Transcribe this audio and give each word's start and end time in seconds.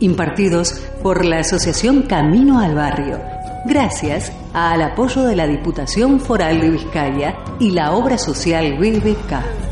impartidos 0.00 0.74
por 1.02 1.24
la 1.24 1.40
Asociación 1.40 2.02
Camino 2.02 2.60
al 2.60 2.74
Barrio, 2.74 3.20
gracias 3.64 4.32
al 4.52 4.82
apoyo 4.82 5.24
de 5.24 5.36
la 5.36 5.46
Diputación 5.46 6.20
Foral 6.20 6.60
de 6.60 6.70
Vizcaya 6.70 7.36
y 7.58 7.70
la 7.70 7.92
obra 7.92 8.18
social 8.18 8.76
BBK. 8.78 9.66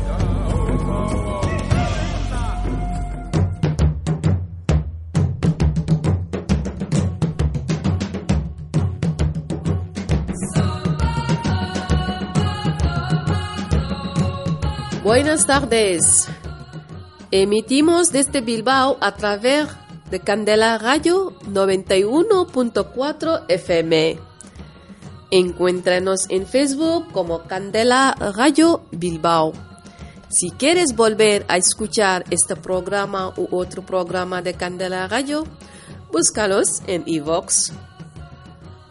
Buenas 15.03 15.45
tardes. 15.45 16.27
Emitimos 17.29 18.11
desde 18.11 18.41
Bilbao 18.41 18.97
a 19.01 19.13
través 19.13 19.67
de 20.15 20.21
Candela 20.21 20.77
Radio 20.77 21.33
91.4 21.51 23.43
FM. 23.49 24.17
Encuéntranos 25.29 26.21
en 26.29 26.47
Facebook 26.47 27.11
como 27.11 27.43
Candela 27.43 28.15
Radio 28.37 28.85
Bilbao. 28.91 29.51
Si 30.29 30.51
quieres 30.51 30.95
volver 30.95 31.43
a 31.49 31.57
escuchar 31.57 32.23
este 32.29 32.55
programa 32.55 33.33
u 33.35 33.57
otro 33.57 33.85
programa 33.85 34.41
de 34.41 34.53
Candela 34.53 35.05
Radio, 35.09 35.43
búscalos 36.13 36.81
en 36.87 37.03
iVox. 37.05 37.73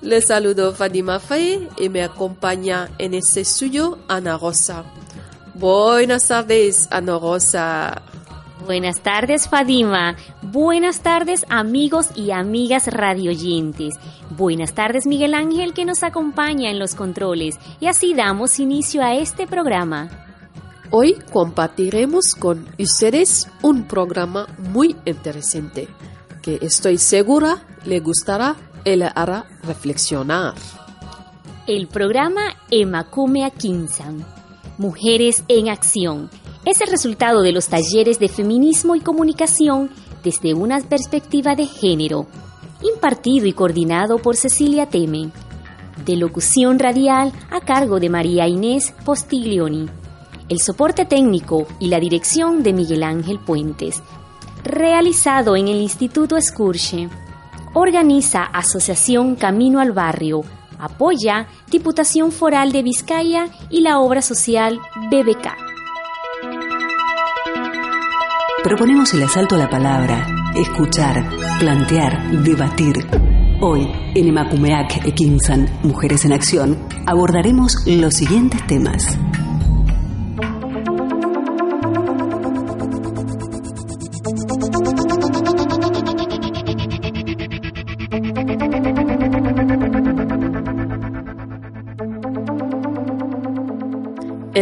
Les 0.03 0.27
saludo 0.27 0.75
Fadima 0.75 1.21
Faye 1.21 1.71
y 1.79 1.89
me 1.89 2.03
acompaña 2.03 2.91
en 2.99 3.15
este 3.15 3.41
estudio 3.41 3.99
Ana 4.09 4.37
Rosa. 4.37 4.85
Buenas 5.55 6.29
tardes, 6.29 6.87
Ana 6.91 7.19
Rosa. 7.19 8.14
Buenas 8.65 9.01
tardes, 9.03 9.49
Fadima. 9.49 10.17
Buenas 10.41 11.01
tardes, 11.01 11.45
amigos 11.51 12.09
y 12.15 12.31
amigas 12.31 12.87
radioyentes. 12.87 13.95
Buenas 14.31 14.73
tardes, 14.73 15.07
Miguel 15.07 15.35
Ángel, 15.35 15.75
que 15.75 15.85
nos 15.85 16.03
acompaña 16.03 16.71
en 16.71 16.79
los 16.79 16.95
controles. 16.95 17.59
Y 17.79 17.89
así 17.89 18.15
damos 18.15 18.59
inicio 18.59 19.03
a 19.03 19.15
este 19.15 19.47
programa. 19.47 20.09
Hoy 20.91 21.19
compartiremos 21.31 22.35
con 22.35 22.67
ustedes 22.79 23.49
un 23.61 23.85
programa 23.85 24.47
muy 24.71 24.97
interesante 25.05 25.89
que 26.41 26.59
estoy 26.63 26.97
segura 26.97 27.67
le 27.85 28.01
gustará 28.01 28.57
y 28.85 28.97
le 28.97 29.11
hará 29.15 29.45
reflexionar. 29.63 30.55
El 31.67 31.87
programa 31.89 32.57
Emakume 32.71 33.51
Kinsan 33.51 34.25
Mujeres 34.79 35.45
en 35.49 35.69
Acción. 35.69 36.31
Es 36.65 36.81
el 36.81 36.89
resultado 36.89 37.43
de 37.43 37.53
los 37.53 37.69
talleres 37.69 38.19
de 38.19 38.29
feminismo 38.29 38.97
y 38.97 39.01
comunicación 39.01 39.91
desde 40.23 40.55
una 40.55 40.81
perspectiva 40.81 41.55
de 41.55 41.67
género, 41.67 42.27
impartido 42.83 43.47
y 43.47 43.53
coordinado 43.53 44.19
por 44.19 44.37
Cecilia 44.37 44.87
Teme. 44.87 45.31
De 46.07 46.17
locución 46.17 46.79
radial 46.79 47.33
a 47.51 47.61
cargo 47.61 48.01
de 48.01 48.09
María 48.09 48.49
Inés 48.49 48.95
Postiglioni. 49.05 49.89
El 50.49 50.61
soporte 50.61 51.05
técnico 51.05 51.67
y 51.79 51.89
la 51.89 52.01
dirección 52.01 52.63
de 52.63 52.73
Miguel 52.73 53.03
Ángel 53.03 53.39
Puentes. 53.39 54.03
Realizado 54.63 55.57
en 55.57 55.69
el 55.69 55.83
Instituto 55.83 56.37
Escurche. 56.39 57.11
Organiza 57.75 58.45
Asociación 58.45 59.37
Camino 59.37 59.81
al 59.81 59.93
Barrio 59.93 60.43
Apoya 60.79 61.47
Diputación 61.71 62.33
Foral 62.33 62.73
de 62.73 62.83
Vizcaya 62.83 63.49
y 63.71 63.81
la 63.81 63.99
obra 64.01 64.23
social 64.23 64.81
BBK. 65.11 65.74
Proponemos 68.65 69.13
el 69.13 69.23
asalto 69.23 69.57
a 69.57 69.59
la 69.59 69.69
palabra, 69.69 70.27
escuchar, 70.57 71.29
plantear, 71.59 72.31
debatir. 72.43 72.95
Hoy, 73.61 73.87
en 74.15 74.29
Emakumeak 74.29 75.05
Ekinsan, 75.07 75.69
Mujeres 75.83 76.25
en 76.25 76.33
Acción, 76.33 76.79
abordaremos 77.05 77.77
los 77.85 78.15
siguientes 78.15 78.67
temas. 78.67 79.19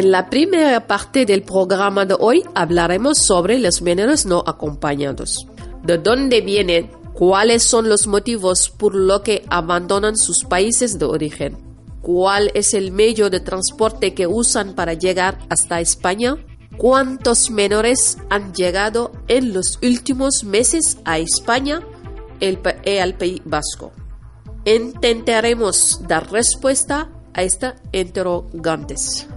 En 0.03 0.11
la 0.11 0.29
primera 0.29 0.89
parte 0.89 1.25
del 1.27 1.45
programa 1.45 2.05
de 2.05 2.17
hoy 2.19 2.43
hablaremos 2.57 3.19
sobre 3.19 3.57
los 3.61 3.83
menores 3.83 4.27
no 4.27 4.43
acompañados. 4.45 5.47
¿De 5.85 5.97
dónde 5.97 6.41
vienen? 6.41 6.91
¿Cuáles 7.15 7.63
son 7.63 7.89
los 7.89 8.09
motivos 8.09 8.69
por 8.69 8.97
los 8.97 9.21
que 9.21 9.45
abandonan 9.49 10.17
sus 10.17 10.43
países 10.43 10.99
de 10.99 11.05
origen? 11.05 11.57
¿Cuál 12.01 12.51
es 12.55 12.75
el 12.75 12.91
medio 12.91 13.31
de 13.31 13.39
transporte 13.39 14.13
que 14.13 14.27
usan 14.27 14.75
para 14.75 14.95
llegar 14.95 15.39
hasta 15.49 15.81
España? 15.81 16.37
¿Cuántos 16.77 17.53
menores 17.53 18.19
han 18.29 18.53
llegado 18.55 19.13
en 19.29 19.55
los 19.55 19.79
últimos 19.84 20.43
meses 20.43 20.99
a 21.05 21.21
España 21.21 21.81
y 22.41 22.99
al 22.99 23.15
País 23.15 23.41
Vasco? 23.45 23.93
Intentaremos 24.65 26.01
dar 26.09 26.29
respuesta 26.33 27.09
a 27.34 27.45
estas 27.45 27.75
interrogantes. 27.93 29.29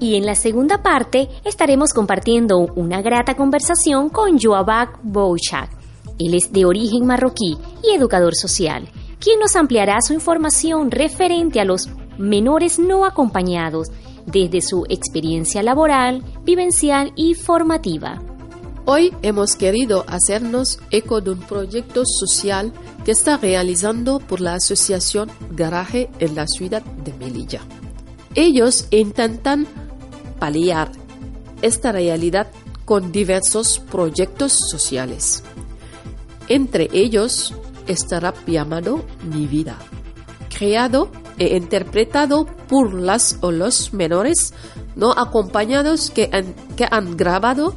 Y 0.00 0.16
en 0.16 0.24
la 0.24 0.34
segunda 0.34 0.82
parte 0.82 1.28
estaremos 1.44 1.92
compartiendo 1.92 2.58
una 2.74 3.02
grata 3.02 3.36
conversación 3.36 4.08
con 4.08 4.38
Joabak 4.40 4.98
Bouchak. 5.02 5.70
Él 6.18 6.34
es 6.34 6.50
de 6.52 6.64
origen 6.64 7.04
marroquí 7.04 7.58
y 7.82 7.94
educador 7.94 8.34
social, 8.34 8.88
quien 9.18 9.38
nos 9.38 9.56
ampliará 9.56 9.98
su 10.00 10.14
información 10.14 10.90
referente 10.90 11.60
a 11.60 11.66
los 11.66 11.90
menores 12.16 12.78
no 12.78 13.04
acompañados 13.04 13.88
desde 14.24 14.62
su 14.62 14.86
experiencia 14.88 15.62
laboral, 15.62 16.24
vivencial 16.44 17.12
y 17.14 17.34
formativa. 17.34 18.22
Hoy 18.86 19.12
hemos 19.20 19.54
querido 19.54 20.04
hacernos 20.08 20.80
eco 20.90 21.20
de 21.20 21.32
un 21.32 21.40
proyecto 21.40 22.04
social 22.06 22.72
que 23.04 23.12
está 23.12 23.36
realizando 23.36 24.18
por 24.18 24.40
la 24.40 24.54
Asociación 24.54 25.30
Garaje 25.50 26.08
en 26.18 26.34
la 26.34 26.46
ciudad 26.46 26.82
de 26.82 27.12
Melilla. 27.12 27.60
Ellos 28.34 28.86
intentan 28.90 29.66
paliar 30.40 30.90
esta 31.62 31.92
realidad 31.92 32.48
con 32.84 33.12
diversos 33.12 33.78
proyectos 33.78 34.58
sociales. 34.70 35.44
Entre 36.48 36.88
ellos 36.92 37.54
estará 37.86 38.34
llamado 38.46 39.04
Mi 39.22 39.46
Vida, 39.46 39.78
creado 40.48 41.12
e 41.38 41.56
interpretado 41.56 42.46
por 42.68 42.92
las 42.92 43.38
o 43.42 43.52
los 43.52 43.92
menores 43.92 44.52
no 44.96 45.12
acompañados 45.12 46.10
que 46.10 46.28
han, 46.32 46.54
que 46.76 46.88
han 46.90 47.16
grabado 47.16 47.76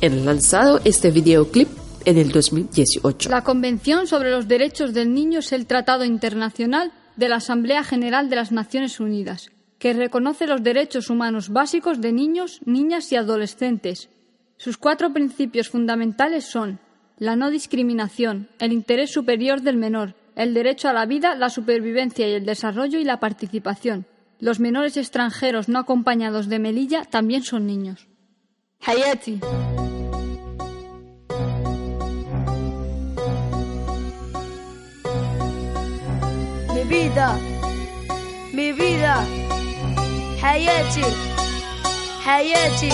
y 0.00 0.08
lanzado 0.08 0.80
este 0.84 1.12
videoclip 1.12 1.68
en 2.04 2.18
el 2.18 2.32
2018. 2.32 3.30
La 3.30 3.44
Convención 3.44 4.06
sobre 4.06 4.30
los 4.30 4.48
Derechos 4.48 4.92
del 4.92 5.14
Niño 5.14 5.38
es 5.38 5.52
el 5.52 5.66
tratado 5.66 6.04
internacional 6.04 6.92
de 7.16 7.28
la 7.28 7.36
Asamblea 7.36 7.84
General 7.84 8.28
de 8.28 8.36
las 8.36 8.50
Naciones 8.50 8.98
Unidas 8.98 9.50
que 9.78 9.92
reconoce 9.92 10.46
los 10.46 10.62
derechos 10.62 11.10
humanos 11.10 11.50
básicos 11.50 12.00
de 12.00 12.12
niños, 12.12 12.60
niñas 12.64 13.12
y 13.12 13.16
adolescentes. 13.16 14.08
Sus 14.56 14.76
cuatro 14.76 15.12
principios 15.12 15.68
fundamentales 15.68 16.44
son 16.44 16.80
la 17.18 17.36
no 17.36 17.50
discriminación, 17.50 18.48
el 18.58 18.72
interés 18.72 19.12
superior 19.12 19.62
del 19.62 19.76
menor, 19.76 20.14
el 20.36 20.54
derecho 20.54 20.88
a 20.88 20.92
la 20.92 21.06
vida, 21.06 21.34
la 21.34 21.50
supervivencia 21.50 22.28
y 22.28 22.32
el 22.32 22.44
desarrollo 22.44 22.98
y 22.98 23.04
la 23.04 23.20
participación. 23.20 24.06
Los 24.40 24.60
menores 24.60 24.96
extranjeros 24.96 25.68
no 25.68 25.80
acompañados 25.80 26.48
de 26.48 26.60
Melilla 26.60 27.04
también 27.04 27.42
son 27.42 27.66
niños. 27.66 28.06
Hayati. 28.86 29.40
Mi 36.72 36.84
vida. 36.84 37.38
Mi 38.52 38.72
vida. 38.72 39.26
حياتي. 40.42 41.04
حياتي. 42.24 42.92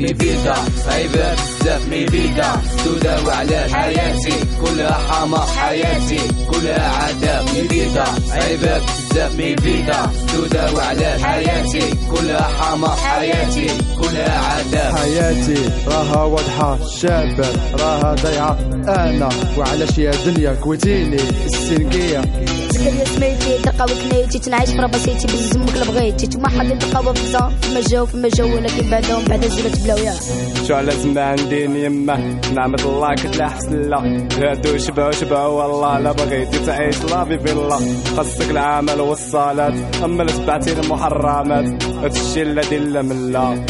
ميفيدا 0.00 0.54
صعيبة 0.86 1.34
بزاف 1.34 1.88
ميفيدا 1.88 2.52
تداوي 2.84 3.32
على 3.32 3.66
حياتي. 3.72 4.34
كلها 4.62 4.92
حما 4.92 5.40
حياتي 5.40 6.20
كلها 6.50 6.88
عذاب 6.88 7.44
ميفيدا 7.54 8.04
صعيبة 8.28 8.80
بزاف 9.10 9.36
ميفيدا 9.36 10.10
تداوي 10.32 10.82
على 10.82 11.18
حياتي. 11.22 11.94
كلها 12.10 12.42
حما 12.42 12.88
حياتي 12.88 13.66
كلها 14.00 14.38
عذاب. 14.38 14.96
حياتي 14.96 15.70
راها 15.86 16.22
واضحة 16.24 16.78
شابة 16.88 17.48
راها 17.80 18.14
ضيعة 18.14 18.58
أنا 18.88 19.28
وعلاش 19.58 19.98
يا 19.98 20.12
دنيا 20.26 20.54
كويتيني 20.54 21.16
السنقية. 21.46 22.22
زكريا 22.86 23.04
سميتي 23.04 23.58
تلقاو 23.62 23.86
كنيتي 23.86 24.38
تنعيش 24.38 24.70
في 24.70 24.78
رباسيتي 24.78 25.26
بالزمك 25.26 25.68
اللي 25.68 25.84
بغيتي 25.84 26.38
ما 26.38 26.48
حد 26.48 26.78
تلقاو 26.78 27.14
في 27.14 27.20
فما 27.22 27.80
جاو 27.80 28.06
فما 28.06 28.28
جاو 28.28 28.54
ولكن 28.54 28.90
بعدهم 28.90 29.24
بعد 29.24 29.46
زلت 29.46 29.80
بلاويا 29.80 30.14
شو 30.68 30.74
على 30.74 30.92
زمان 30.92 31.18
عندي 31.18 31.64
يمه؟ 31.64 32.40
نعمة 32.54 32.82
الله 32.84 33.14
كتلا 33.14 33.48
حسن 33.48 33.72
الله. 33.72 34.28
غادو 34.40 34.78
شبعو 34.78 35.10
شبعو 35.10 35.52
والله 35.58 35.98
لا 35.98 36.12
بغيتي 36.12 36.58
تعيش 36.58 37.02
لا 37.02 37.24
في 37.24 37.36
بالله 37.36 37.80
خاصك 38.16 38.50
العمل 38.50 39.00
والصلاة 39.00 39.74
أما 40.04 40.22
لتبعتي 40.22 40.72
المحرمات. 40.72 41.84
هادشي 42.02 42.42
الذي 42.42 42.78
لا 42.78 43.02
من 43.02 43.32
لا 43.32 43.66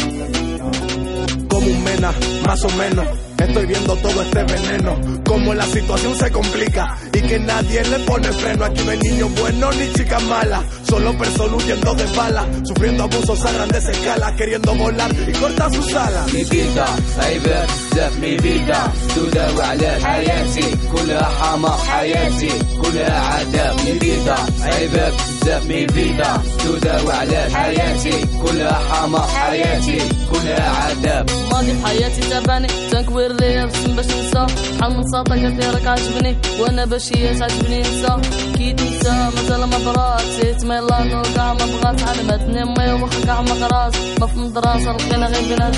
como 1.49 1.67
un 1.75 1.83
mena, 1.83 2.11
más 2.45 2.61
o 2.65 2.69
menos. 2.81 3.07
Estoy 3.45 3.65
viendo 3.65 3.93
todo 4.05 4.21
este 4.21 4.43
veneno, 4.43 4.91
como 5.29 5.53
la 5.53 5.65
situación 5.75 6.13
se 6.15 6.27
complica. 6.31 6.83
Y 7.17 7.21
que 7.21 7.39
nadie 7.39 7.83
le 7.83 7.99
pone 7.99 8.31
freno. 8.31 8.65
Aquí 8.65 8.83
no 8.83 8.91
hay 8.91 8.99
niños 8.99 9.29
buenos 9.39 9.75
ni 9.77 9.91
chicas 9.93 10.23
malas, 10.23 10.61
solo 10.89 11.17
personas 11.17 11.63
huyendo 11.63 11.93
de 11.95 12.05
balas, 12.15 12.45
sufriendo 12.67 13.03
abusos 13.03 13.45
a 13.45 13.51
grandes 13.51 13.85
escalas, 13.85 14.31
queriendo 14.33 14.75
volar 14.75 15.11
y 15.27 15.31
cortar 15.33 15.69
sus 15.73 15.93
alas. 15.95 16.25
Mi 16.33 16.43
vida, 16.43 16.85
صعيبة 17.17 17.65
بزاف 17.91 18.13
mi 18.21 18.37
vida 18.37 18.79
تداوي 19.15 19.61
على 19.63 19.89
حياتي 20.03 20.65
كلها 20.93 21.23
حما 21.39 21.69
حياتي 21.89 22.51
كلها 22.81 23.19
عذاب 23.19 23.75
mi 23.85 23.93
vida 24.03 24.35
صعيبة 24.59 25.09
بزاف 25.09 25.63
mi 25.67 25.85
vida 25.95 26.29
تداوي 26.63 27.13
على 27.13 27.47
حياتي 27.53 28.25
كلها 28.43 28.79
حما 28.91 29.19
حياتي 29.21 29.97
كلها 30.31 30.69
عذاب 30.69 31.29
ماضي 31.51 31.73
بحياتي 31.83 32.21
تابعني 32.29 32.67
تنكوير 32.91 33.31
ليا 33.33 33.65
بس 33.65 33.77
باش 33.77 34.05
ننسى 34.05 34.45
شحال 34.77 34.97
من 34.97 35.03
ساطة 35.11 35.35
كثيرك 35.35 35.87
عجبني 35.87 36.37
وأنا 36.59 36.85
باش 36.85 37.06
هي 37.15 37.33
تعجبني 37.39 37.81
نسى 37.81 38.17
كي 38.57 38.73
تنسى 38.73 39.29
مازال 39.35 39.63
ما 39.63 39.77
برات 39.85 40.21
سيت 40.21 40.65
ما 40.65 40.77
يلا 40.77 41.03
نور 41.03 41.27
كاع 41.35 41.53
ما 41.53 41.65
بغات 41.65 42.01
علمتني 42.03 42.63
امي 42.63 43.03
وخا 43.03 43.25
كاع 43.25 43.41
ما 43.41 43.67
قراس 43.67 43.93
ما 44.19 44.27
في 44.27 44.39
مدرسة 44.39 44.91
لقينا 44.91 45.27
غير 45.27 45.55
بنات 45.55 45.75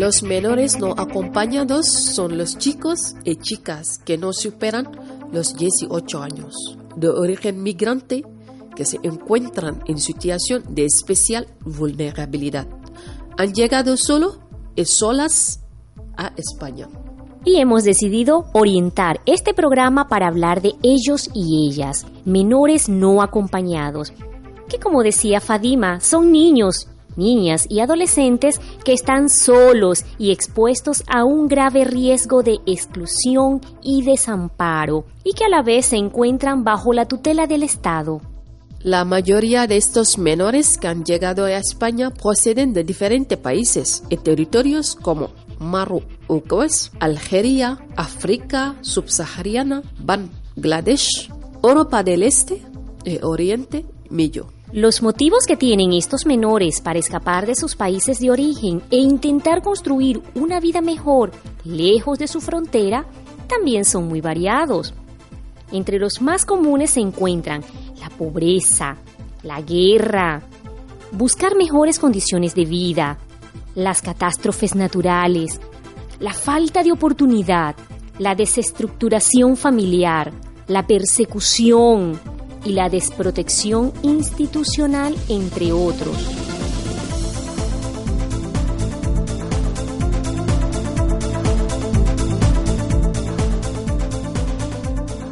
Los 0.00 0.22
menores 0.22 0.78
no 0.78 0.94
acompañados 0.96 1.86
son 1.86 2.38
los 2.38 2.56
chicos 2.56 3.16
y 3.22 3.36
chicas 3.36 3.98
que 3.98 4.16
no 4.16 4.32
superan 4.32 4.88
los 5.30 5.54
18 5.58 6.22
años, 6.22 6.54
de 6.96 7.10
origen 7.10 7.62
migrante 7.62 8.24
que 8.74 8.86
se 8.86 8.98
encuentran 9.02 9.82
en 9.84 9.98
situación 9.98 10.64
de 10.70 10.86
especial 10.86 11.48
vulnerabilidad. 11.60 12.66
Han 13.36 13.52
llegado 13.52 13.98
solo 13.98 14.38
y 14.74 14.86
solas 14.86 15.60
a 16.16 16.32
España. 16.34 16.88
Y 17.44 17.56
hemos 17.56 17.84
decidido 17.84 18.46
orientar 18.54 19.20
este 19.26 19.52
programa 19.52 20.08
para 20.08 20.28
hablar 20.28 20.62
de 20.62 20.76
ellos 20.82 21.28
y 21.34 21.68
ellas, 21.68 22.06
menores 22.24 22.88
no 22.88 23.20
acompañados, 23.20 24.14
que 24.66 24.78
como 24.78 25.02
decía 25.02 25.42
Fadima, 25.42 26.00
son 26.00 26.32
niños, 26.32 26.88
niñas 27.20 27.66
y 27.68 27.78
adolescentes 27.78 28.60
que 28.84 28.92
están 28.92 29.30
solos 29.30 30.04
y 30.18 30.32
expuestos 30.32 31.04
a 31.06 31.22
un 31.24 31.46
grave 31.46 31.84
riesgo 31.84 32.42
de 32.42 32.58
exclusión 32.66 33.60
y 33.80 34.02
desamparo, 34.02 35.04
y 35.22 35.34
que 35.34 35.44
a 35.44 35.48
la 35.48 35.62
vez 35.62 35.86
se 35.86 35.96
encuentran 35.96 36.64
bajo 36.64 36.92
la 36.92 37.06
tutela 37.06 37.46
del 37.46 37.62
Estado. 37.62 38.20
La 38.82 39.04
mayoría 39.04 39.66
de 39.66 39.76
estos 39.76 40.16
menores 40.16 40.78
que 40.78 40.88
han 40.88 41.04
llegado 41.04 41.44
a 41.44 41.52
España 41.52 42.10
proceden 42.10 42.72
de 42.72 42.82
diferentes 42.82 43.36
países 43.36 44.02
y 44.08 44.16
territorios 44.16 44.96
como 44.96 45.28
Marruecos, 45.58 46.90
Algeria, 46.98 47.78
África 47.94 48.76
subsahariana, 48.80 49.82
Bangladesh, 50.02 51.30
Europa 51.62 52.02
del 52.02 52.22
Este 52.22 52.62
y 53.04 53.18
Oriente 53.22 53.84
Medio. 54.08 54.59
Los 54.72 55.02
motivos 55.02 55.46
que 55.48 55.56
tienen 55.56 55.92
estos 55.92 56.26
menores 56.26 56.80
para 56.80 57.00
escapar 57.00 57.44
de 57.44 57.56
sus 57.56 57.74
países 57.74 58.20
de 58.20 58.30
origen 58.30 58.80
e 58.92 58.98
intentar 58.98 59.62
construir 59.62 60.22
una 60.36 60.60
vida 60.60 60.80
mejor 60.80 61.32
lejos 61.64 62.20
de 62.20 62.28
su 62.28 62.40
frontera 62.40 63.04
también 63.48 63.84
son 63.84 64.06
muy 64.06 64.20
variados. 64.20 64.94
Entre 65.72 65.98
los 65.98 66.22
más 66.22 66.44
comunes 66.44 66.90
se 66.90 67.00
encuentran 67.00 67.64
la 67.98 68.10
pobreza, 68.10 68.96
la 69.42 69.60
guerra, 69.60 70.40
buscar 71.10 71.56
mejores 71.56 71.98
condiciones 71.98 72.54
de 72.54 72.64
vida, 72.64 73.18
las 73.74 74.02
catástrofes 74.02 74.76
naturales, 74.76 75.60
la 76.20 76.32
falta 76.32 76.84
de 76.84 76.92
oportunidad, 76.92 77.74
la 78.20 78.36
desestructuración 78.36 79.56
familiar, 79.56 80.30
la 80.68 80.86
persecución 80.86 82.20
y 82.64 82.72
la 82.72 82.88
desprotección 82.88 83.92
institucional, 84.02 85.16
entre 85.28 85.72
otros. 85.72 86.16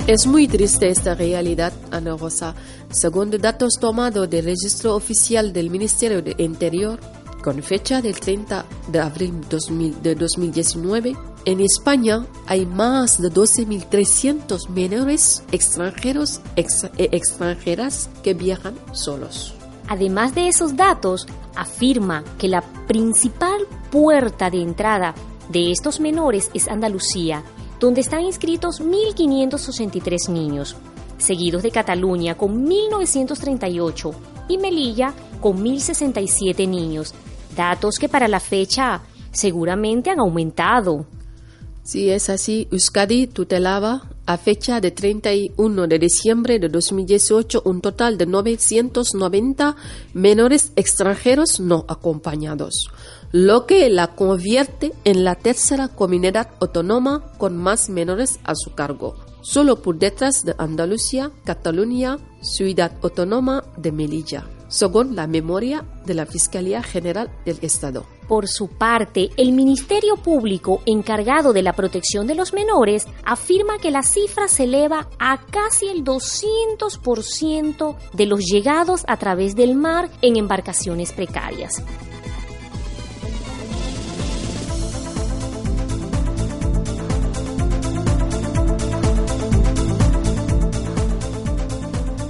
Es 0.08 0.26
muy 0.26 0.48
triste 0.48 0.88
esta 0.88 1.14
realidad, 1.14 1.70
Ana 1.90 2.16
Rosa. 2.16 2.54
Según 2.90 3.30
datos 3.30 3.74
tomados 3.78 4.30
del 4.30 4.46
registro 4.46 4.94
oficial 4.94 5.52
del 5.52 5.68
Ministerio 5.68 6.22
de 6.22 6.34
Interior, 6.38 6.98
con 7.44 7.62
fecha 7.62 8.00
del 8.00 8.18
30 8.18 8.64
de 8.90 9.00
abril 9.00 9.34
2000 9.50 10.02
de 10.02 10.14
2019, 10.14 11.14
en 11.44 11.60
España 11.60 12.26
hay 12.46 12.66
más 12.66 13.20
de 13.20 13.30
12.300 13.30 14.68
menores 14.68 15.42
extranjeros 15.52 16.40
ex 16.56 16.84
e 16.96 17.08
extranjeras 17.12 18.10
que 18.22 18.34
viajan 18.34 18.74
solos. 18.92 19.54
Además 19.88 20.34
de 20.34 20.48
esos 20.48 20.76
datos, 20.76 21.26
afirma 21.54 22.22
que 22.38 22.48
la 22.48 22.60
principal 22.86 23.66
puerta 23.90 24.50
de 24.50 24.62
entrada 24.62 25.14
de 25.48 25.70
estos 25.72 25.98
menores 26.00 26.50
es 26.52 26.68
Andalucía, 26.68 27.42
donde 27.80 28.02
están 28.02 28.20
inscritos 28.22 28.82
1.563 28.82 30.28
niños, 30.28 30.76
seguidos 31.16 31.62
de 31.62 31.70
Cataluña 31.70 32.36
con 32.36 32.66
1.938 32.66 34.14
y 34.48 34.58
Melilla 34.58 35.14
con 35.40 35.64
1.067 35.64 36.68
niños, 36.68 37.14
datos 37.56 37.98
que 37.98 38.08
para 38.08 38.28
la 38.28 38.40
fecha 38.40 39.00
seguramente 39.30 40.10
han 40.10 40.20
aumentado. 40.20 41.06
Si 41.88 42.10
es 42.10 42.28
así, 42.28 42.68
Euskadi 42.70 43.28
tutelaba 43.28 44.10
a 44.26 44.36
fecha 44.36 44.78
de 44.78 44.90
31 44.90 45.86
de 45.86 45.98
diciembre 45.98 46.58
de 46.58 46.68
2018 46.68 47.62
un 47.64 47.80
total 47.80 48.18
de 48.18 48.26
990 48.26 49.74
menores 50.12 50.72
extranjeros 50.76 51.60
no 51.60 51.86
acompañados, 51.88 52.90
lo 53.32 53.64
que 53.64 53.88
la 53.88 54.08
convierte 54.08 54.92
en 55.04 55.24
la 55.24 55.36
tercera 55.36 55.88
comunidad 55.88 56.50
autónoma 56.60 57.24
con 57.38 57.56
más 57.56 57.88
menores 57.88 58.38
a 58.44 58.54
su 58.54 58.74
cargo, 58.74 59.16
solo 59.40 59.80
por 59.80 59.98
detrás 59.98 60.44
de 60.44 60.54
Andalucía, 60.58 61.30
Cataluña, 61.46 62.18
Ciudad 62.42 62.92
Autónoma 63.00 63.64
de 63.78 63.92
Melilla, 63.92 64.44
según 64.68 65.16
la 65.16 65.26
memoria 65.26 65.84
de 66.04 66.14
la 66.14 66.26
Fiscalía 66.26 66.82
General 66.82 67.30
del 67.44 67.58
Estado. 67.62 68.06
Por 68.28 68.46
su 68.46 68.68
parte, 68.68 69.30
el 69.38 69.52
Ministerio 69.52 70.16
Público 70.16 70.82
encargado 70.84 71.54
de 71.54 71.62
la 71.62 71.72
protección 71.72 72.26
de 72.26 72.34
los 72.34 72.52
menores 72.52 73.06
afirma 73.24 73.78
que 73.78 73.90
la 73.90 74.02
cifra 74.02 74.48
se 74.48 74.64
eleva 74.64 75.08
a 75.18 75.38
casi 75.46 75.88
el 75.88 76.04
200% 76.04 77.96
de 78.12 78.26
los 78.26 78.44
llegados 78.44 79.04
a 79.08 79.16
través 79.16 79.56
del 79.56 79.74
mar 79.74 80.10
en 80.20 80.36
embarcaciones 80.36 81.12
precarias. 81.12 81.82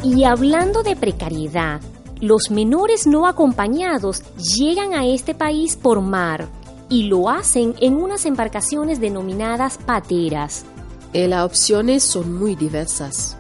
Y 0.05 0.25
hablando 0.25 0.83
de 0.83 0.97
precariedad, 0.97 1.81
los 2.21 2.51
menores 2.51 3.07
no 3.07 3.27
acompañados 3.27 4.23
llegan 4.59 4.95
a 4.95 5.07
este 5.07 5.35
país 5.35 5.77
por 5.77 6.01
mar 6.01 6.49
y 6.89 7.05
lo 7.05 7.29
hacen 7.29 7.75
en 7.81 7.97
unas 7.97 8.27
embarcaciones 8.27 9.01
denominadas 9.01 9.79
pateras. 9.79 10.65
Eh, 11.13 11.29
las 11.29 11.45
opciones 11.45 12.03
son 12.03 12.35
muy 12.35 12.55
diversas, 12.55 13.37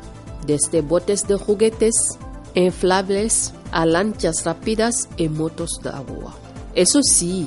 desde 0.46 0.80
botes 0.80 1.26
de 1.26 1.36
juguetes, 1.36 2.18
inflables, 2.54 3.52
a 3.72 3.84
lanchas 3.84 4.44
rápidas 4.44 5.08
y 5.16 5.28
motos 5.28 5.80
de 5.82 5.90
agua. 5.90 6.34
Eso 6.74 7.02
sí, 7.02 7.46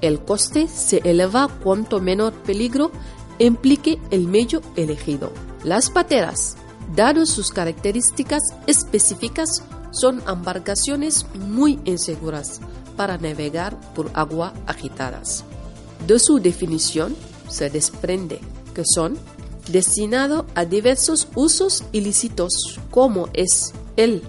el 0.00 0.20
coste 0.20 0.66
se 0.68 0.98
eleva 1.04 1.48
cuanto 1.62 2.00
menor 2.00 2.32
peligro 2.32 2.90
implique 3.38 3.98
el 4.10 4.26
medio 4.26 4.60
elegido. 4.76 5.32
Las 5.64 5.90
pateras, 5.90 6.56
dado 6.94 7.26
sus 7.26 7.50
características 7.50 8.42
específicas, 8.66 9.62
son 9.90 10.22
embarcaciones 10.28 11.26
muy 11.34 11.80
inseguras 11.84 12.60
para 12.96 13.18
navegar 13.18 13.78
por 13.94 14.10
agua 14.14 14.52
agitadas. 14.66 15.44
De 16.06 16.18
su 16.18 16.38
definición 16.38 17.16
se 17.48 17.70
desprende 17.70 18.40
que 18.74 18.82
son 18.84 19.18
destinados 19.70 20.44
a 20.54 20.64
diversos 20.64 21.28
usos 21.34 21.84
ilícitos 21.92 22.78
como 22.90 23.28
es 23.32 23.72
el 23.96 24.22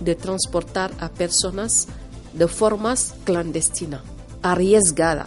de 0.00 0.14
transportar 0.14 0.92
a 1.00 1.08
personas 1.08 1.88
de 2.32 2.48
formas 2.48 3.14
clandestina, 3.24 4.02
arriesgada, 4.42 5.26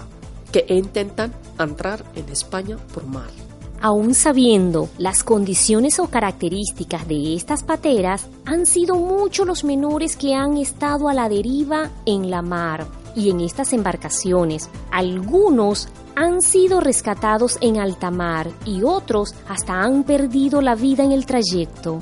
que 0.51 0.65
intentan 0.69 1.33
entrar 1.59 2.03
en 2.15 2.29
España 2.29 2.77
por 2.93 3.05
mar. 3.05 3.46
Aún 3.79 4.15
sabiendo 4.15 4.89
las 4.97 5.23
condiciones 5.23 5.99
o 5.99 6.07
características 6.07 7.07
de 7.07 7.35
estas 7.35 7.61
pateras, 7.61 8.27
han 8.45 8.65
sido 8.65 8.95
muchos 8.95 9.45
los 9.45 9.63
menores 9.63 10.17
que 10.17 10.33
han 10.33 10.57
estado 10.57 11.09
a 11.09 11.13
la 11.13 11.29
deriva 11.29 11.91
en 12.05 12.31
la 12.31 12.41
mar 12.41 12.87
y 13.15 13.29
en 13.29 13.39
estas 13.39 13.73
embarcaciones. 13.73 14.69
Algunos 14.91 15.89
han 16.15 16.41
sido 16.41 16.81
rescatados 16.81 17.59
en 17.61 17.77
alta 17.77 18.09
mar 18.09 18.49
y 18.65 18.81
otros 18.81 19.35
hasta 19.47 19.79
han 19.79 20.03
perdido 20.03 20.61
la 20.61 20.73
vida 20.73 21.03
en 21.03 21.11
el 21.11 21.27
trayecto. 21.27 21.99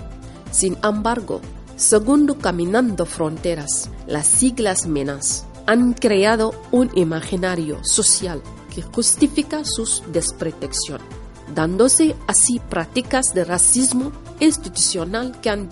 Sin 0.52 0.78
embargo, 0.82 1.42
segundo 1.76 2.38
Caminando 2.38 3.06
Fronteras, 3.06 3.90
las 4.08 4.28
siglas 4.28 4.88
MENAS 4.88 5.46
han 5.66 5.94
creado 5.94 6.54
un 6.72 6.90
imaginario 6.96 7.84
social 7.84 8.42
que 8.74 8.82
justifica 8.82 9.66
su 9.66 9.86
desprotección 10.14 11.25
dándose 11.54 12.16
así 12.28 12.60
prácticas 12.60 13.34
de 13.34 13.44
racismo 13.44 14.12
institucional 14.40 15.40
que 15.42 15.50
han 15.50 15.70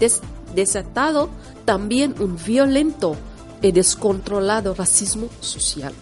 desatado 0.55 1.29
también 1.65 2.15
un 2.19 2.37
violento 2.43 3.15
y 3.61 3.71
descontrolado 3.71 4.73
racismo 4.73 5.29
social. 5.39 5.93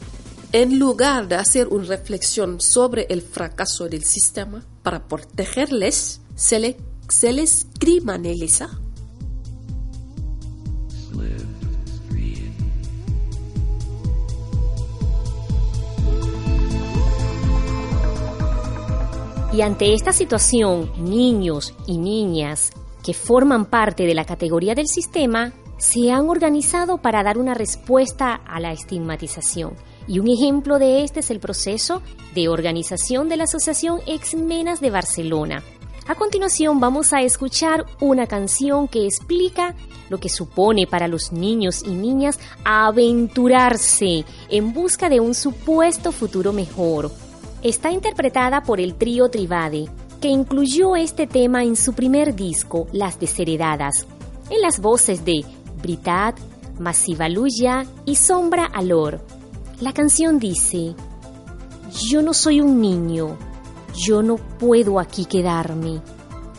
En 0.52 0.80
lugar 0.80 1.28
de 1.28 1.36
hacer 1.36 1.70
una 1.70 1.86
reflexión 1.86 2.60
sobre 2.60 3.06
el 3.10 3.22
fracaso 3.22 3.88
del 3.88 4.04
sistema 4.04 4.66
para 4.84 5.08
protegerles, 5.08 6.20
se, 6.36 6.60
les 7.32 7.68
criminaliza 7.80 8.70
Y 19.54 19.62
ante 19.62 19.94
esta 19.94 20.14
situación, 20.14 20.92
niños 20.98 21.74
y 21.86 21.98
niñas 21.98 22.72
que 23.04 23.14
forman 23.14 23.66
parte 23.66 24.06
de 24.06 24.14
la 24.14 24.24
categoría 24.24 24.76
del 24.76 24.88
sistema 24.88 25.52
se 25.78 26.12
han 26.12 26.30
organizado 26.30 27.00
para 27.00 27.22
dar 27.22 27.38
una 27.38 27.54
respuesta 27.54 28.34
a 28.34 28.62
la 28.62 28.72
estigmatización. 28.72 29.74
Y 30.08 30.20
un 30.20 30.30
ejemplo 30.30 30.80
de 30.80 31.04
este 31.04 31.20
es 31.20 31.32
el 31.32 31.42
proceso 31.42 32.02
de 32.34 32.48
organización 32.48 33.28
de 33.28 33.38
la 33.38 33.44
Asociación 33.44 34.00
Exmenas 34.06 34.80
de 34.80 34.90
Barcelona. 34.90 35.64
A 36.08 36.16
continuación 36.16 36.80
vamos 36.80 37.12
a 37.14 37.22
escuchar 37.22 37.86
una 38.00 38.28
canción 38.28 38.88
que 38.88 39.06
explica 39.06 39.76
lo 40.10 40.20
que 40.20 40.30
supone 40.30 40.88
para 40.88 41.08
los 41.08 41.32
niños 41.32 41.84
y 41.84 41.92
niñas 41.92 42.40
aventurarse 42.64 44.26
en 44.50 44.74
busca 44.74 45.10
de 45.10 45.20
un 45.20 45.34
supuesto 45.34 46.12
futuro 46.12 46.54
mejor, 46.54 47.12
Está 47.64 47.92
interpretada 47.92 48.64
por 48.64 48.80
el 48.80 48.96
trío 48.96 49.30
Tribade, 49.30 49.86
que 50.20 50.30
incluyó 50.30 50.96
este 50.96 51.28
tema 51.28 51.64
en 51.64 51.76
su 51.76 51.94
primer 51.94 52.36
disco, 52.36 52.88
Las 52.92 53.20
Desheredadas, 53.20 54.08
en 54.50 54.62
las 54.62 54.80
voces 54.80 55.24
de 55.26 55.46
Britat, 55.80 56.40
Masiva 56.80 57.30
Luya 57.30 57.86
y 58.04 58.16
Sombra 58.16 58.66
Alor. 58.66 59.24
La 59.80 59.94
canción 59.94 60.40
dice, 60.40 60.96
Yo 62.10 62.24
no 62.24 62.34
soy 62.34 62.62
un 62.62 62.82
niño, 62.82 63.38
yo 63.96 64.24
no 64.24 64.38
puedo 64.38 65.00
aquí 65.00 65.26
quedarme. 65.26 66.02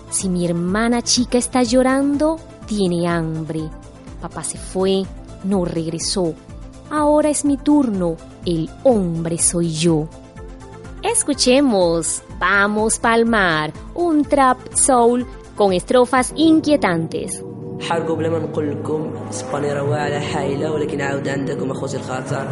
Si 0.08 0.28
mi 0.28 0.46
hermana 0.46 1.02
chica 1.02 1.36
está 1.36 1.64
llorando, 1.64 2.38
tiene 2.66 3.08
hambre. 3.08 3.68
Papá 4.20 4.44
se 4.44 4.56
fue, 4.56 5.02
no 5.42 5.64
regresó. 5.64 6.34
Ahora 6.90 7.28
es 7.28 7.44
mi 7.44 7.56
turno, 7.56 8.16
el 8.46 8.70
hombre 8.84 9.38
soy 9.38 9.72
yo. 9.72 10.08
Escuchemos. 11.12 12.22
Vamos 12.38 12.98
Palmar, 12.98 13.70
un 13.94 14.24
trap 14.24 14.58
soul 14.72 15.26
con 15.54 15.74
estrofas 15.74 16.32
inquietantes. 16.36 17.44
حرب 17.80 18.10
قبل 18.10 18.30
ما 18.30 18.38
نقول 18.38 18.70
لكم 18.70 19.10
إسبانيا 19.30 19.74
رواعة 19.74 20.20
حايلة 20.20 20.72
ولكن 20.72 21.00
عاود 21.00 21.28
عندكم 21.28 21.70
أخوتي 21.70 21.96
الخاطر. 21.96 22.48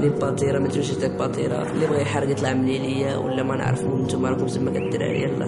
لي 0.00 0.08
باتيرا 0.08 0.58
ما 0.58 0.68
تمشي 0.68 0.94
تاك 0.94 1.10
باتيرا 1.10 1.62
اللي 1.70 1.86
بغى 1.86 2.02
يحرق 2.02 2.30
يطلع 2.30 2.52
من 2.52 2.66
ليا 2.66 3.16
ولا 3.16 3.42
ما 3.42 3.56
نعرف 3.56 3.84
نتوما 3.84 4.28
راكم 4.28 4.48
زعما 4.48 4.70
كالدراري 4.70 5.22
يلا 5.22 5.46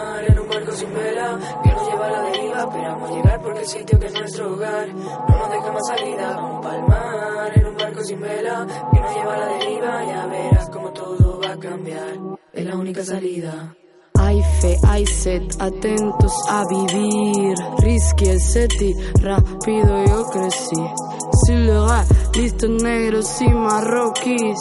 un 0.00 0.07
barco 0.48 0.72
sin 0.72 0.92
vela 0.94 1.38
que 1.62 1.70
nos 1.70 1.88
lleva 1.88 2.06
a 2.06 2.10
la 2.10 2.22
deriva. 2.22 2.60
Esperamos 2.60 3.10
llegar 3.10 3.42
porque 3.42 3.60
el 3.60 3.66
sitio 3.66 3.98
que 3.98 4.06
es 4.06 4.12
nuestro 4.12 4.52
hogar 4.52 4.88
no 4.94 5.38
nos 5.38 5.50
deja 5.50 5.72
más 5.72 5.86
salida. 5.86 6.36
Vamos 6.36 6.66
palmar 6.66 7.58
en 7.58 7.66
un 7.66 7.76
barco 7.76 8.04
sin 8.04 8.20
vela 8.20 8.66
que 8.92 9.00
nos 9.00 9.14
lleva 9.14 9.34
a 9.34 9.38
la 9.38 9.46
deriva. 9.46 10.04
Ya 10.04 10.26
verás 10.26 10.70
como 10.70 10.92
todo 10.92 11.40
va 11.40 11.52
a 11.52 11.58
cambiar. 11.58 12.18
Es 12.52 12.64
la 12.64 12.76
única 12.76 13.04
salida. 13.04 13.74
Hay 14.20 14.42
fe, 14.60 14.76
hay 14.86 15.06
sed, 15.06 15.42
atentos 15.60 16.32
a 16.48 16.64
vivir. 16.68 17.56
Risky 17.78 18.28
el 18.28 18.40
seti, 18.40 18.92
rápido 19.22 20.04
yo 20.04 20.24
crecí. 20.30 20.82
Siluga, 21.48 22.04
listos 22.34 22.68
negros 22.68 23.40
y 23.40 23.48
marroquíes. 23.48 24.58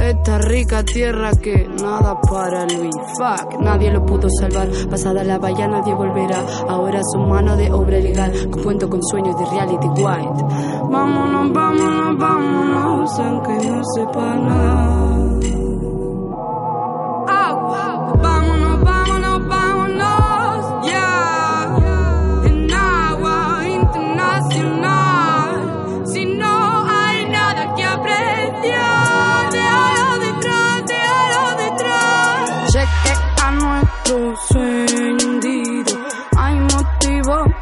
Esta 0.00 0.38
rica 0.38 0.84
tierra 0.84 1.32
que 1.32 1.66
nada 1.82 2.14
para 2.20 2.64
Luis. 2.64 2.94
Fuck, 3.16 3.60
nadie 3.60 3.90
lo 3.90 4.06
pudo 4.06 4.28
salvar. 4.30 4.68
Pasada 4.88 5.24
la 5.24 5.38
valla 5.38 5.66
nadie 5.66 5.92
volverá. 5.92 6.38
Ahora 6.68 7.00
su 7.02 7.18
mano 7.18 7.56
de 7.56 7.72
obra 7.72 7.98
legal. 7.98 8.32
Cuento 8.62 8.88
con 8.88 9.02
sueños 9.02 9.36
de 9.36 9.46
reality 9.46 9.88
white. 9.88 10.44
Vámonos, 10.88 11.52
vámonos, 11.52 12.18
vámonos, 12.18 13.18
aunque 13.18 13.68
no 13.68 13.82
sepa 13.96 14.36
nada. 14.36 15.07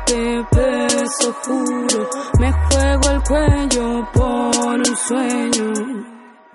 Te 0.07 0.47
beso, 0.53 1.33
juro. 1.45 2.09
Me 2.39 2.53
juego 2.53 3.11
el 3.11 3.23
cuello 3.23 4.09
por 4.13 4.77
un 4.79 4.97
sueño. 4.97 6.07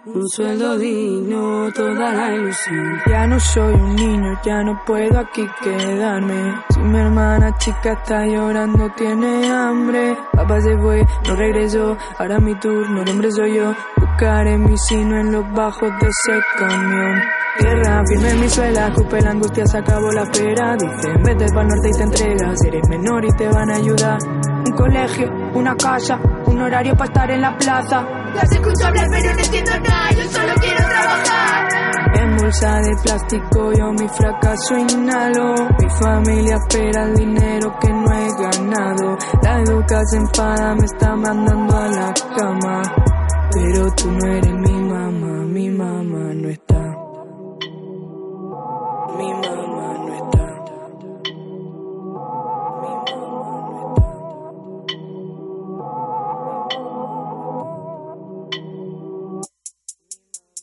Un 0.04 0.28
sueldo 0.30 0.80
digno, 0.80 1.72
toda 1.74 2.12
la 2.12 2.34
ilusión. 2.34 3.02
Ya 3.08 3.28
no 3.28 3.40
soy 3.40 3.74
un 3.76 3.96
niño, 3.96 4.42
ya 4.44 4.64
no 4.64 4.84
puedo 4.84 5.20
aquí 5.20 5.48
quedarme. 5.62 6.56
Si 6.70 6.80
mi 6.80 6.98
hermana 6.98 7.56
chica 7.58 7.94
está 7.94 8.26
llorando, 8.26 8.90
tiene 8.98 9.48
hambre. 9.52 10.18
Papá 10.34 10.60
se 10.60 10.76
fue, 10.80 11.06
no 11.28 11.36
regresó. 11.36 11.96
Ahora 12.18 12.40
mi 12.40 12.56
turno, 12.56 13.04
el 13.04 13.10
hombre 13.10 13.32
soy 13.32 13.58
yo. 13.58 13.76
Buscaré 13.98 14.58
mi 14.58 14.76
sino 14.76 15.20
en 15.20 15.34
los 15.34 15.54
bajos 15.54 15.92
de 16.00 16.08
ese 16.08 16.42
camión. 16.58 17.22
Tierra 17.60 18.02
firme 18.08 18.30
en 18.30 18.40
mi 18.40 18.50
suela, 18.50 18.94
cupe 18.94 19.22
la 19.22 19.32
angustia, 19.32 19.66
se 19.66 19.78
acabó 19.78 20.10
la 20.12 20.24
espera. 20.24 20.76
Dicen, 20.78 21.24
vete 21.24 21.46
para 21.54 21.68
norte 21.68 21.90
y 21.90 21.92
te 21.92 22.04
entregas. 22.04 22.64
Eres 22.66 22.90
menor 22.90 23.26
y 23.26 23.32
te 23.32 23.48
van 23.48 23.70
a 23.70 23.76
ayudar. 23.76 24.18
Un 24.66 24.76
colegio, 24.76 25.28
una 25.56 25.76
casa, 25.76 26.18
un 26.46 26.62
horario 26.62 26.94
para 26.94 27.06
estar 27.06 27.32
en 27.32 27.42
la 27.42 27.58
plaza. 27.58 28.06
Las 28.34 28.52
escucho 28.52 28.88
hablar 28.88 29.08
pero 29.12 29.34
no 29.34 29.40
entiendo 29.42 29.72
nada, 29.72 30.12
yo 30.12 30.24
solo 30.32 30.54
quiero 30.62 30.78
trabajar. 30.78 31.68
En 32.14 32.38
bolsa 32.38 32.76
de 32.80 32.96
plástico 33.04 33.74
yo 33.74 33.92
mi 33.92 34.08
fracaso 34.08 34.78
inhalo. 34.78 35.56
Mi 35.78 35.90
familia 35.90 36.56
espera 36.56 37.04
el 37.04 37.16
dinero 37.16 37.76
que 37.82 37.90
no 37.90 38.14
he 38.14 38.30
ganado. 38.42 39.18
La 39.44 39.60
educa 39.60 40.02
se 40.06 40.18
enfada, 40.18 40.76
me 40.76 40.86
está 40.86 41.16
mandando 41.18 41.78
a 41.78 41.88
la 41.88 42.14
cama. 42.38 42.82
Pero 43.52 43.92
tú 43.92 44.10
no 44.10 44.34
eres 44.34 44.54
mi 44.54 44.82
mamá 44.84 45.31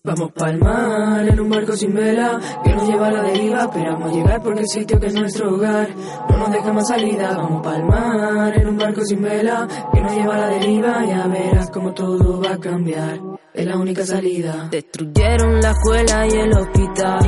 Vamos 0.08 0.32
pa'l 0.32 0.58
mar 0.58 1.28
en 1.28 1.38
un 1.38 1.50
barco 1.50 1.76
sin 1.76 1.92
vela 1.92 2.40
que 2.64 2.72
nos 2.72 2.88
lleva 2.88 3.08
a 3.08 3.12
la 3.12 3.22
deriva. 3.24 3.64
Esperamos 3.64 4.10
llegar 4.10 4.42
porque 4.42 4.60
el 4.60 4.68
sitio 4.68 4.98
que 4.98 5.08
es 5.08 5.12
nuestro 5.14 5.54
hogar 5.54 5.86
no 6.30 6.38
nos 6.38 6.50
deja 6.50 6.72
más 6.72 6.88
salida. 6.88 7.34
Vamos 7.36 7.62
pa'l 7.62 7.84
mar 7.84 8.58
en 8.58 8.68
un 8.68 8.78
barco 8.78 9.02
sin 9.04 9.20
vela 9.20 9.68
que 9.92 10.00
nos 10.00 10.12
lleva 10.14 10.34
a 10.34 10.38
la 10.38 10.46
deriva. 10.48 11.04
Ya 11.04 11.26
verás 11.26 11.70
como 11.70 11.92
todo 11.92 12.40
va 12.40 12.54
a 12.54 12.58
cambiar. 12.58 13.20
Es 13.52 13.66
la 13.66 13.76
única 13.76 14.06
salida. 14.06 14.68
Destruyeron 14.70 15.60
la 15.60 15.72
escuela 15.72 16.26
y 16.26 16.30
el 16.30 16.52
hospital. 16.54 17.20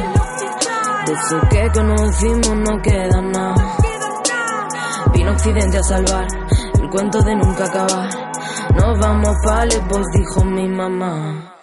De 1.05 1.13
eso 1.13 1.41
que 1.51 1.69
conocimos 1.75 2.57
no 2.67 2.81
queda 2.81 3.21
nada. 3.21 3.77
Vino 5.13 5.33
Occidente 5.33 5.77
a 5.77 5.83
salvar 5.83 6.27
el 6.81 6.89
cuento 6.89 7.21
de 7.21 7.37
nunca 7.37 7.67
acabar. 7.67 8.09
Nos 8.75 8.99
vamos 8.99 9.37
pa' 9.45 9.67
Lesbos, 9.67 10.07
dijo 10.15 10.45
mi 10.47 10.67
mamá. 10.67 11.60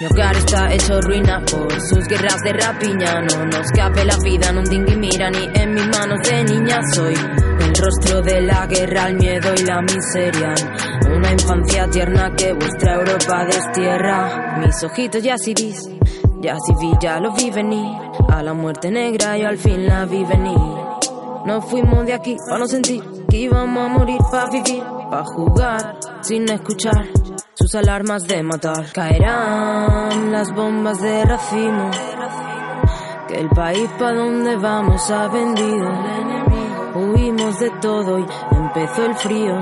Mi 0.00 0.06
hogar 0.06 0.36
está 0.36 0.72
hecho 0.72 1.00
ruina 1.00 1.42
por 1.44 1.72
sus 1.72 2.06
guerras 2.06 2.40
de 2.44 2.52
rapiña. 2.52 3.20
No 3.20 3.46
nos 3.46 3.66
cabe 3.72 4.04
la 4.04 4.16
vida, 4.22 4.52
no 4.52 4.62
dingui 4.62 4.96
mira 4.96 5.28
ni 5.28 5.44
en 5.60 5.74
mis 5.74 5.88
manos 5.88 6.20
de 6.22 6.44
niña 6.44 6.80
soy. 6.94 7.14
El 7.14 7.74
rostro 7.74 8.22
de 8.22 8.42
la 8.42 8.64
guerra, 8.68 9.08
el 9.08 9.16
miedo 9.16 9.52
y 9.56 9.64
la 9.64 9.82
miseria. 9.82 10.54
Una 11.12 11.32
infancia 11.32 11.90
tierna 11.90 12.32
que 12.36 12.52
vuestra 12.52 12.94
Europa 12.94 13.44
destierra. 13.46 14.58
Mis 14.60 14.84
ojitos 14.84 15.20
ya 15.20 15.36
sí 15.36 15.52
dis, 15.52 15.90
ya 16.42 16.54
sí 16.64 16.74
vi, 16.80 16.92
ya 17.00 17.18
lo 17.18 17.32
vi 17.32 17.50
venir. 17.50 17.98
A 18.28 18.40
la 18.40 18.54
muerte 18.54 18.92
negra 18.92 19.36
yo 19.36 19.48
al 19.48 19.58
fin 19.58 19.84
la 19.84 20.04
vi 20.04 20.24
venir. 20.24 20.58
No 21.44 21.60
fuimos 21.60 22.06
de 22.06 22.14
aquí 22.14 22.36
para 22.46 22.60
no 22.60 22.68
sentir 22.68 23.02
que 23.28 23.36
íbamos 23.36 23.84
a 23.84 23.92
morir 23.92 24.20
para 24.30 24.48
vivir, 24.48 24.84
para 25.10 25.24
jugar 25.24 25.98
sin 26.22 26.48
escuchar 26.48 27.27
sus 27.58 27.74
alarmas 27.74 28.22
de 28.24 28.42
matar. 28.42 28.92
Caerán 28.92 30.30
las 30.30 30.52
bombas 30.54 31.00
de 31.00 31.24
racimo 31.24 31.90
que 33.26 33.40
el 33.40 33.48
país 33.48 33.90
pa' 33.98 34.12
donde 34.12 34.56
vamos 34.56 35.10
ha 35.10 35.26
vendido. 35.28 35.88
Huimos 36.94 37.58
de 37.58 37.70
todo 37.80 38.20
y 38.20 38.26
empezó 38.52 39.06
el 39.06 39.14
frío. 39.16 39.54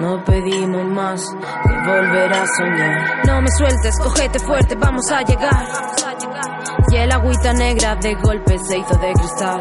No 0.00 0.22
pedimos 0.24 0.84
más 0.86 1.24
que 1.64 1.90
volver 1.90 2.32
a 2.32 2.46
soñar. 2.46 3.26
No 3.26 3.40
me 3.40 3.50
sueltes, 3.50 3.98
cogete 3.98 4.38
fuerte, 4.38 4.76
vamos 4.76 5.10
a 5.10 5.22
llegar. 5.22 5.66
Y 6.90 6.96
el 6.96 7.10
agüita 7.10 7.52
negra 7.54 7.96
de 7.96 8.14
golpe 8.16 8.58
se 8.58 8.78
hizo 8.78 8.94
de 8.94 9.12
cristal. 9.14 9.58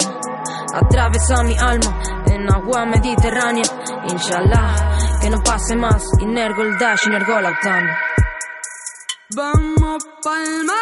Atravesa 0.74 1.44
mi 1.44 1.58
alma 1.58 2.00
en 2.28 2.54
agua 2.54 2.86
mediterránea. 2.86 3.64
Inshallah, 4.12 4.76
que 5.22 5.30
no 5.30 5.42
pase 5.42 5.76
más. 5.76 6.04
Inergo 6.20 6.64
el 6.64 6.78
dash, 6.78 7.08
inergo 7.08 7.40
la 7.42 7.50
OTAN. 7.50 7.86
Vamos 9.36 10.04
pa'l 10.24 10.66
mar. 10.66 10.78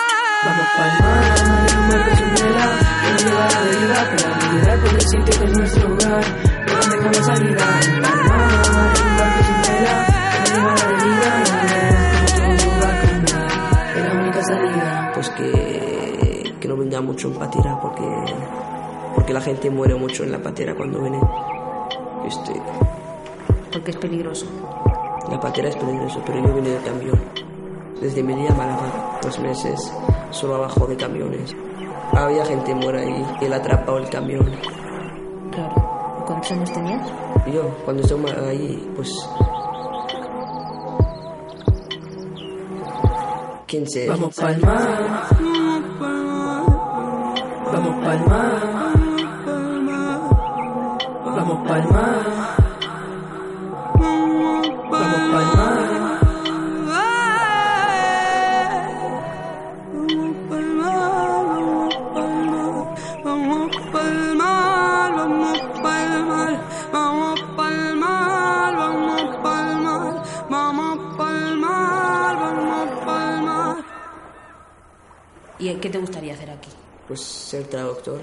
Vamos 0.45 0.67
pa'l 0.77 0.93
mar 1.01 1.35
en 1.39 1.77
un 1.79 1.89
barco 1.89 2.15
sin 2.15 2.29
vela 2.35 2.67
que 3.01 3.11
nos 3.11 3.23
lleva 3.25 3.45
a 3.45 3.49
la 3.49 3.61
deriva. 3.61 3.95
Esperamos 3.95 4.53
llegar 4.53 4.79
porque 4.79 4.95
el 4.95 5.01
sitio 5.01 5.39
que 5.39 5.45
es 5.45 5.57
nuestro 5.57 5.93
hogar 5.93 6.25
no 6.65 7.13
salida. 7.23 7.65
Vamos 8.01 8.23
pa'l 8.25 8.69
mar 8.69 8.95
en 8.95 9.03
un 9.05 9.17
barco 9.17 9.41
sin 9.45 9.59
vela 9.65 9.95
que 10.43 10.51
nos 10.51 10.55
lleva 10.55 10.71
a 10.71 10.75
la 10.75 10.85
deriva. 10.87 11.27
Ya 11.45 11.57
verás 11.65 12.33
como 12.33 12.57
todo 12.57 12.75
va 12.81 12.89
a 12.89 13.01
cambiar. 13.01 13.97
Es 13.97 14.03
la 14.05 14.13
única 14.13 14.43
salida. 14.43 15.11
Pues 15.13 15.29
que, 15.29 16.55
que 16.59 16.67
no 16.67 16.77
venga 16.77 17.01
mucho 17.01 17.27
en 17.29 17.33
patera 17.35 17.79
porque, 17.81 18.07
porque 19.15 19.33
la 19.33 19.41
gente 19.41 19.69
muere 19.69 19.95
mucho 19.95 20.23
en 20.23 20.31
la 20.31 20.39
patera 20.39 20.75
cuando 20.75 21.01
viene. 21.01 21.19
Porque 23.85 23.99
es 23.99 24.01
peligroso. 24.01 24.47
la 25.29 25.39
patera 25.39 25.69
es 25.69 25.75
peligroso, 25.75 26.19
pero 26.25 26.39
yo 26.39 26.55
vine 26.55 26.69
de 26.69 26.79
camión. 26.79 27.21
Desde 28.01 28.23
Melilla 28.23 28.49
a 28.49 28.55
Málaga, 28.55 29.19
dos 29.21 29.37
meses, 29.37 29.93
solo 30.31 30.55
abajo 30.55 30.87
de 30.87 30.97
camiones. 30.97 31.55
Había 32.11 32.43
gente 32.47 32.73
muera 32.73 33.01
ahí, 33.01 33.23
él 33.41 33.53
atrapado 33.53 33.99
el 33.99 34.09
camión. 34.09 34.51
Claro. 35.51 36.23
¿Cuántos 36.25 36.51
años 36.51 36.73
tenías? 36.73 37.07
Yo, 37.53 37.61
cuando 37.85 38.01
estuve 38.01 38.49
ahí, 38.49 38.91
pues... 38.95 39.29
15. 43.67 44.09
Vamos 44.09 44.35
pa'l 44.35 44.61
mar. 44.61 45.27
Vamos 47.71 48.03
pa'l 48.03 48.19
mar. 48.25 48.61
Vamos 51.23 51.67
pa'l 51.67 51.93
mar. 51.93 52.44
Qué 75.85 75.91
te 75.91 75.99
gustaría 75.99 76.33
hacer 76.33 76.49
aquí? 76.49 76.69
Pues 77.07 77.21
ser 77.21 77.65
traductor. 77.65 78.19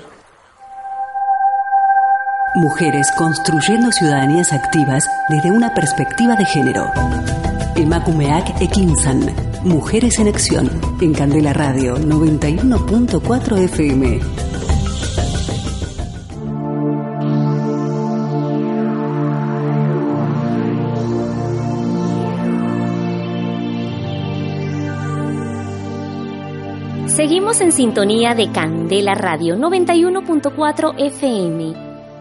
Mujeres 2.57 3.07
construyendo 3.17 3.93
ciudadanías 3.93 4.53
activas 4.53 5.09
desde 5.29 5.53
una 5.53 5.73
perspectiva 5.73 6.35
de 6.35 6.45
género. 6.45 6.91
Emakumeak 7.77 8.61
Ekinsan. 8.61 9.33
Mujeres 9.63 10.19
en 10.19 10.27
Acción. 10.27 10.69
En 11.01 11.15
Candela 11.15 11.53
Radio 11.53 11.99
91.4 11.99 13.59
FM. 13.59 14.42
Seguimos 27.23 27.61
en 27.61 27.71
sintonía 27.71 28.35
de 28.35 28.51
Candela 28.51 29.15
Radio 29.15 29.55
91.4 29.55 30.95
FM 30.99 31.73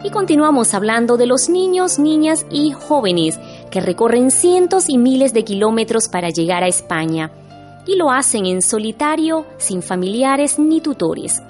y 0.04 0.12
continuamos 0.12 0.76
hablando 0.76 1.18
de 1.18 1.26
los 1.26 1.50
niños, 1.50 1.98
niñas 1.98 2.46
y 2.52 2.70
jóvenes 2.70 3.40
que 3.72 3.82
recorren 3.82 4.30
cientos 4.30 4.90
y 4.90 5.00
miles 5.00 5.34
de 5.34 5.44
kilómetros 5.44 6.08
para 6.08 6.30
llegar 6.30 6.64
a 6.64 6.68
España. 6.68 7.32
Y 7.88 7.96
lo 7.96 8.12
hacen 8.12 8.46
en 8.46 8.62
solitario, 8.62 9.48
sin 9.58 9.82
familiares 9.82 10.60
ni 10.60 10.82
tutores. 10.82 11.42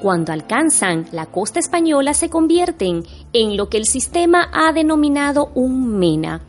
Cuando 0.00 0.32
alcanzan 0.32 1.08
la 1.10 1.26
costa 1.26 1.58
española 1.58 2.14
se 2.14 2.30
convierten 2.30 3.02
en 3.32 3.56
lo 3.56 3.68
que 3.68 3.78
el 3.78 3.86
sistema 3.86 4.48
ha 4.52 4.72
denominado 4.72 5.50
un 5.56 5.98
MENA, 5.98 6.42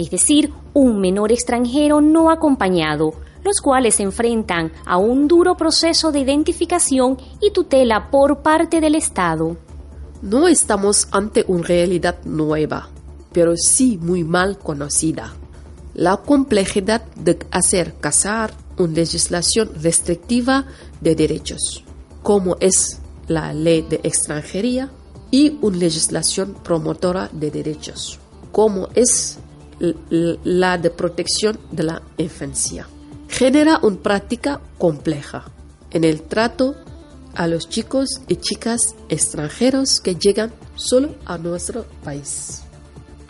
es 0.00 0.10
decir, 0.10 0.52
un 0.72 0.98
menor 0.98 1.30
extranjero 1.30 2.00
no 2.00 2.30
acompañado, 2.30 3.12
los 3.44 3.60
cuales 3.60 3.96
se 3.96 4.02
enfrentan 4.02 4.72
a 4.86 4.96
un 4.96 5.28
duro 5.28 5.56
proceso 5.56 6.10
de 6.10 6.20
identificación 6.20 7.18
y 7.40 7.50
tutela 7.50 8.10
por 8.10 8.38
parte 8.38 8.80
del 8.80 8.94
Estado. 8.94 9.56
No 10.22 10.48
estamos 10.48 11.08
ante 11.10 11.44
una 11.48 11.66
realidad 11.66 12.18
nueva, 12.24 12.88
pero 13.32 13.54
sí 13.56 13.98
muy 14.00 14.24
mal 14.24 14.58
conocida. 14.58 15.34
La 15.94 16.16
complejidad 16.16 17.02
de 17.16 17.38
hacer 17.50 17.94
casar 18.00 18.52
una 18.78 18.94
legislación 18.94 19.70
restrictiva 19.82 20.64
de 21.00 21.14
derechos, 21.14 21.84
como 22.22 22.56
es 22.60 23.00
la 23.28 23.52
ley 23.52 23.82
de 23.82 24.00
extranjería, 24.02 24.90
y 25.30 25.58
una 25.60 25.76
legislación 25.76 26.54
promotora 26.54 27.28
de 27.32 27.50
derechos, 27.50 28.18
como 28.52 28.88
es 28.94 29.38
la 29.80 30.78
de 30.78 30.90
protección 30.90 31.58
de 31.70 31.82
la 31.82 32.02
infancia. 32.18 32.86
Genera 33.28 33.78
una 33.82 33.96
práctica 33.96 34.60
compleja 34.78 35.44
en 35.90 36.04
el 36.04 36.22
trato 36.22 36.76
a 37.34 37.46
los 37.46 37.68
chicos 37.68 38.20
y 38.28 38.36
chicas 38.36 38.94
extranjeros 39.08 40.00
que 40.00 40.16
llegan 40.16 40.52
solo 40.74 41.14
a 41.24 41.38
nuestro 41.38 41.86
país. 42.04 42.62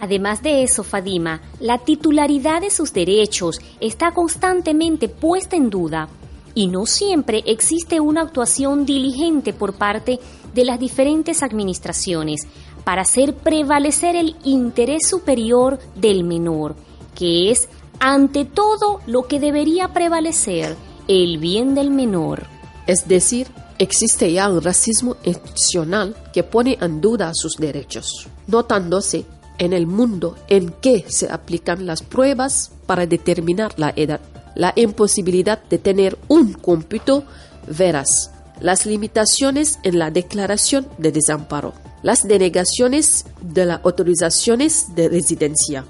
Además 0.00 0.42
de 0.42 0.62
eso, 0.62 0.82
Fadima, 0.82 1.42
la 1.60 1.78
titularidad 1.78 2.62
de 2.62 2.70
sus 2.70 2.92
derechos 2.92 3.60
está 3.80 4.12
constantemente 4.12 5.08
puesta 5.08 5.56
en 5.56 5.68
duda 5.68 6.08
y 6.54 6.66
no 6.68 6.86
siempre 6.86 7.42
existe 7.46 8.00
una 8.00 8.22
actuación 8.22 8.86
diligente 8.86 9.52
por 9.52 9.74
parte 9.74 10.18
de 10.54 10.64
las 10.64 10.80
diferentes 10.80 11.42
administraciones 11.42 12.46
para 12.84 13.02
hacer 13.02 13.34
prevalecer 13.34 14.16
el 14.16 14.36
interés 14.44 15.08
superior 15.08 15.78
del 15.94 16.24
menor, 16.24 16.76
que 17.14 17.50
es 17.50 17.68
ante 17.98 18.44
todo 18.44 19.00
lo 19.06 19.26
que 19.26 19.40
debería 19.40 19.88
prevalecer, 19.92 20.76
el 21.06 21.38
bien 21.38 21.74
del 21.74 21.90
menor. 21.90 22.46
Es 22.86 23.06
decir, 23.06 23.48
existe 23.78 24.32
ya 24.32 24.48
un 24.48 24.62
racismo 24.62 25.16
institucional 25.24 26.16
que 26.32 26.42
pone 26.42 26.78
en 26.80 27.00
duda 27.00 27.32
sus 27.34 27.56
derechos, 27.56 28.28
notándose 28.46 29.26
en 29.58 29.72
el 29.72 29.86
mundo 29.86 30.36
en 30.48 30.70
que 30.70 31.04
se 31.08 31.30
aplican 31.30 31.86
las 31.86 32.02
pruebas 32.02 32.72
para 32.86 33.06
determinar 33.06 33.74
la 33.76 33.92
edad, 33.94 34.20
la 34.54 34.72
imposibilidad 34.76 35.62
de 35.64 35.78
tener 35.78 36.18
un 36.28 36.54
cómputo 36.54 37.24
veraz, 37.66 38.30
las 38.60 38.86
limitaciones 38.86 39.78
en 39.82 39.98
la 39.98 40.10
declaración 40.10 40.86
de 40.98 41.12
desamparo, 41.12 41.74
las 42.02 42.26
denegaciones 42.26 43.26
de 43.40 43.66
las 43.66 43.80
autorizaciones 43.84 44.94
de 44.94 45.08
residencia, 45.08 45.84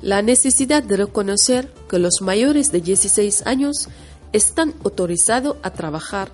la 0.00 0.22
necesidad 0.22 0.82
de 0.82 0.96
reconocer 0.96 1.72
que 1.88 1.98
los 1.98 2.20
mayores 2.20 2.70
de 2.70 2.80
16 2.80 3.46
años 3.46 3.88
están 4.32 4.74
autorizados 4.84 5.56
a 5.62 5.70
trabajar 5.70 6.30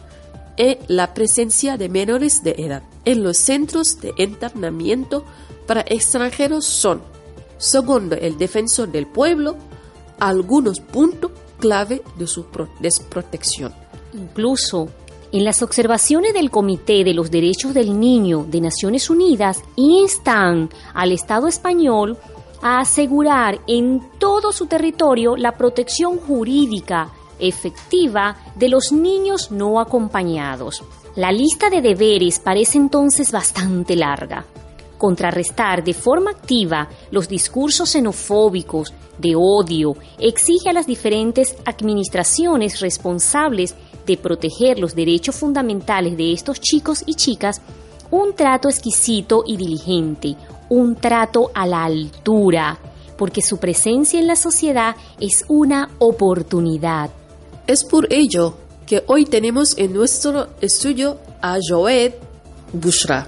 en 0.57 0.79
la 0.89 1.15
presencia 1.15 1.77
de 1.77 1.89
menores 1.89 2.43
de 2.45 2.55
edad 2.59 2.83
en 3.05 3.23
los 3.23 3.39
centros 3.39 4.01
de 4.01 4.13
internamiento 4.17 5.25
para 5.67 5.83
extranjeros 5.83 6.65
son, 6.65 7.03
segundo 7.59 8.17
el 8.17 8.39
defensor 8.39 8.91
del 8.91 9.07
pueblo, 9.07 9.57
algunos 10.19 10.81
puntos 10.81 11.33
clave 11.59 12.03
de 12.19 12.27
su 12.27 12.47
desprotección. 12.81 13.75
Incluso 14.13 14.89
en 15.35 15.45
las 15.45 15.63
observaciones 15.63 16.33
del 16.33 16.49
Comité 16.49 17.03
de 17.03 17.13
los 17.13 17.29
Derechos 17.29 17.75
del 17.75 17.99
Niño 17.99 18.47
de 18.49 18.61
Naciones 18.61 19.11
Unidas 19.11 19.61
instan 19.75 20.71
al 20.95 21.11
Estado 21.11 21.49
español 21.49 22.17
a 22.63 22.79
asegurar 22.79 23.59
en 23.67 24.01
todo 24.21 24.53
su 24.53 24.67
territorio 24.67 25.37
la 25.37 25.51
protección 25.51 26.19
jurídica 26.19 27.11
efectiva 27.41 28.37
de 28.55 28.69
los 28.69 28.93
niños 28.93 29.51
no 29.51 29.81
acompañados. 29.81 30.85
La 31.17 31.33
lista 31.33 31.69
de 31.69 31.83
deberes 31.83 32.39
parece 32.39 32.79
entonces 32.79 33.33
bastante 33.33 33.97
larga. 33.97 34.45
Contrarrestar 34.99 35.83
de 35.83 35.95
forma 35.95 36.31
activa 36.31 36.89
los 37.11 37.29
discursos 37.29 37.91
xenofóbicos, 37.91 38.95
de 39.19 39.35
odio, 39.37 39.97
exige 40.19 40.71
a 40.71 40.73
las 40.73 40.87
diferentes 40.87 41.57
administraciones 41.65 42.81
responsables 42.81 43.75
de 44.07 44.17
proteger 44.17 44.79
los 44.79 44.95
derechos 44.95 45.35
fundamentales 45.35 46.17
de 46.17 46.33
estos 46.33 46.61
chicos 46.61 47.03
y 47.07 47.15
chicas 47.15 47.61
un 48.11 48.35
trato 48.35 48.69
exquisito 48.69 49.43
y 49.47 49.57
diligente, 49.57 50.37
un 50.69 50.95
trato 50.95 51.51
a 51.55 51.67
la 51.67 51.85
altura, 51.85 52.79
porque 53.17 53.43
su 53.43 53.59
presencia 53.59 54.21
en 54.21 54.27
la 54.27 54.37
sociedad 54.37 54.95
es 55.21 55.45
una 55.49 55.91
oportunidad. 55.99 57.11
Es 57.67 57.85
por 57.85 58.13
ello 58.13 58.55
que 58.87 59.03
hoy 59.07 59.25
tenemos 59.25 59.77
en 59.79 59.95
nuestro 59.95 60.49
estudio 60.61 61.19
a 61.41 61.59
Joed 61.67 62.13
Bushra. 62.73 63.27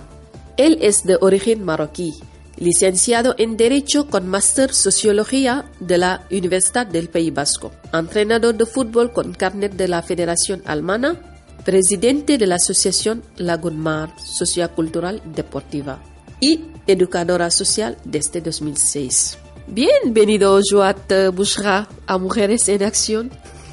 Él 0.56 0.78
es 0.80 1.02
de 1.04 1.16
origen 1.20 1.64
marroquí, 1.64 2.12
licenciado 2.58 3.34
en 3.38 3.56
Derecho 3.56 4.08
con 4.08 4.28
máster 4.28 4.72
Sociología 4.72 5.66
de 5.80 5.98
la 5.98 6.26
Universidad 6.30 6.86
del 6.86 7.08
País 7.08 7.32
Vasco, 7.32 7.72
entrenador 7.92 8.54
de 8.54 8.66
fútbol 8.66 9.12
con 9.12 9.32
carnet 9.32 9.74
de 9.74 9.88
la 9.88 10.02
Federación 10.02 10.62
Alemana, 10.64 11.16
presidente 11.64 12.38
de 12.38 12.46
la 12.46 12.56
Asociación 12.56 13.22
Lagunmar 13.36 14.14
Sociocultural 14.20 15.22
Deportiva 15.24 15.98
y 16.40 16.64
educadora 16.86 17.50
social 17.50 17.98
desde 18.04 18.40
2006. 18.40 19.38
Bienvenido, 19.66 20.60
Joat 20.68 21.12
Bushra, 21.34 21.88
a 22.06 22.18
Mujeres 22.18 22.68
en 22.68 22.84
Acción. 22.84 23.30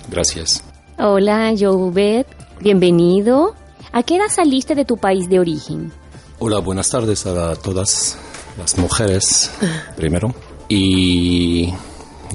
Gracias. 0.09 0.63
Hola, 0.97 1.53
Joubet. 1.57 2.27
Bienvenido. 2.61 3.55
¿A 3.91 4.01
qué 4.01 4.15
edad 4.15 4.29
saliste 4.33 4.73
de 4.73 4.85
tu 4.85 4.97
país 4.97 5.29
de 5.29 5.39
origen? 5.39 5.91
Hola, 6.39 6.59
buenas 6.59 6.89
tardes 6.89 7.25
a 7.27 7.55
todas 7.55 8.17
las 8.57 8.77
mujeres 8.77 9.51
primero. 9.95 10.33
Y 10.69 11.73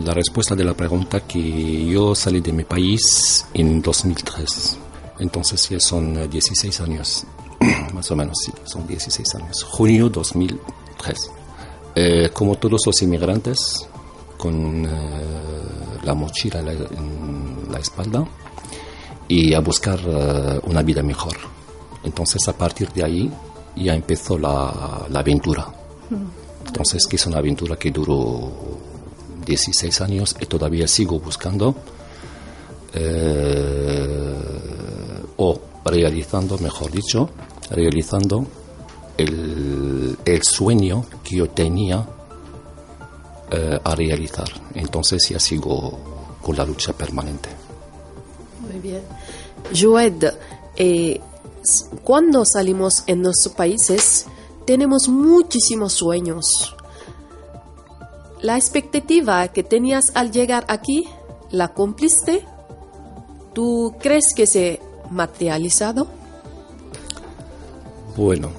la 0.04 0.14
respuesta 0.14 0.54
de 0.54 0.64
la 0.64 0.74
pregunta 0.74 1.20
que 1.20 1.87
yo 1.87 2.14
salí 2.14 2.40
de 2.40 2.52
mi 2.52 2.64
país 2.64 3.46
en 3.54 3.83
2003. 3.83 4.78
Entonces 5.18 5.68
ya 5.68 5.81
son 5.81 6.31
16 6.31 6.81
años, 6.81 7.24
más 7.92 8.11
o 8.11 8.16
menos, 8.16 8.38
sí, 8.44 8.52
son 8.64 8.87
16 8.87 9.35
años. 9.35 9.64
Junio 9.64 10.09
2003. 10.09 11.31
Eh, 11.94 12.31
como 12.33 12.54
todos 12.57 12.81
los 12.87 13.02
inmigrantes, 13.02 13.88
con 14.37 14.87
eh, 14.87 14.88
la 16.04 16.14
mochila 16.14 16.61
en 16.61 17.70
la 17.70 17.78
espalda 17.81 18.24
y 19.26 19.52
a 19.52 19.61
buscar 19.61 19.98
eh, 20.07 20.61
una 20.64 20.83
vida 20.83 21.02
mejor. 21.02 21.37
Entonces 22.04 22.46
a 22.46 22.52
partir 22.52 22.92
de 22.92 23.04
ahí 23.04 23.33
ya 23.74 23.94
empezó 23.94 24.38
la, 24.38 25.07
la 25.11 25.18
aventura. 25.18 25.66
Entonces 26.66 27.07
que 27.07 27.16
es 27.16 27.27
una 27.27 27.38
aventura 27.38 27.77
que 27.77 27.90
duró 27.90 28.51
16 29.44 30.01
años 30.01 30.37
y 30.40 30.47
todavía 30.47 30.87
sigo 30.87 31.18
buscando 31.18 31.75
o 35.37 35.61
realizando, 35.85 36.59
mejor 36.59 36.90
dicho, 36.90 37.31
realizando 37.71 38.47
el, 39.16 40.16
el 40.25 40.42
sueño 40.42 41.05
que 41.23 41.37
yo 41.37 41.49
tenía 41.51 42.07
eh, 43.51 43.81
a 43.83 43.94
realizar. 43.94 44.49
Entonces 44.75 45.27
ya 45.31 45.40
sigo 45.40 46.37
con 46.42 46.55
la 46.55 46.66
lucha 46.66 46.92
permanente. 46.92 47.49
Muy 48.61 48.79
bien. 48.79 49.01
Joed, 49.75 50.35
eh, 50.77 51.18
cuando 52.05 52.44
salimos 52.44 53.05
en 53.07 53.23
nuestros 53.23 53.55
países 53.55 54.27
tenemos 54.68 55.09
muchísimos 55.09 55.94
sueños. 55.94 56.76
¿La 58.42 58.59
expectativa 58.59 59.48
que 59.48 59.62
tenías 59.62 60.12
al 60.14 60.31
llegar 60.31 60.66
aquí 60.68 61.09
la 61.50 61.68
cumpliste? 61.68 62.44
¿Tú 63.54 63.94
crees 63.98 64.35
que 64.37 64.46
se 64.46 64.78
ha 65.07 65.11
materializado? 65.11 66.07
Bueno, 68.14 68.50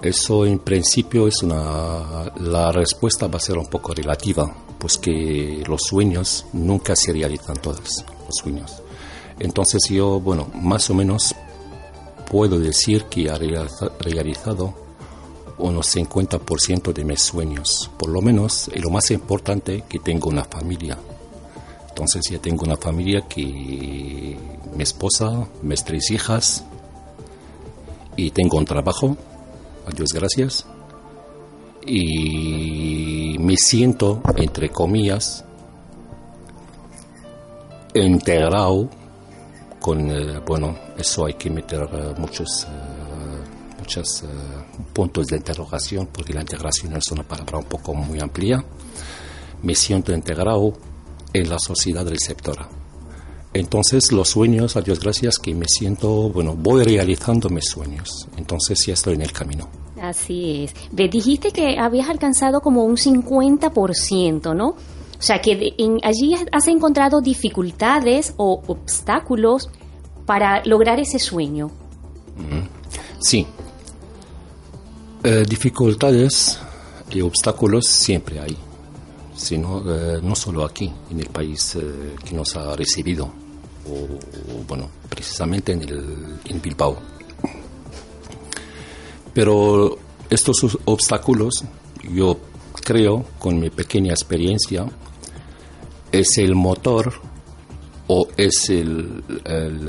eso 0.00 0.46
en 0.46 0.60
principio 0.60 1.26
es 1.26 1.42
una... 1.42 2.32
La 2.36 2.70
respuesta 2.70 3.26
va 3.26 3.38
a 3.38 3.40
ser 3.40 3.58
un 3.58 3.66
poco 3.66 3.94
relativa, 3.94 4.48
pues 4.78 4.96
que 4.96 5.64
los 5.66 5.82
sueños 5.82 6.46
nunca 6.52 6.94
se 6.94 7.12
realizan 7.12 7.56
todos, 7.56 8.04
los 8.28 8.36
sueños. 8.36 8.80
Entonces 9.40 9.82
yo, 9.90 10.20
bueno, 10.20 10.52
más 10.54 10.88
o 10.88 10.94
menos 10.94 11.34
puedo 12.30 12.60
decir 12.60 13.06
que 13.06 13.24
he 13.24 13.36
realizado 13.98 14.81
unos 15.58 15.94
50% 15.94 16.92
de 16.92 17.04
mis 17.04 17.22
sueños, 17.22 17.90
por 17.98 18.10
lo 18.10 18.20
menos, 18.20 18.70
y 18.74 18.78
lo 18.78 18.90
más 18.90 19.10
importante, 19.10 19.84
que 19.88 19.98
tengo 19.98 20.28
una 20.28 20.44
familia. 20.44 20.98
Entonces 21.88 22.22
ya 22.30 22.38
tengo 22.38 22.64
una 22.64 22.76
familia 22.76 23.22
que 23.28 24.36
mi 24.74 24.82
esposa, 24.82 25.46
mis 25.62 25.84
tres 25.84 26.10
hijas, 26.10 26.64
y 28.16 28.30
tengo 28.30 28.58
un 28.58 28.64
trabajo, 28.64 29.16
a 29.86 29.90
Dios 29.90 30.12
gracias, 30.12 30.66
y 31.86 33.36
me 33.38 33.56
siento, 33.56 34.22
entre 34.36 34.70
comillas, 34.70 35.44
integrado 37.94 38.88
con, 39.80 40.10
eh, 40.10 40.40
bueno, 40.46 40.76
eso 40.96 41.26
hay 41.26 41.34
que 41.34 41.50
meter 41.50 41.88
eh, 41.92 42.14
muchos, 42.16 42.66
muchos 43.82 44.24
puntos 44.92 45.26
de 45.26 45.36
interrogación, 45.36 46.08
porque 46.12 46.32
la 46.32 46.40
integración 46.40 46.96
es 46.96 47.10
una 47.10 47.24
palabra 47.24 47.58
un 47.58 47.64
poco 47.64 47.94
muy 47.94 48.20
amplia. 48.20 48.64
Me 49.62 49.74
siento 49.74 50.12
integrado 50.12 50.72
en 51.32 51.48
la 51.48 51.58
sociedad 51.58 52.06
sector. 52.16 52.58
Entonces 53.54 54.12
los 54.12 54.30
sueños, 54.30 54.76
a 54.76 54.80
Dios 54.80 55.00
gracias, 55.00 55.38
que 55.38 55.54
me 55.54 55.66
siento, 55.68 56.30
bueno, 56.30 56.54
voy 56.54 56.84
realizando 56.84 57.48
mis 57.50 57.64
sueños. 57.66 58.28
Entonces 58.36 58.86
ya 58.86 58.94
estoy 58.94 59.14
en 59.14 59.22
el 59.22 59.32
camino. 59.32 59.68
Así 60.00 60.64
es. 60.64 60.74
Dijiste 60.90 61.50
que 61.50 61.76
habías 61.78 62.08
alcanzado 62.08 62.60
como 62.60 62.84
un 62.84 62.96
50%, 62.96 64.56
¿no? 64.56 64.68
O 64.68 65.24
sea, 65.24 65.40
que 65.40 65.74
allí 66.02 66.34
has 66.50 66.66
encontrado 66.66 67.20
dificultades 67.20 68.34
o 68.36 68.62
obstáculos 68.66 69.70
para 70.24 70.64
lograr 70.64 70.98
ese 70.98 71.18
sueño. 71.18 71.70
Sí. 73.20 73.46
Eh, 75.24 75.44
dificultades 75.48 76.58
y 77.12 77.20
obstáculos 77.20 77.86
siempre 77.86 78.40
hay, 78.40 78.56
sino, 79.36 79.80
eh, 79.86 80.18
no 80.20 80.34
solo 80.34 80.64
aquí, 80.64 80.92
en 81.12 81.20
el 81.20 81.28
país 81.28 81.76
eh, 81.76 82.16
que 82.24 82.34
nos 82.34 82.56
ha 82.56 82.74
recibido, 82.74 83.26
o, 83.88 84.64
bueno, 84.66 84.90
precisamente 85.08 85.74
en, 85.74 85.82
el, 85.82 86.40
en 86.44 86.60
Bilbao. 86.60 86.98
Pero 89.32 89.96
estos 90.28 90.76
obstáculos, 90.86 91.62
yo 92.12 92.38
creo, 92.84 93.24
con 93.38 93.60
mi 93.60 93.70
pequeña 93.70 94.12
experiencia, 94.12 94.86
es 96.10 96.36
el 96.38 96.56
motor 96.56 97.12
o 98.08 98.26
es 98.36 98.70
el, 98.70 99.22
el, 99.44 99.88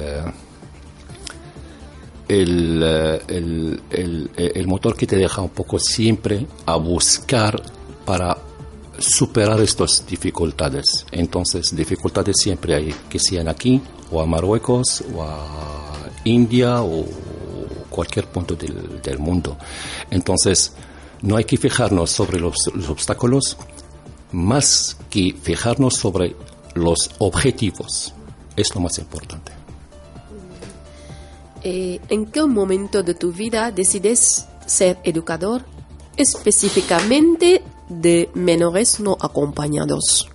el, 2.28 3.82
el, 3.90 4.68
motor 4.68 4.96
que 4.96 5.08
te 5.08 5.18
deja 5.18 5.42
un 5.42 5.50
poco 5.50 5.80
siempre 5.80 6.48
a 6.66 6.76
buscar 6.76 7.62
para 8.06 8.38
superar 8.98 9.60
estas 9.60 10.06
dificultades. 10.08 11.06
Entonces, 11.12 11.76
dificultades 11.76 12.38
siempre 12.40 12.76
hay, 12.76 12.96
que 13.10 13.20
sean 13.20 13.48
aquí, 13.48 13.82
o 14.12 14.22
a 14.22 14.26
Marruecos, 14.26 15.04
o 15.14 15.24
a 15.24 16.10
India, 16.24 16.82
o 16.82 17.06
cualquier 17.90 18.28
punto 18.28 18.56
del, 18.56 19.20
mundo. 19.20 19.58
Entonces, 20.10 20.74
no 21.22 21.38
hay 21.38 21.44
que 21.46 21.58
fijarnos 21.58 22.10
sobre 22.10 22.40
los 22.40 22.56
obstáculos, 22.90 23.58
más 24.32 24.98
que 25.10 25.36
fijarnos 25.42 25.96
sobre 25.96 26.36
los 26.74 27.12
objetivos. 27.20 28.14
Es 28.56 28.74
lo 28.74 28.82
más 28.82 28.98
importante. 28.98 29.63
Eh, 31.64 32.00
¿En 32.10 32.26
qué 32.26 32.46
momento 32.46 33.04
de 33.04 33.14
tu 33.14 33.32
vida 33.32 33.72
decides 33.72 34.48
ser 34.66 35.00
educador 35.04 35.64
específicamente 36.18 37.64
de 37.90 38.30
menores 38.34 39.00
no 39.00 39.18
acompañados? 39.20 40.30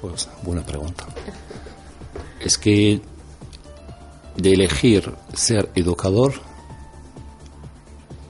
Pues 0.00 0.28
buena 0.42 0.64
pregunta. 0.64 1.06
Es 2.40 2.58
que 2.58 3.00
de 4.36 4.52
elegir 4.52 5.12
ser 5.32 5.70
educador, 5.74 6.34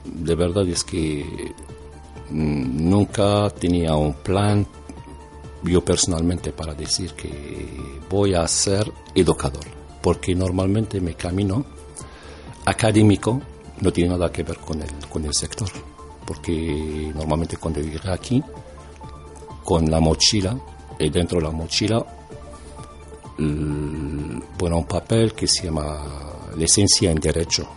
de 0.05 0.35
verdad 0.35 0.67
es 0.67 0.83
que 0.83 1.53
Mm, 2.29 2.89
nunca 2.89 3.49
tenía 3.51 3.95
un 3.95 4.13
plan 4.13 4.67
yo 5.63 5.83
personalmente 5.83 6.51
para 6.51 6.73
decir 6.73 7.13
que 7.13 7.65
voy 8.09 8.33
a 8.33 8.45
ser 8.47 8.91
educador, 9.15 9.65
porque 10.01 10.35
normalmente 10.35 10.99
mi 10.99 11.13
camino 11.13 11.65
académico 12.67 13.41
no 13.79 13.93
tiene 13.93 14.09
nada 14.09 14.29
que 14.29 14.43
ver 14.43 14.57
con 14.57 14.81
el, 14.81 14.89
con 15.09 15.23
el 15.23 15.33
sector, 15.33 15.69
porque 16.25 17.11
normalmente 17.15 17.55
cuando 17.55 17.79
llegué 17.79 17.99
aquí, 18.11 18.43
con 19.63 19.89
la 19.89 19.99
mochila, 19.99 20.57
y 20.99 21.09
dentro 21.09 21.39
de 21.39 21.45
la 21.45 21.51
mochila, 21.51 22.05
bueno, 23.37 24.77
un 24.77 24.85
papel 24.85 25.33
que 25.33 25.47
se 25.47 25.65
llama 25.65 26.03
licencia 26.57 27.11
en 27.11 27.19
Derecho, 27.19 27.67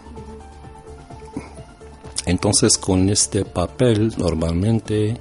entonces 2.27 2.77
con 2.77 3.09
este 3.11 3.45
papel 3.45 4.13
normalmente, 4.17 5.17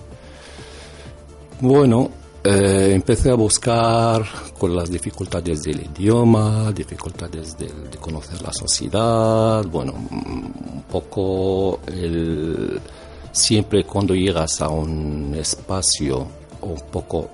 bueno, 1.62 2.10
eh, 2.44 2.92
empecé 2.94 3.30
a 3.30 3.36
buscar 3.36 4.24
con 4.58 4.76
las 4.76 4.90
dificultades 4.90 5.62
del 5.64 5.82
idioma, 5.82 6.72
dificultades 6.72 7.58
de, 7.58 7.70
conocer 8.00 8.42
la 8.42 8.54
sociedad, 8.54 9.66
bueno, 9.66 9.94
un 9.94 10.84
poco 10.90 11.80
el, 11.88 12.80
siempre 13.32 13.84
cuando 13.84 14.16
llegas 14.16 14.62
a 14.62 14.70
un 14.70 15.36
espacio, 15.38 16.28
un 16.62 16.82
poco 16.92 17.30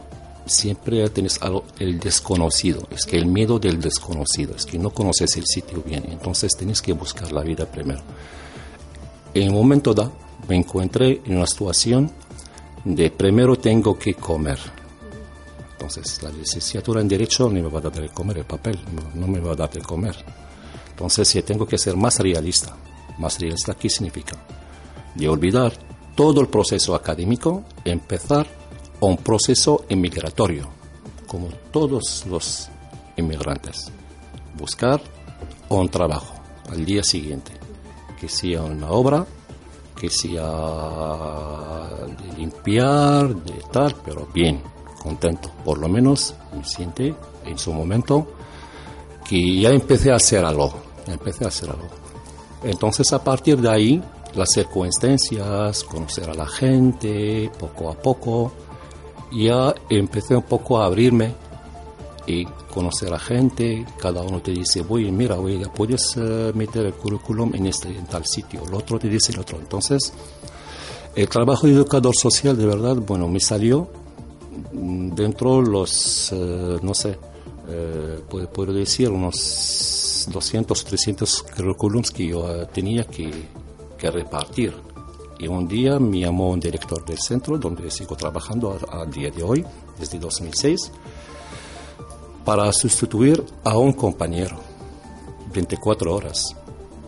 siempre 0.46 1.08
tienes 1.10 1.42
algo, 1.42 1.66
el 1.80 2.00
desconocido, 2.00 2.88
es 2.92 3.06
que 3.06 3.18
el 3.18 3.26
miedo 3.26 3.60
del 3.60 3.80
desconocido, 3.80 4.56
es 4.56 4.66
que 4.66 4.78
no 4.78 4.90
conoces 4.90 5.38
el 5.38 5.46
sitio 5.46 5.82
bien, 5.86 6.06
entonces 6.10 6.56
tienes 6.56 6.82
que 6.82 6.94
buscar 6.94 7.32
la 7.32 7.42
vida 7.42 7.66
primero 7.66 8.02
en 9.36 9.50
un 9.50 9.56
momento 9.56 9.94
dado 9.94 10.14
me 10.48 10.56
encontré 10.56 11.22
en 11.26 11.38
una 11.38 11.46
situación 11.46 12.10
de 12.84 13.10
primero 13.12 13.58
tengo 13.58 13.98
que 13.98 14.14
comer. 14.14 14.60
Entonces, 15.86 16.24
la 16.24 16.32
licenciatura 16.32 17.00
en 17.00 17.08
Derecho 17.08 17.48
no 17.48 17.62
me 17.62 17.70
va 17.70 17.78
a 17.78 17.84
dar 17.84 17.94
de 17.94 18.10
comer 18.10 18.40
el 18.40 18.46
papel, 18.46 18.80
no, 19.14 19.28
me 19.28 19.40
va 19.40 19.52
a 19.52 19.56
dar 19.56 19.70
de 19.70 19.82
comer. 19.82 20.16
Entonces, 20.90 21.28
si 21.28 21.40
tengo 21.44 21.68
que 21.68 21.78
ser 21.78 21.96
más 21.96 22.20
realista. 22.20 22.76
¿Más 23.20 23.40
realista 23.40 23.76
qué 23.76 23.88
significa? 23.88 24.36
De 25.14 25.30
olvidar 25.30 25.74
todo 26.16 26.42
el 26.42 26.48
proceso 26.48 26.96
académico, 26.96 27.64
empezar 27.86 28.48
un 29.00 29.18
proceso 29.18 29.86
inmigratorio, 29.88 30.70
como 31.28 31.50
todos 31.72 32.26
los 32.28 32.68
inmigrantes. 33.16 33.92
Buscar 34.58 35.00
un 35.70 35.88
trabajo 35.90 36.34
al 36.72 36.84
día 36.84 37.04
siguiente 37.04 37.52
que 38.20 38.28
sea 38.28 38.64
una 38.64 38.90
obra, 38.90 39.24
que 39.96 40.10
sea 40.10 40.50
de 42.08 42.38
limpiar, 42.38 43.36
de 43.36 43.62
tal, 43.72 43.96
pero 44.04 44.28
bien, 44.34 44.62
contento. 45.06 45.52
Por 45.64 45.78
lo 45.78 45.88
menos 45.88 46.34
me 46.52 46.64
siente 46.66 47.14
en 47.46 47.58
su 47.60 47.72
momento 47.72 48.28
que 49.30 49.60
ya 49.60 49.70
empecé 49.70 50.12
a 50.12 50.16
hacer 50.16 50.44
algo, 50.44 50.74
empecé 51.08 51.46
a 51.46 51.50
hacer 51.50 51.70
algo. 51.70 51.88
Entonces 52.64 53.14
a 53.14 53.24
partir 53.24 53.62
de 53.62 53.70
ahí, 53.70 54.04
las 54.34 54.50
circunstancias, 54.52 55.84
conocer 55.84 56.28
a 56.30 56.34
la 56.34 56.48
gente, 56.48 57.52
poco 57.60 57.92
a 57.92 57.94
poco, 57.94 58.52
ya 59.32 59.74
empecé 59.90 60.36
un 60.36 60.44
poco 60.44 60.80
a 60.80 60.88
abrirme 60.88 61.36
y 62.26 62.46
conocer 62.46 63.14
a 63.14 63.20
gente, 63.20 63.86
cada 64.00 64.24
uno 64.24 64.42
te 64.42 64.52
dice, 64.52 64.82
voy, 64.82 65.12
mira, 65.12 65.36
voy, 65.36 65.62
puedes 65.76 66.18
eh, 66.18 66.52
meter 66.56 66.88
el 66.88 66.94
currículum 66.94 67.54
en 67.54 67.68
este 67.68 67.90
en 67.90 68.08
tal 68.08 68.26
sitio, 68.26 68.64
el 68.68 68.74
otro 68.74 68.98
te 68.98 69.08
dice 69.08 69.32
el 69.32 69.40
otro. 69.40 69.60
Entonces, 69.60 70.12
el 71.16 71.30
trabajo 71.30 71.68
de 71.68 71.74
educador 71.74 72.16
social, 72.16 72.58
de 72.58 72.66
verdad, 72.66 72.96
bueno, 72.96 73.28
me 73.28 73.40
salió 73.40 73.88
dentro 74.72 75.62
los, 75.62 76.32
eh, 76.32 76.80
no 76.82 76.94
sé, 76.94 77.18
eh, 77.68 78.20
puedo, 78.30 78.74
decir, 78.74 79.10
unos 79.10 80.28
200, 80.32 80.86
300 80.86 81.44
currículums 81.56 82.12
que 82.12 82.28
yo 82.28 82.68
tenía 82.68 83.04
que, 83.06 83.32
que 83.98 84.12
repartir. 84.12 84.74
Y 85.38 85.48
un 85.48 85.68
día 85.68 86.00
me 86.00 86.22
llamó 86.22 86.52
un 86.52 86.60
director 86.60 87.04
del 87.06 87.20
centro, 87.20 87.58
donde 87.58 87.92
sigo 87.92 88.16
trabajando 88.16 88.78
al 88.90 89.12
día 89.12 89.30
de 89.30 89.44
hoy, 89.44 89.66
desde 90.00 90.18
2006 90.18 90.92
para 92.46 92.72
sustituir 92.72 93.44
a 93.64 93.78
un 93.78 93.92
compañero. 93.92 94.58
24 95.52 96.14
horas. 96.14 96.56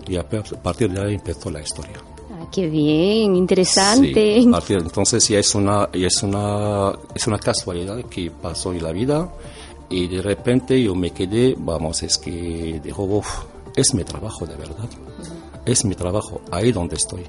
Y 0.08 0.18
a 0.18 0.28
partir 0.28 0.92
de 0.92 1.02
ahí 1.02 1.14
empezó 1.14 1.52
la 1.52 1.62
historia. 1.62 2.02
Ah, 2.48 2.52
qué 2.52 2.68
bien, 2.68 3.36
interesante. 3.36 4.38
entonces 4.38 5.28
ya 5.28 5.40
es 5.40 5.54
una, 5.56 5.90
es, 5.92 6.24
una, 6.24 6.94
es 7.14 7.28
una 7.28 7.40
casualidad 7.40 8.04
que 8.06 8.32
pasó 8.32 8.72
en 8.72 8.84
la 8.84 8.92
vida 8.92 9.32
y 9.90 10.08
de 10.08 10.22
repente 10.22 10.82
yo 10.82 10.96
me 10.96 11.12
quedé, 11.12 11.56
vamos, 11.58 12.04
es 12.04 12.18
que 12.18 12.80
dijo, 12.84 13.22
es 13.76 13.94
mi 13.94 14.04
trabajo 14.04 14.46
de 14.46 14.56
verdad. 14.56 14.90
Es 15.66 15.84
mi 15.84 15.96
trabajo, 15.96 16.42
ahí 16.52 16.72
donde 16.72 16.96
estoy 16.96 17.24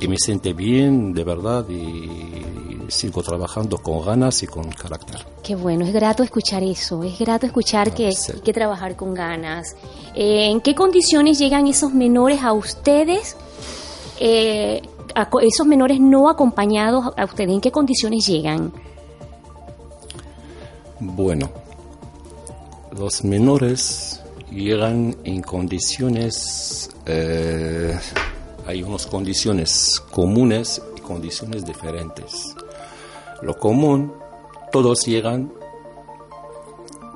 y 0.00 0.08
me 0.08 0.16
siente 0.16 0.52
bien, 0.52 1.12
de 1.12 1.24
verdad, 1.24 1.68
y 1.68 2.90
sigo 2.90 3.22
trabajando 3.22 3.78
con 3.78 4.04
ganas 4.04 4.42
y 4.42 4.46
con 4.46 4.70
carácter. 4.70 5.26
Qué 5.42 5.56
bueno, 5.56 5.84
es 5.84 5.92
grato 5.92 6.22
escuchar 6.22 6.62
eso, 6.62 7.02
es 7.02 7.18
grato 7.18 7.46
escuchar 7.46 7.92
que 7.92 8.06
hay 8.06 8.14
que 8.44 8.52
trabajar 8.52 8.96
con 8.96 9.12
ganas. 9.12 9.74
Eh, 10.14 10.50
¿En 10.50 10.60
qué 10.60 10.74
condiciones 10.74 11.38
llegan 11.38 11.66
esos 11.66 11.92
menores 11.92 12.42
a 12.42 12.52
ustedes? 12.52 13.36
Eh, 14.20 14.82
esos 15.42 15.66
menores 15.66 16.00
no 16.00 16.28
acompañados 16.28 17.12
a 17.16 17.24
ustedes, 17.24 17.50
¿en 17.50 17.60
qué 17.60 17.70
condiciones 17.70 18.26
llegan? 18.26 18.72
Bueno, 21.00 21.50
los 22.96 23.24
menores 23.24 24.20
llegan 24.50 25.16
en 25.24 25.42
condiciones... 25.42 26.90
Eh, 27.06 27.98
hay 28.66 28.82
unas 28.82 29.06
condiciones 29.06 29.98
comunes 30.10 30.82
y 30.96 31.00
condiciones 31.00 31.64
diferentes. 31.64 32.54
Lo 33.40 33.56
común, 33.56 34.12
todos 34.70 35.06
llegan 35.06 35.50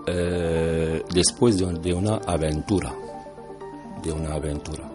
eh, 0.07 1.03
después 1.13 1.59
de, 1.59 1.67
de 1.75 1.93
una 1.93 2.17
aventura, 2.27 2.95
de 4.03 4.13
una 4.13 4.35
aventura. 4.35 4.92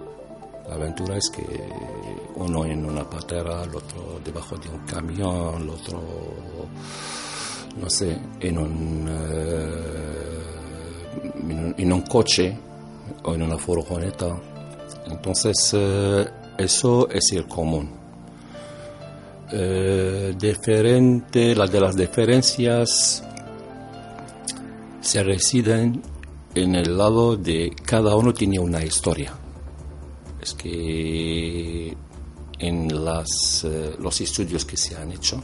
La 0.68 0.76
aventura 0.76 1.16
es 1.16 1.30
que 1.30 1.44
uno 2.36 2.66
en 2.66 2.86
una 2.86 3.10
patera, 3.10 3.64
el 3.64 3.74
otro 3.74 4.20
debajo 4.24 4.58
de 4.58 4.68
un 4.70 4.80
camión, 4.80 5.62
el 5.62 5.70
otro, 5.70 6.04
no 7.80 7.90
sé, 7.90 8.20
en 8.42 8.58
un, 8.58 9.08
eh, 9.10 10.14
en 11.78 11.94
un, 11.94 12.02
coche 12.02 12.58
o 13.24 13.34
en 13.34 13.44
una 13.44 13.58
furgoneta. 13.58 14.38
Entonces, 15.10 15.72
eh, 15.74 16.28
eso 16.58 17.08
es 17.10 17.32
el 17.32 17.48
común. 17.48 17.90
Eh, 19.50 20.36
diferente, 20.38 21.56
las 21.56 21.72
de 21.72 21.80
las 21.80 21.96
diferencias 21.96 23.24
se 25.00 25.24
residen 25.24 26.02
en 26.54 26.76
el 26.76 26.98
lado 26.98 27.38
de 27.38 27.72
cada 27.86 28.18
uno 28.18 28.34
tiene 28.34 28.60
una 28.60 28.84
historia. 28.84 29.47
Es 30.48 30.54
que 30.54 31.94
en 32.60 33.04
las, 33.06 33.66
eh, 33.66 33.96
los 34.00 34.22
estudios 34.22 34.64
que 34.64 34.78
se 34.78 34.96
han 34.96 35.12
hecho 35.12 35.44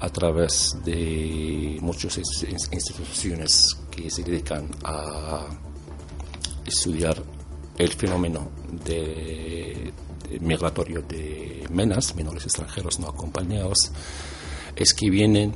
a 0.00 0.08
través 0.08 0.76
de 0.84 1.78
muchas 1.80 2.18
ins- 2.18 2.72
instituciones 2.72 3.76
que 3.92 4.10
se 4.10 4.24
dedican 4.24 4.68
a 4.82 5.46
estudiar 6.66 7.22
el 7.78 7.92
fenómeno 7.92 8.50
de, 8.84 9.92
migratorio 10.40 11.02
de 11.02 11.64
menas, 11.70 12.16
menores 12.16 12.42
extranjeros 12.42 12.98
no 12.98 13.06
acompañados, 13.08 13.92
es 14.74 14.92
que 14.94 15.10
vienen 15.10 15.54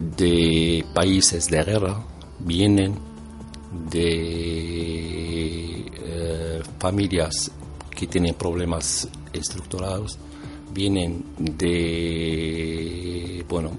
de 0.00 0.84
países 0.92 1.46
de 1.50 1.62
guerra, 1.62 2.04
vienen 2.40 2.96
de 3.88 4.99
familias 6.80 7.50
que 7.94 8.06
tienen 8.06 8.34
problemas 8.34 9.06
estructurados, 9.32 10.18
vienen 10.72 11.24
de 11.38 13.44
bueno 13.48 13.72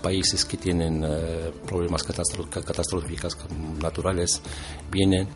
países 0.00 0.44
que 0.44 0.56
tienen 0.56 1.02
eh, 1.04 1.50
problemas 1.66 2.04
catastróficos 2.04 3.36
naturales, 3.80 4.40
vienen 4.90 5.28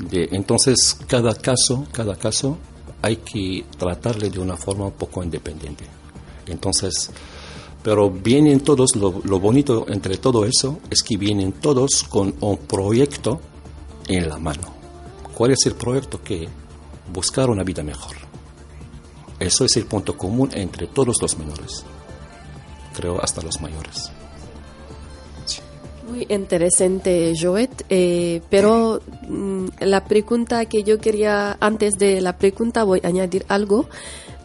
de 0.00 0.28
entonces 0.32 0.98
cada 1.06 1.34
caso, 1.34 1.86
cada 1.92 2.16
caso 2.16 2.58
hay 3.00 3.18
que 3.18 3.64
tratarle 3.76 4.28
de 4.28 4.40
una 4.40 4.56
forma 4.56 4.86
un 4.86 4.92
poco 4.92 5.22
independiente. 5.22 5.84
Entonces, 6.46 7.10
pero 7.82 8.10
vienen 8.10 8.60
todos, 8.60 8.96
lo 8.96 9.38
bonito 9.38 9.86
entre 9.88 10.16
todo 10.16 10.44
eso 10.44 10.80
es 10.90 11.02
que 11.02 11.16
vienen 11.16 11.52
todos 11.52 12.04
con 12.08 12.34
un 12.40 12.56
proyecto 12.56 13.40
en 14.08 14.28
la 14.28 14.38
mano. 14.38 14.77
¿Cuál 15.38 15.52
es 15.52 15.66
el 15.66 15.76
proyecto? 15.76 16.20
Que 16.20 16.48
buscar 17.12 17.48
una 17.48 17.62
vida 17.62 17.84
mejor. 17.84 18.16
Eso 19.38 19.64
es 19.64 19.76
el 19.76 19.86
punto 19.86 20.18
común 20.18 20.50
entre 20.52 20.88
todos 20.88 21.22
los 21.22 21.38
menores, 21.38 21.84
creo 22.92 23.22
hasta 23.22 23.40
los 23.40 23.60
mayores. 23.60 24.10
Muy 26.08 26.26
interesante, 26.28 27.34
Joet. 27.40 27.84
Eh, 27.88 28.42
pero 28.50 29.00
mm, 29.28 29.66
la 29.82 30.04
pregunta 30.06 30.64
que 30.64 30.82
yo 30.82 30.98
quería, 30.98 31.56
antes 31.60 31.94
de 31.98 32.20
la 32.20 32.36
pregunta 32.36 32.82
voy 32.82 33.00
a 33.04 33.06
añadir 33.06 33.46
algo. 33.46 33.88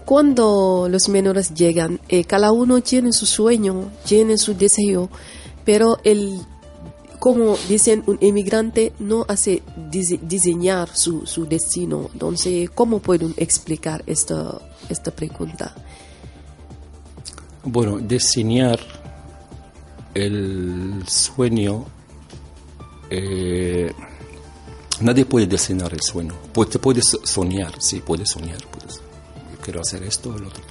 Cuando 0.06 0.88
los 0.91 1.10
menores 1.10 1.56
llegan, 1.56 2.01
eh, 2.08 2.23
cada 2.23 2.51
uno 2.51 2.82
tiene 2.82 3.13
su 3.13 3.25
sueño, 3.25 3.89
tiene 4.06 4.38
su 4.38 4.53
deseo, 4.53 5.10
pero 5.65 5.97
el, 6.03 6.39
como 7.23 7.55
dicen, 7.69 8.03
un 8.05 8.17
emigrante 8.19 8.91
no 8.99 9.25
hace 9.29 9.63
dise- 9.89 10.19
diseñar 10.21 10.89
su, 10.93 11.25
su 11.25 11.45
destino. 11.45 12.09
Entonces, 12.12 12.69
¿cómo 12.69 12.99
pueden 12.99 13.33
explicar 13.38 14.03
esta, 14.07 14.59
esta 14.89 15.09
pregunta? 15.12 15.73
Bueno, 17.63 17.99
diseñar 17.99 18.77
el 20.13 21.01
sueño, 21.07 21.86
eh, 23.09 23.89
nadie 24.99 25.23
puede 25.23 25.47
diseñar 25.47 25.93
el 25.93 26.01
sueño. 26.01 26.33
Pu- 26.53 26.67
te 26.69 26.77
puedes 26.77 27.05
soñar, 27.23 27.71
sí, 27.81 28.01
puedes 28.01 28.31
soñar, 28.31 28.62
puedes, 28.67 28.99
quiero 29.63 29.79
hacer 29.79 30.03
esto, 30.03 30.36
el 30.36 30.43
otro. 30.43 30.62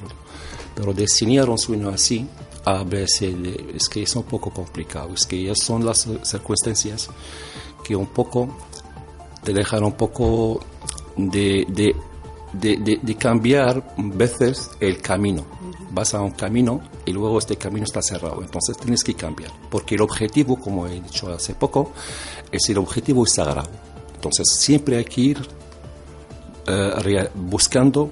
Pero 0.74 0.92
diseñar 0.92 1.48
un 1.48 1.56
sueño 1.56 1.88
así, 1.88 2.26
A, 2.64 2.84
B, 2.84 3.06
C, 3.08 3.32
D, 3.34 3.72
es 3.74 3.88
que 3.88 4.02
es 4.02 4.14
un 4.16 4.22
poco 4.24 4.50
complicado, 4.50 5.10
es 5.14 5.26
que 5.26 5.42
ya 5.42 5.54
son 5.54 5.84
las 5.84 6.06
circunstancias 6.22 7.08
que 7.84 7.96
un 7.96 8.06
poco 8.06 8.48
te 9.42 9.52
dejan 9.52 9.82
un 9.82 9.92
poco 9.92 10.60
de, 11.16 11.66
de, 11.68 11.96
de, 12.52 12.98
de- 13.02 13.16
cambiar 13.16 13.94
veces 13.96 14.70
el 14.78 15.00
camino. 15.02 15.44
Vas 15.90 16.14
a 16.14 16.20
un 16.20 16.30
camino 16.30 16.80
y 17.04 17.12
luego 17.12 17.38
este 17.38 17.56
camino 17.56 17.84
está 17.84 18.00
cerrado, 18.00 18.40
entonces 18.42 18.76
tienes 18.78 19.02
que 19.04 19.14
cambiar, 19.14 19.50
porque 19.68 19.96
el 19.96 20.00
objetivo, 20.02 20.56
como 20.58 20.86
he 20.86 21.00
dicho 21.00 21.30
hace 21.32 21.54
poco, 21.54 21.92
es 22.50 22.68
el 22.70 22.78
objetivo 22.78 23.26
sagrado. 23.26 23.68
Entonces 24.14 24.46
siempre 24.56 24.96
hay 24.98 25.04
que 25.04 25.20
ir 25.20 25.48
eh, 26.68 27.28
buscando 27.34 28.10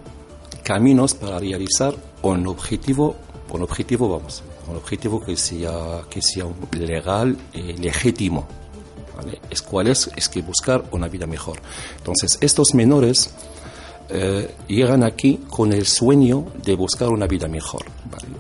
caminos 0.65 1.15
para 1.15 1.39
realizar 1.39 1.95
un 2.23 2.47
objetivo, 2.49 3.15
un 3.59 3.63
objetivo, 3.65 4.09
vamos, 4.09 4.43
un 4.69 4.77
objetivo 4.77 5.21
que 5.21 5.37
sea, 5.37 6.03
que 6.09 6.21
sea 6.23 6.45
legal 6.73 7.37
y 7.53 7.75
legítimo. 7.75 8.47
¿vale? 9.17 9.41
Es 9.51 9.61
cuál 9.63 9.89
es, 9.89 10.11
es 10.17 10.29
que 10.29 10.43
buscar 10.43 10.85
una 10.93 11.09
vida 11.09 11.27
mejor. 11.27 11.61
Entonces, 11.99 12.39
estos 12.41 12.75
menores 12.75 13.31
eh, 14.09 14.55
llegan 14.69 15.03
aquí 15.05 15.41
con 15.49 15.73
el 15.73 15.87
sueño 15.87 16.47
de 16.65 16.75
buscar 16.75 17.09
una 17.09 17.27
vida 17.27 17.49
mejor. 17.49 17.83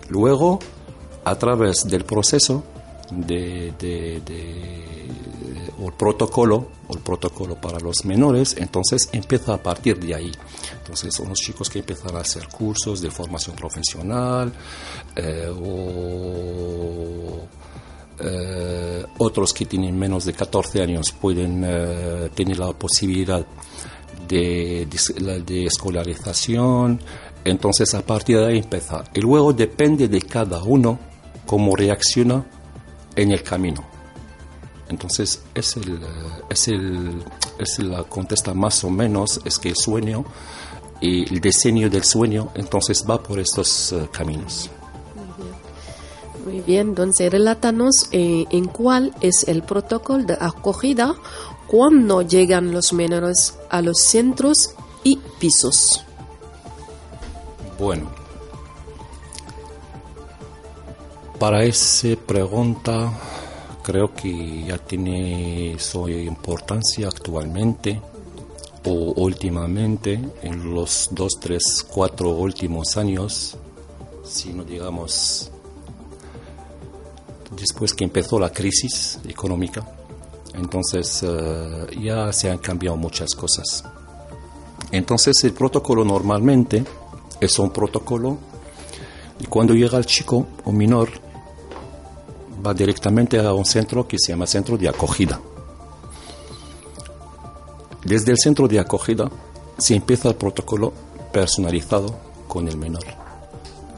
Luego, 0.09 0.59
a 1.25 1.35
través 1.37 1.85
del 1.85 2.05
proceso 2.05 2.65
de- 3.11 3.73
o 5.81 5.87
el 5.87 5.95
protocolo, 5.95 6.69
o 6.89 6.95
el 6.95 7.01
protocolo 7.01 7.55
para 7.57 7.81
los 7.81 8.05
menores, 8.05 8.55
entonces 8.59 9.09
empieza 9.13 9.55
a 9.55 9.63
partir 9.63 9.99
de 9.99 10.15
ahí. 10.15 10.33
Entonces 10.79 11.15
son 11.15 11.31
los 11.31 11.39
chicos 11.39 11.71
que 11.71 11.79
empiezan 11.79 12.15
a 12.17 12.21
hacer 12.21 12.49
cursos 12.49 13.01
de 13.01 13.11
formación 13.11 13.57
profesional 13.57 14.53
eh, 15.17 15.49
o 15.49 17.47
eh, 18.23 19.05
otros 19.19 19.55
que 19.55 19.65
tienen 19.65 19.99
menos 19.99 20.27
de 20.27 20.35
14 20.35 20.83
años 20.83 21.13
pueden 21.13 21.65
eh, 21.65 22.31
tener 22.35 22.59
la 22.59 22.73
posibilidad 22.73 23.45
de, 24.29 24.87
de, 24.87 25.41
de 25.41 25.67
escolarización. 25.67 27.01
Entonces 27.43 27.95
a 27.95 28.03
partir 28.03 28.39
de 28.39 28.47
ahí 28.47 28.59
empieza. 28.59 29.05
Y 29.15 29.21
luego 29.21 29.55
depende 29.55 30.09
de 30.09 30.21
cada 30.21 30.63
uno 30.63 30.99
cómo 31.47 31.75
reacciona 31.75 32.45
en 33.17 33.33
el 33.33 33.43
camino. 33.43 34.00
Entonces 34.91 35.41
es 35.55 35.77
el, 35.77 36.01
es 36.51 36.69
el, 36.69 37.23
es 37.59 37.79
la 37.79 38.03
contesta 38.03 38.53
más 38.55 38.83
o 38.83 38.91
menos, 38.91 39.41
es 39.45 39.59
que 39.59 39.69
el 39.69 39.77
sueño 39.77 40.25
y 41.01 41.33
el 41.33 41.41
diseño 41.41 41.89
del 41.89 42.05
sueño 42.05 42.51
entonces 42.55 43.05
va 43.09 43.23
por 43.23 43.39
estos 43.39 43.93
eh, 43.93 44.09
caminos. 44.13 44.69
Muy 46.45 46.61
bien, 46.63 46.89
entonces 46.89 47.31
relátanos 47.31 48.09
eh, 48.11 48.47
en 48.51 48.65
cuál 48.65 49.15
es 49.21 49.47
el 49.47 49.63
protocolo 49.63 50.25
de 50.25 50.37
acogida 50.41 51.15
cuando 51.69 52.23
llegan 52.23 52.73
los 52.73 52.93
menores 52.93 53.59
a 53.69 53.83
los 53.83 54.01
centros 54.01 54.75
y 55.05 55.19
pisos. 55.39 56.05
Bueno, 57.79 58.11
para 61.39 61.63
esa 61.63 62.09
pregunta 62.27 63.13
creo 63.83 64.15
que 64.15 64.65
ya 64.65 64.79
tiene 64.79 65.77
su 65.79 66.09
importancia 66.09 67.09
actualmente 67.09 68.01
o 68.85 69.13
últimamente 69.17 70.21
en 70.43 70.75
los 70.75 71.09
dos, 71.11 71.39
tres, 71.41 71.87
cuatro 71.89 72.31
últimos 72.31 72.97
años, 72.97 73.57
si 74.25 74.53
no 74.53 74.65
digamos 74.65 75.51
después 77.51 77.93
que 77.95 78.05
empezó 78.05 78.39
la 78.39 78.53
crisis 78.53 79.19
económica, 79.29 79.85
entonces 80.55 81.23
eh, 81.23 81.87
ya 82.01 82.33
se 82.33 82.51
han 82.51 82.59
cambiado 82.59 82.97
muchas 82.97 83.35
cosas. 83.35 83.85
Entonces 84.93 85.43
el 85.45 85.53
protocolo 85.53 86.05
normalmente 86.05 86.85
es 87.41 87.59
un 87.59 87.71
protocolo 87.71 88.39
y 89.39 89.47
cuando 89.47 89.75
llega 89.75 89.99
el 89.99 90.07
chico 90.07 90.47
o 90.65 90.73
menor 90.73 91.30
va 92.65 92.75
directamente 92.75 93.39
a 93.39 93.53
un 93.53 93.65
centro 93.65 94.07
que 94.07 94.19
se 94.19 94.33
llama 94.33 94.47
centro 94.47 94.77
de 94.77 94.89
acogida. 94.89 95.41
Desde 98.05 98.33
el 98.33 98.39
centro 98.39 98.67
de 98.67 98.79
acogida 98.79 99.31
se 99.79 99.95
empieza 99.95 100.29
el 100.29 100.37
protocolo 100.37 100.93
personalizado 101.33 102.15
con 102.49 102.69
el 102.69 102.77
menor, 102.77 103.05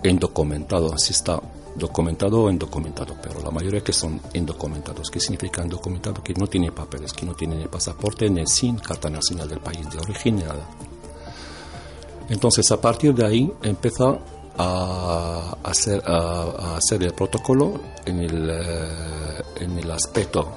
indocumentado, 0.03 0.93
así 0.93 1.13
está 1.13 1.41
documentado 1.75 2.43
o 2.43 2.51
indocumentado, 2.51 3.15
pero 3.23 3.41
la 3.41 3.51
mayoría 3.51 3.83
que 3.83 3.93
son 3.93 4.21
indocumentados. 4.35 5.11
¿Qué 5.11 5.21
significa 5.21 5.63
indocumentado? 5.63 6.23
Que 6.23 6.35
no 6.35 6.47
tiene 6.47 6.71
papeles, 6.73 7.13
que 7.13 7.25
no 7.25 7.35
tiene 7.35 7.57
ni 7.57 7.67
pasaporte, 7.67 8.29
ni 8.29 8.47
sin 8.47 8.77
carta 8.77 9.09
nacional 9.09 9.49
del 9.49 9.61
país 9.61 9.89
de 9.91 9.99
origen, 9.99 10.37
nada. 10.37 10.69
Entonces, 12.29 12.71
a 12.71 12.81
partir 12.81 13.15
de 13.15 13.25
ahí, 13.25 13.53
empieza 13.63 14.19
a 14.59 15.57
hacer, 15.63 16.03
el 17.03 17.13
protocolo 17.15 17.81
en 18.05 18.21
el, 18.21 18.51
eh, 18.51 19.43
en 19.61 19.79
el 19.79 19.91
aspecto 19.91 20.53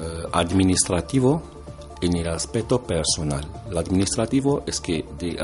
eh, 0.00 0.22
administrativo, 0.32 1.42
en 2.00 2.16
el 2.16 2.28
aspecto 2.28 2.82
personal. 2.82 3.46
El 3.70 3.76
administrativo 3.76 4.62
es 4.66 4.80
que 4.80 5.04
de 5.18 5.36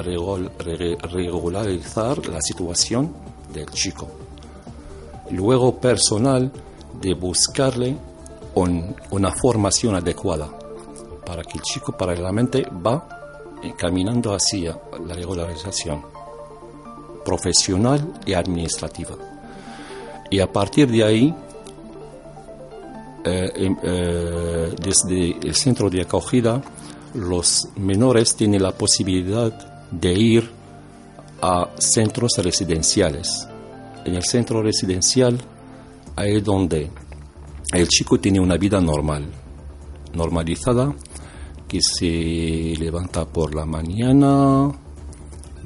regularizar 1.13 2.27
la 2.29 2.41
situación 2.41 3.13
del 3.53 3.67
chico 3.71 4.09
luego 5.31 5.79
personal 5.79 6.51
de 7.01 7.15
buscarle 7.15 7.97
una 9.11 9.33
formación 9.33 9.95
adecuada 9.97 10.49
para 11.27 11.43
que 11.43 11.59
el 11.59 11.63
chico 11.63 11.93
paralelamente 11.93 12.65
va 12.65 13.07
caminando 13.77 14.33
hacia 14.33 14.79
la 15.05 15.15
regularización 15.15 16.16
profesional 17.27 18.15
y 18.25 18.35
administrativa. 18.35 19.17
Y 20.31 20.39
a 20.39 20.47
partir 20.47 20.89
de 20.89 21.03
ahí, 21.03 21.35
eh, 23.25 23.53
em, 23.57 23.77
eh, 23.83 24.75
desde 24.81 25.49
el 25.49 25.55
centro 25.55 25.91
de 25.91 26.03
acogida, 26.03 26.63
los 27.15 27.69
menores 27.77 28.37
tienen 28.37 28.63
la 28.63 28.73
posibilidad 28.73 29.53
de 29.91 30.13
ir 30.13 30.51
a 31.43 31.69
centros 31.79 32.33
residenciales 32.39 33.49
en 34.05 34.15
el 34.15 34.23
centro 34.23 34.63
residencial, 34.63 35.37
ahí 36.15 36.41
donde 36.41 36.91
el 37.73 37.89
chico 37.89 38.19
tiene 38.21 38.39
una 38.39 38.57
vida 38.57 38.81
normal, 38.81 39.27
normalizada, 40.15 40.95
que 41.67 41.81
se 41.83 42.75
levanta 42.79 43.25
por 43.27 43.55
la 43.55 43.67
mañana, 43.67 44.71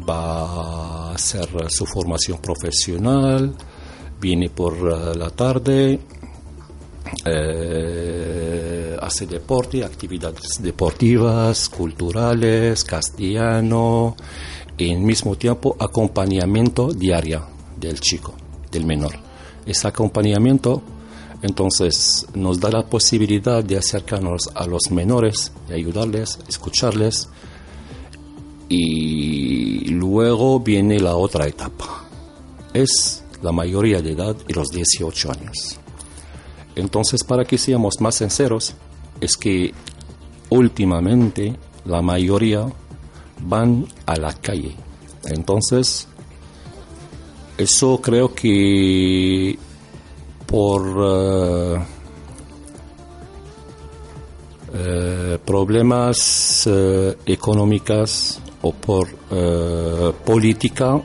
va 0.09 1.11
a 1.11 1.15
hacer 1.15 1.49
su 1.69 1.87
formación 1.87 2.39
profesional, 2.39 3.55
viene 4.21 4.51
por 4.51 4.75
eh, 4.75 5.19
la 5.19 5.31
tarde, 5.31 6.01
eh, 7.25 8.97
hace 9.01 9.27
deporte, 9.27 9.85
actividades 9.85 10.63
deportivas, 10.63 11.69
culturales, 11.69 12.85
castellano, 12.85 14.17
y 14.77 14.93
al 14.93 15.01
mismo 15.01 15.37
tiempo 15.37 15.77
acompañamiento 15.79 16.93
diario 16.93 17.47
del 17.79 18.01
chico, 18.01 18.35
del 18.71 18.87
menor. 18.87 19.13
Ese 19.67 19.89
acompañamiento 19.89 20.83
entonces 21.43 22.27
nos 22.35 22.61
da 22.61 22.71
la 22.71 22.85
posibilidad 22.85 23.65
de 23.65 23.79
acercarnos 23.79 24.51
a 24.55 24.67
los 24.67 24.91
menores, 24.91 25.53
de 25.69 25.75
ayudarles, 25.75 26.39
escucharles 26.49 27.29
y 28.71 29.85
luego 29.89 30.61
viene 30.61 31.01
la 31.01 31.17
otra 31.17 31.47
etapa. 31.47 32.05
Es 32.73 33.25
la 33.43 33.51
mayoría 33.53 34.01
de 34.01 34.13
edad 34.13 34.37
y 34.49 34.53
los 34.53 34.69
18 34.69 35.33
años. 35.33 35.79
Entonces, 36.77 37.25
para 37.25 37.45
que 37.45 37.59
seamos 37.59 38.01
más 38.01 38.15
sinceros, 38.15 38.75
es 39.21 39.37
que 39.37 39.75
últimamente 40.51 41.57
la 41.85 42.01
mayoría 42.01 42.67
van 43.41 43.87
a 44.07 44.17
la 44.17 44.33
calle. 44.35 44.77
Entonces, 45.25 46.07
eso 47.59 48.01
creo 48.01 48.33
que 48.33 49.59
por 50.47 50.83
eh, 50.97 51.85
eh, 54.75 55.39
problemas 55.45 56.69
eh, 56.71 57.17
económicos 57.27 58.41
o 58.63 58.73
por 58.73 59.09
política, 60.25 61.01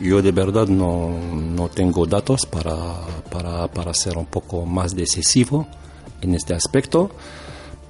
yo 0.00 0.20
de 0.20 0.32
verdad 0.32 0.66
no, 0.66 1.10
no 1.10 1.68
tengo 1.68 2.06
datos 2.06 2.46
para, 2.46 2.74
para, 3.30 3.68
para, 3.68 3.94
ser 3.94 4.18
un 4.18 4.26
poco 4.26 4.66
más 4.66 4.94
decisivo 4.94 5.66
en 6.20 6.34
este 6.34 6.54
aspecto, 6.54 7.10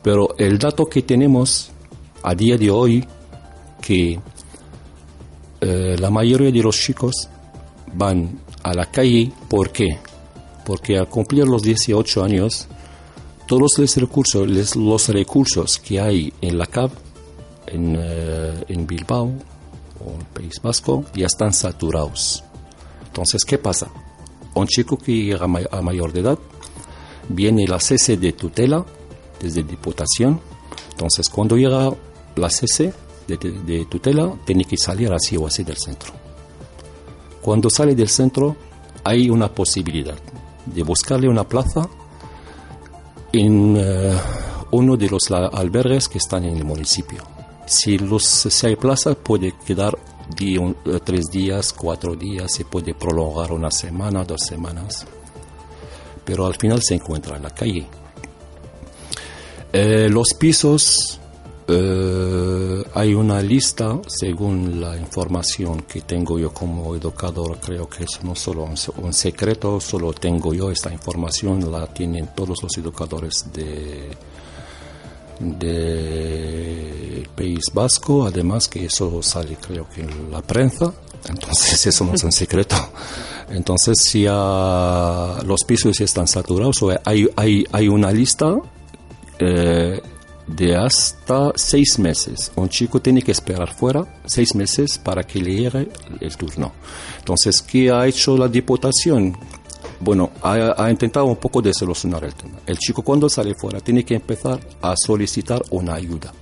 pero 0.03 0.35
el 0.39 0.59
dato 0.59 0.87
que 0.87 1.03
tenemos 1.03 1.71
a 2.23 2.35
día 2.35 2.57
de 2.57 2.71
hoy, 2.71 3.05
que 3.81 4.21
la 5.61 6.11
mayoría 6.11 6.51
de 6.51 6.63
los 6.63 6.77
chicos 6.77 7.29
van 7.95 8.41
a 8.63 8.75
la 8.75 8.87
calle. 8.87 9.33
¿Por 9.49 9.71
qué? 9.71 9.99
Porque 10.65 10.99
al 10.99 11.09
cumplir 11.09 11.47
los 11.47 11.63
18 11.63 12.23
años, 12.23 12.67
todos 13.47 13.79
los 13.79 13.97
recursos, 13.97 14.77
los 14.77 15.09
recursos 15.09 15.79
que 15.79 16.01
hay 16.01 16.33
en 16.41 16.59
la 16.59 16.67
CAP, 16.67 16.93
en, 17.73 17.97
eh, 17.99 18.65
en 18.69 18.87
Bilbao 18.87 19.33
o 20.05 20.19
el 20.19 20.27
País 20.27 20.61
Vasco, 20.63 21.05
ya 21.15 21.27
están 21.27 21.53
saturados. 21.53 22.43
Entonces, 23.07 23.45
¿qué 23.45 23.59
pasa? 23.59 23.89
Un 24.55 24.67
chico 24.67 24.97
que 24.97 25.13
llega 25.13 25.45
a 25.45 25.83
mayor 25.83 26.13
de 26.13 26.21
edad, 26.21 26.39
viene 27.29 27.67
la 27.67 27.81
cese 27.81 28.17
de 28.17 28.33
tutela 28.33 28.85
desde 29.41 29.63
Diputación. 29.63 30.41
Entonces, 30.91 31.29
cuando 31.29 31.57
llega 31.57 31.91
la 32.37 32.51
cese 32.51 32.93
de, 33.27 33.37
de 33.37 33.87
tutela, 33.87 34.33
tiene 34.45 34.65
que 34.65 34.77
salir 34.77 35.13
así 35.13 35.37
o 35.37 35.47
así 35.47 35.65
del 35.65 35.77
centro. 35.77 36.13
Cuando 37.41 37.71
sale 37.71 37.95
del 37.95 38.09
centro 38.09 38.57
hay 39.05 39.29
una 39.29 39.49
posibilidad 39.49 40.17
de 40.67 40.83
buscarle 40.83 41.29
una 41.29 41.49
plaza 41.49 41.89
en 43.33 43.77
eh, 43.77 44.17
uno 44.71 44.97
de 44.97 45.09
los 45.09 45.31
albergues 45.31 46.09
que 46.09 46.19
están 46.19 46.45
en 46.45 46.57
el 46.57 46.65
municipio. 46.65 47.32
Si, 47.67 47.99
los, 47.99 48.65
hay 48.65 48.77
plaza 48.77 49.15
puede 49.15 49.55
quedar 49.65 49.97
eh, 50.41 50.75
tres 51.05 51.31
días, 51.31 51.73
cuatro 51.73 52.15
días, 52.15 52.53
se 52.53 52.65
puede 52.65 52.95
prolongar 52.95 53.53
una 53.53 53.71
semana, 53.71 54.25
dos 54.25 54.43
semanas, 54.43 55.07
pero 56.25 56.47
al 56.47 56.55
final 56.55 56.81
se 56.83 56.95
encuentra 56.95 57.37
en 57.37 57.43
la 57.43 57.51
calle. 57.51 57.87
Eh, 59.73 60.09
los 60.11 60.35
pisos 60.35 61.21
eh, 61.69 62.85
hay 62.95 63.15
una 63.15 63.41
lista, 63.41 64.01
según 64.07 64.81
la 64.81 64.97
información 64.97 65.83
que 65.83 66.03
tengo 66.03 66.39
yo 66.39 66.53
como 66.53 66.95
educador, 66.95 67.59
creo 67.61 67.89
que 67.89 68.05
es 68.05 68.23
no 68.25 68.35
solo 68.35 68.65
un, 68.65 69.13
secreto, 69.13 69.81
solo 69.81 70.13
tengo 70.13 70.53
yo 70.53 70.71
esta 70.71 70.93
información, 70.93 71.71
la 71.71 71.87
tienen 71.87 72.31
todos 72.35 72.63
los 72.63 72.77
educadores 72.77 73.47
de 73.53 74.11
del 75.39 77.29
País 77.35 77.65
Vasco, 77.73 78.27
además 78.27 78.69
que 78.69 78.87
eso 78.87 79.23
sale 79.23 79.57
creo 79.57 79.89
que 79.89 80.03
en 80.03 80.31
la 80.31 80.43
prensa, 80.43 80.93
entonces 81.29 81.87
eso 81.95 82.05
no 82.05 82.15
es 82.15 82.23
un 82.25 82.33
secreto. 82.33 82.77
Entonces 83.51 83.99
si 84.01 84.25
los 84.25 85.65
pisos 85.67 86.01
están 86.01 86.27
saturados, 86.27 86.77
hay, 87.05 87.29
hay, 87.37 87.65
hay 87.71 87.89
una 87.89 88.11
lista 88.11 88.57
eh, 89.39 90.01
de 90.47 90.77
hasta 90.77 91.53
seis 91.55 91.99
meses. 91.99 92.53
Un 92.57 92.69
chico 92.69 93.01
tiene 93.01 93.23
que 93.23 93.33
esperar 93.33 93.73
fuera 93.75 94.05
seis 94.27 94.55
meses 94.55 94.99
para 94.99 95.25
que 95.25 95.41
le 95.41 95.55
llegue 95.55 95.89
el 96.21 96.37
turno. 96.37 96.73
Entonces, 97.19 97.63
¿qué 97.63 97.91
ha 97.91 98.07
hecho 98.07 98.37
la 98.37 98.49
Diputación? 98.49 99.37
Bueno, 100.05 100.31
ha, 100.43 100.91
intentado 100.91 101.27
un 101.27 101.37
poco 101.37 101.63
de 101.63 101.73
solucionar 101.73 102.25
el 102.25 102.35
tema. 102.35 102.59
El 102.67 102.77
chico 102.77 103.03
cuando 103.03 103.29
sale 103.29 103.55
fuera 103.55 103.79
tiene 103.79 104.05
que 104.05 104.17
empezar 104.17 104.59
a 104.81 104.95
solicitar 104.97 105.63
una 105.71 105.95
ayuda. 105.95 106.33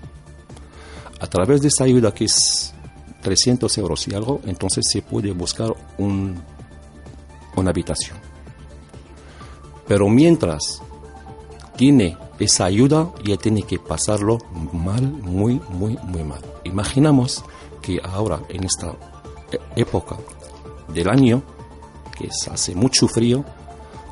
A 1.21 1.27
través 1.27 1.61
de 1.61 1.69
esa 1.69 1.85
ayuda 1.85 2.15
que 2.15 2.25
es 2.25 2.73
300 3.21 3.77
euros 3.77 4.09
y 4.09 4.15
algo, 4.15 4.41
entonces 4.47 4.87
se 4.91 5.03
puede 5.03 5.33
buscar 5.33 5.75
un, 5.99 6.43
una 7.55 7.71
habitación. 7.71 8.17
Pero 9.87 10.09
mientras 10.09 10.81
tiene 11.77 12.17
esa 12.39 12.65
ayuda 12.65 13.13
ya 13.23 13.37
tiene 13.37 13.65
que 13.65 13.79
pasarlo 13.79 14.39
mal, 14.73 15.03
muy, 15.03 15.61
muy, 15.69 15.99
muy 16.05 16.25
mal. 16.25 16.41
Imaginamos 16.65 17.45
que 17.83 18.01
ahora, 18.03 18.41
en 18.49 18.65
esta 18.65 18.95
época 19.77 20.17
del 20.95 21.11
año, 21.11 21.43
que 22.21 22.29
hace 22.51 22.75
mucho 22.75 23.09
frío, 23.09 23.45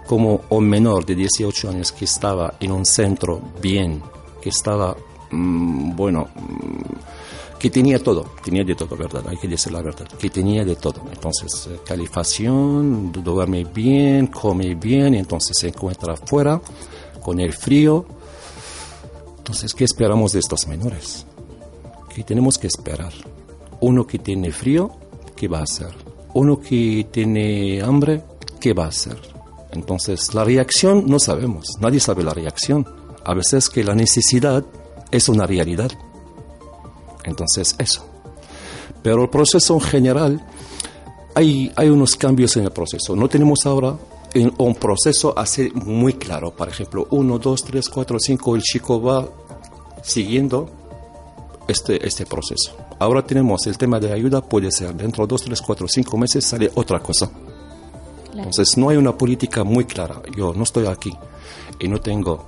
como 0.06 0.42
un 0.48 0.68
menor 0.68 1.04
de 1.04 1.14
18 1.14 1.70
años 1.70 1.92
que 1.92 2.06
estaba 2.06 2.54
en 2.60 2.72
un 2.72 2.86
centro 2.86 3.40
bien, 3.60 4.02
que 4.40 4.48
estaba, 4.48 4.96
mm, 5.30 5.94
bueno, 5.94 6.28
mm, 6.34 7.58
que 7.58 7.70
tenía 7.70 8.02
todo, 8.02 8.24
tenía 8.42 8.64
de 8.64 8.74
todo, 8.74 8.96
¿verdad? 8.96 9.24
Hay 9.28 9.36
que 9.36 9.48
decir 9.48 9.72
la 9.72 9.82
verdad, 9.82 10.06
que 10.06 10.30
tenía 10.30 10.64
de 10.64 10.76
todo. 10.76 11.02
Entonces, 11.12 11.68
eh, 11.70 11.80
calificación, 11.84 13.12
duerme 13.12 13.64
bien, 13.64 14.28
come 14.28 14.74
bien, 14.74 15.14
entonces 15.14 15.58
se 15.58 15.68
encuentra 15.68 16.14
afuera 16.14 16.60
con 17.22 17.40
el 17.40 17.52
frío, 17.52 18.06
entonces, 19.38 19.74
¿qué 19.74 19.84
esperamos 19.84 20.32
de 20.32 20.40
estos 20.40 20.66
menores? 20.66 21.26
que 22.18 22.24
tenemos 22.24 22.58
que 22.58 22.66
esperar. 22.66 23.12
Uno 23.80 24.04
que 24.04 24.18
tiene 24.18 24.50
frío, 24.50 24.90
¿qué 25.36 25.46
va 25.46 25.60
a 25.60 25.62
hacer? 25.62 25.94
Uno 26.34 26.60
que 26.60 27.06
tiene 27.10 27.82
hambre, 27.82 28.22
¿qué 28.60 28.72
va 28.72 28.84
a 28.84 28.88
hacer? 28.88 29.18
Entonces, 29.72 30.34
la 30.34 30.44
reacción 30.44 31.04
no 31.06 31.18
sabemos, 31.18 31.76
nadie 31.80 32.00
sabe 32.00 32.22
la 32.22 32.34
reacción. 32.34 32.86
A 33.24 33.34
veces 33.34 33.68
que 33.68 33.84
la 33.84 33.94
necesidad 33.94 34.64
es 35.10 35.28
una 35.28 35.46
realidad. 35.46 35.90
Entonces, 37.24 37.74
eso. 37.78 38.06
Pero 39.02 39.22
el 39.22 39.28
proceso 39.28 39.74
en 39.74 39.80
general, 39.80 40.46
hay, 41.34 41.70
hay 41.76 41.88
unos 41.88 42.16
cambios 42.16 42.56
en 42.56 42.64
el 42.64 42.70
proceso. 42.70 43.14
No 43.14 43.28
tenemos 43.28 43.66
ahora 43.66 43.96
en 44.34 44.52
un 44.58 44.74
proceso 44.74 45.34
así 45.36 45.70
muy 45.74 46.14
claro. 46.14 46.54
Por 46.54 46.68
ejemplo, 46.68 47.06
1, 47.10 47.38
2, 47.38 47.64
3, 47.64 47.88
4, 47.88 48.18
5, 48.18 48.56
el 48.56 48.62
chico 48.62 49.00
va 49.00 49.28
siguiendo 50.02 50.70
este, 51.68 52.06
este 52.06 52.26
proceso. 52.26 52.87
Ahora 52.98 53.22
tenemos 53.22 53.66
el 53.66 53.78
tema 53.78 54.00
de 54.00 54.12
ayuda, 54.12 54.40
puede 54.40 54.72
ser 54.72 54.94
dentro 54.94 55.24
de 55.24 55.30
2, 55.30 55.44
3, 55.44 55.62
4, 55.62 55.88
5 55.88 56.18
meses 56.18 56.44
sale 56.44 56.70
otra 56.74 56.98
cosa. 56.98 57.30
Entonces 58.34 58.76
no 58.76 58.88
hay 58.88 58.96
una 58.96 59.16
política 59.16 59.64
muy 59.64 59.84
clara. 59.84 60.20
Yo 60.36 60.52
no 60.52 60.62
estoy 60.64 60.86
aquí 60.86 61.12
y 61.78 61.88
no 61.88 62.00
tengo, 62.00 62.46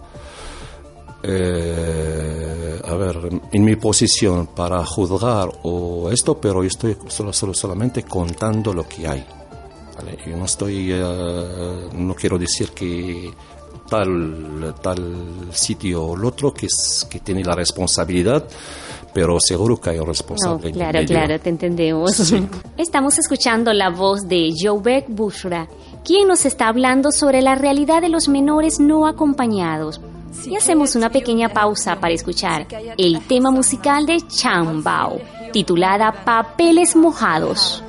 eh, 1.22 2.80
a 2.84 2.94
ver, 2.94 3.40
en 3.53 3.64
mi 3.64 3.76
posición 3.76 4.48
para 4.48 4.84
juzgar 4.84 5.51
o 5.62 6.11
esto, 6.11 6.40
pero 6.40 6.62
yo 6.62 6.68
estoy 6.68 6.96
solo, 7.09 7.32
solo 7.32 7.55
solamente 7.55 8.03
contando 8.03 8.72
lo 8.72 8.88
que 8.88 9.07
hay. 9.07 9.24
¿vale? 9.96 10.18
Yo 10.26 10.36
no 10.36 10.44
estoy, 10.44 10.92
eh, 10.92 11.88
no 11.92 12.14
quiero 12.14 12.38
decir 12.38 12.70
que 12.70 13.32
tal, 13.88 14.74
tal 14.80 15.48
sitio 15.53 16.05
o 16.05 16.16
el 16.16 16.24
otro 16.24 16.55
que, 16.55 16.66
es, 16.66 17.07
que 17.11 17.20
tiene 17.20 17.42
la 17.44 17.55
responsabilidad, 17.55 18.46
pero 19.12 19.38
seguro 19.40 19.76
que 19.76 19.90
hay 19.90 19.98
un 19.98 20.06
responsable. 20.06 20.68
el 20.68 20.74
Claro, 20.74 21.00
claro, 21.06 21.40
te 21.40 21.50
entendemos. 21.50 22.14
Sí. 22.14 22.46
Estamos 22.76 23.18
escuchando 23.18 23.72
la 23.72 23.90
voz 23.90 24.28
de 24.28 24.52
Joubek 24.56 25.06
Bushra, 25.08 25.68
quien 26.04 26.28
nos 26.28 26.46
está 26.46 26.68
hablando 26.68 27.12
sobre 27.12 27.42
la 27.42 27.54
realidad 27.54 28.00
de 28.00 28.08
los 28.08 28.28
menores 28.28 28.80
no 28.80 29.06
acompañados. 29.06 30.00
Y 30.46 30.56
hacemos 30.56 30.94
una 30.94 31.11
pequeña 31.11 31.48
pausa 31.48 31.96
para 31.96 32.14
escuchar 32.14 32.66
el 32.96 33.20
tema 33.26 33.50
musical 33.50 34.06
de 34.06 34.22
Chambao, 34.26 35.20
titulada 35.52 36.12
Papeles 36.24 36.94
Mojados. 36.96 37.82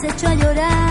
Se 0.00 0.06
echó 0.06 0.28
a 0.28 0.34
llorar. 0.34 0.87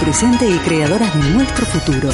Presente 0.00 0.48
y 0.48 0.58
creadoras 0.58 1.12
de 1.14 1.30
nuestro 1.30 1.64
futuro. 1.66 2.10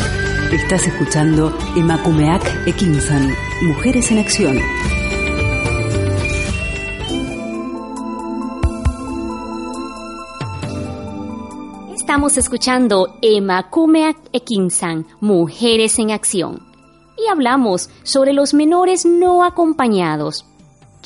Estás 0.52 0.86
escuchando 0.86 1.56
Emakumeak 1.76 2.66
Ekinsan, 2.66 3.34
Mujeres 3.62 4.10
en 4.10 4.18
Acción. 4.18 4.58
Estamos 11.94 12.36
escuchando 12.38 13.18
Emakumeak 13.20 14.16
Ekinsan, 14.32 15.06
Mujeres 15.20 15.98
en 15.98 16.12
Acción. 16.12 16.62
Y 17.18 17.28
hablamos 17.30 17.90
sobre 18.04 18.32
los 18.32 18.54
menores 18.54 19.04
no 19.04 19.44
acompañados. 19.44 20.46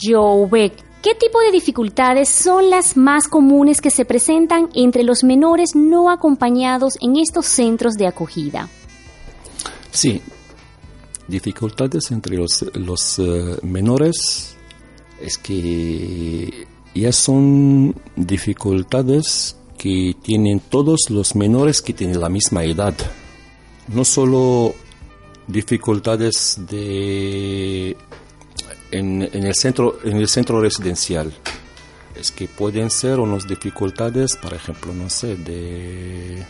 Joe 0.00 0.46
Beck, 0.50 0.85
¿qué 1.06 1.14
tipo 1.14 1.38
de 1.38 1.52
dificultades 1.52 2.28
son 2.28 2.68
las 2.68 2.96
más 2.96 3.28
comunes 3.28 3.80
que 3.80 3.92
se 3.92 4.04
presentan 4.04 4.68
entre 4.74 5.04
los 5.04 5.22
menores 5.22 5.76
no 5.76 6.10
acompañados 6.10 6.98
en 7.00 7.14
estos 7.14 7.46
centros 7.46 7.94
de 7.94 8.08
acogida? 8.08 8.68
Sí, 9.92 10.20
dificultades 11.28 12.10
entre 12.10 12.36
los, 12.38 13.20
eh, 13.20 13.56
menores 13.62 14.56
es 15.20 15.38
que 15.38 16.66
ya 16.92 17.12
son 17.12 17.94
dificultades 18.16 19.56
que 19.78 20.16
tienen 20.20 20.58
todos 20.58 21.02
los 21.08 21.36
menores 21.36 21.82
que 21.82 21.92
tienen 21.92 22.20
la 22.20 22.28
misma 22.28 22.64
edad. 22.64 22.96
No 23.86 24.04
solo 24.04 24.74
dificultades 25.46 26.58
de 26.68 27.96
en, 28.98 29.22
el 29.32 29.54
centro 29.54 29.98
en 30.04 30.16
el 30.18 30.28
centro 30.28 30.60
residencial 30.60 31.32
es 32.14 32.30
que 32.30 32.48
pueden 32.48 32.90
ser 32.90 33.18
unas 33.20 33.46
dificultades 33.46 34.36
por 34.36 34.54
ejemplo 34.54 34.92
no 34.94 35.08
sé 35.10 35.36
de 35.36 36.44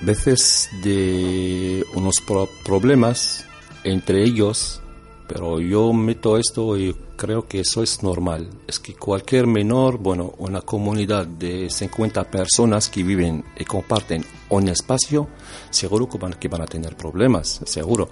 veces 0.00 0.68
de 0.82 1.84
unos 1.94 2.16
pro- 2.26 2.48
problemas 2.64 3.46
entre 3.84 4.22
ellos, 4.24 4.80
pero 5.26 5.60
yo 5.60 5.92
meto 5.92 6.36
esto 6.36 6.76
y 6.76 6.94
creo 7.16 7.46
que 7.48 7.60
eso 7.60 7.82
es 7.82 8.02
normal. 8.02 8.50
Es 8.66 8.78
que 8.78 8.94
cualquier 8.94 9.46
menor, 9.46 9.98
bueno, 9.98 10.34
una 10.38 10.60
comunidad 10.60 11.26
de 11.26 11.70
50 11.70 12.24
personas 12.24 12.88
que 12.88 13.02
viven 13.02 13.44
y 13.58 13.64
comparten 13.64 14.24
un 14.50 14.68
espacio, 14.68 15.28
seguro 15.70 16.08
que 16.08 16.18
van, 16.18 16.34
que 16.34 16.48
van 16.48 16.62
a 16.62 16.66
tener 16.66 16.96
problemas, 16.96 17.60
seguro. 17.64 18.10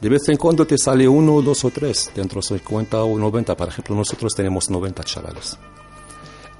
De 0.00 0.08
vez 0.08 0.28
en 0.28 0.36
cuando 0.36 0.64
te 0.64 0.78
sale 0.78 1.08
uno, 1.08 1.42
dos 1.42 1.64
o 1.64 1.70
tres, 1.70 2.10
dentro 2.14 2.40
de 2.40 2.46
50 2.46 3.02
o 3.02 3.18
90. 3.18 3.56
Por 3.56 3.68
ejemplo, 3.68 3.96
nosotros 3.96 4.32
tenemos 4.34 4.70
90 4.70 5.02
chavales. 5.02 5.58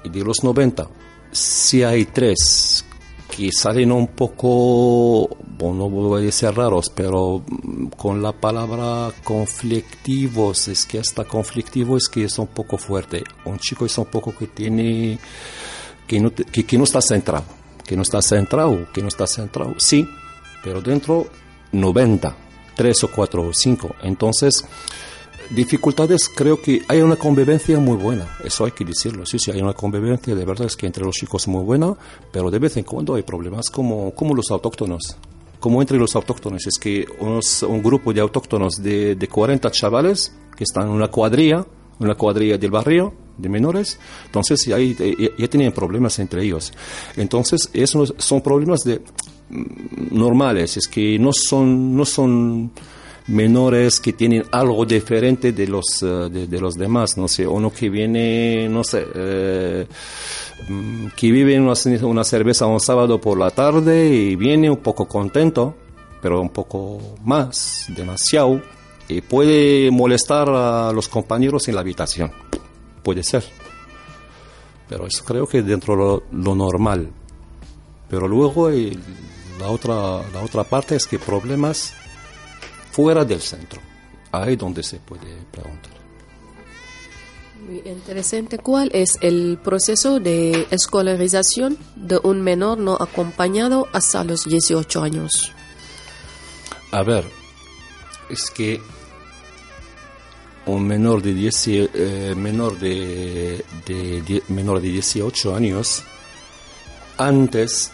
Y 0.03 0.09
de 0.09 0.23
los 0.23 0.43
90, 0.43 0.89
si 1.31 1.83
hay 1.83 2.05
tres 2.05 2.83
que 3.29 3.49
salen 3.51 3.91
un 3.91 4.07
poco, 4.07 5.29
bueno, 5.57 5.75
no 5.75 5.89
voy 5.89 6.21
a 6.21 6.25
decir 6.25 6.51
raros, 6.51 6.91
pero 6.93 7.41
mm, 7.47 7.87
con 7.95 8.21
la 8.21 8.33
palabra 8.33 9.13
conflictivos, 9.23 10.67
es 10.67 10.85
que 10.85 10.99
hasta 10.99 11.23
conflictivo 11.23 11.95
es 11.95 12.09
que 12.09 12.25
es 12.25 12.37
un 12.39 12.47
poco 12.47 12.77
fuerte. 12.77 13.23
Un 13.45 13.57
chico 13.59 13.85
es 13.85 13.97
un 13.97 14.05
poco 14.05 14.35
que 14.35 14.47
tiene, 14.47 15.17
que 16.07 16.19
no, 16.19 16.31
que 16.33 16.77
no 16.77 16.83
está 16.83 17.01
centrado, 17.01 17.45
que 17.85 17.95
no 17.95 18.01
está 18.01 18.21
centrado, 18.21 18.91
que 18.91 19.01
no 19.01 19.07
está 19.07 19.27
centrado, 19.27 19.75
sí, 19.77 20.05
pero 20.63 20.81
dentro 20.81 21.27
90, 21.71 22.35
3 22.79 23.03
o 23.03 23.07
4 23.11 23.41
o 23.43 23.53
5. 23.53 23.95
Entonces, 24.03 24.63
dificultades, 25.49 26.29
creo 26.33 26.61
que 26.61 26.81
hay 26.87 27.01
una 27.01 27.17
convivencia 27.17 27.77
muy 27.77 27.97
buena, 27.97 28.37
eso 28.43 28.63
hay 28.63 28.71
que 28.71 28.85
decirlo, 28.85 29.25
sí, 29.25 29.37
sí, 29.37 29.51
hay 29.51 29.61
una 29.61 29.73
convivencia 29.73 30.33
de 30.33 30.45
verdad 30.45 30.67
es 30.67 30.77
que 30.77 30.85
entre 30.85 31.03
los 31.03 31.15
chicos 31.15 31.45
muy 31.49 31.63
buena, 31.63 31.93
pero 32.31 32.49
de 32.49 32.57
vez 32.59 32.77
en 32.77 32.83
cuando 32.85 33.15
hay 33.15 33.23
problemas 33.23 33.69
como, 33.69 34.13
como 34.15 34.33
los 34.33 34.49
autóctonos, 34.51 35.17
como 35.59 35.81
entre 35.81 35.97
los 35.97 36.15
autóctonos, 36.15 36.65
es 36.67 36.77
que 36.79 37.05
unos- 37.19 37.63
un 37.63 37.83
grupo 37.83 38.13
de 38.13 38.21
autóctonos 38.21 38.75
de, 38.81 39.15
de 39.15 39.27
40 39.27 39.69
chavales 39.71 40.31
que 40.55 40.63
están 40.63 40.83
en 40.83 40.91
una 40.91 41.09
cuadrilla, 41.09 41.65
una 41.99 42.15
cuadrilla 42.15 42.57
del 42.57 42.71
barrio 42.71 43.13
de 43.37 43.49
menores, 43.49 43.99
entonces 44.25 44.63
ya, 44.65 44.77
ya, 44.79 44.95
ya 45.37 45.47
tienen 45.49 45.73
problemas 45.73 46.17
entre 46.19 46.43
ellos. 46.45 46.71
Entonces, 47.17 47.69
esos 47.73 48.13
son 48.19 48.39
problemas 48.41 48.81
de 48.85 49.01
normales, 50.11 50.77
es 50.77 50.87
que 50.87 51.17
no 51.19 51.31
son, 51.33 51.95
no 51.95 52.05
son 52.05 52.71
menores 53.27 53.99
que 53.99 54.13
tienen 54.13 54.43
algo 54.51 54.85
diferente 54.85 55.51
de 55.51 55.67
los 55.67 56.01
eh, 56.01 56.29
de, 56.31 56.59
los 56.59 56.73
demás 56.73 57.15
no 57.15 57.27
sé 57.27 57.45
uno 57.45 57.71
que 57.71 57.87
viene 57.87 58.67
no 58.67 58.83
sé 58.83 59.05
eh, 59.13 59.85
mm, 60.67 61.09
que 61.15 61.31
vive 61.31 61.59
una, 61.59 61.73
una 62.07 62.23
cerveza 62.23 62.65
un 62.65 62.79
sábado 62.79 63.21
por 63.21 63.37
la 63.37 63.51
tarde 63.51 64.09
y 64.09 64.35
viene 64.35 64.67
un 64.67 64.77
poco 64.77 65.07
contento 65.07 65.75
pero 66.23 66.41
un 66.41 66.49
poco 66.49 66.99
más 67.23 67.85
demasiado 67.95 68.59
y 69.09 69.21
puede 69.21 69.89
molestar 69.91 70.49
a 70.49 70.91
los 70.93 71.09
compañeros 71.09 71.67
en 71.67 71.75
la 71.75 71.81
habitación. 71.81 72.31
Puede 73.03 73.23
ser. 73.23 73.43
Pero 74.87 75.07
eso 75.07 75.23
creo 75.25 75.47
que 75.47 75.63
dentro 75.63 75.95
de 75.95 76.37
lo, 76.37 76.55
normal. 76.55 77.09
Pero 78.07 78.27
luego 78.27 78.69
la 79.59 79.69
otra 79.69 79.93
la 80.31 80.41
otra 80.43 80.63
parte 80.63 80.95
es 80.95 81.05
que 81.05 81.19
problemas 81.19 81.93
fuera 82.91 83.23
del 83.25 83.41
centro. 83.41 83.81
Ahí 84.31 84.55
donde 84.55 84.83
se 84.83 84.97
puede 84.97 85.35
preguntar. 85.51 85.91
Muy 87.67 87.81
interesante. 87.85 88.57
¿Cuál 88.57 88.89
es 88.93 89.17
el 89.21 89.59
proceso 89.63 90.19
de 90.19 90.67
escolarización 90.71 91.77
de 91.95 92.19
un 92.23 92.41
menor 92.41 92.77
no 92.77 92.95
acompañado 92.99 93.87
hasta 93.91 94.23
los 94.23 94.45
18 94.45 95.03
años? 95.03 95.51
A 96.91 97.03
ver, 97.03 97.25
es 98.29 98.49
que 98.49 98.81
un 100.65 100.87
menor 100.87 101.21
de, 101.21 101.33
10, 101.33 101.67
eh, 101.67 102.33
menor 102.35 102.77
de, 102.79 103.63
de- 103.85 104.21
de- 104.21 104.43
menor 104.49 104.79
de 104.81 104.89
18 104.89 105.55
años, 105.55 106.03
antes 107.17 107.91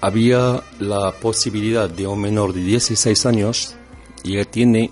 había 0.00 0.62
la 0.78 1.12
posibilidad 1.12 1.88
de 1.88 2.06
un 2.06 2.20
menor 2.20 2.52
de 2.52 2.60
16 2.62 3.26
años 3.26 3.74
y 4.22 4.36
él 4.36 4.46
tiene 4.48 4.90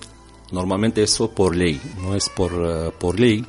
normalmente 0.52 1.02
eso 1.02 1.30
por 1.30 1.54
ley, 1.56 1.80
no 2.00 2.14
es 2.14 2.28
por, 2.28 2.52
eh, 2.54 2.90
por 2.98 3.18
ley, 3.18 3.44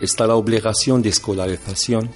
está 0.00 0.26
la 0.26 0.34
obligación 0.36 1.02
de 1.02 1.08
escolarización 1.10 2.10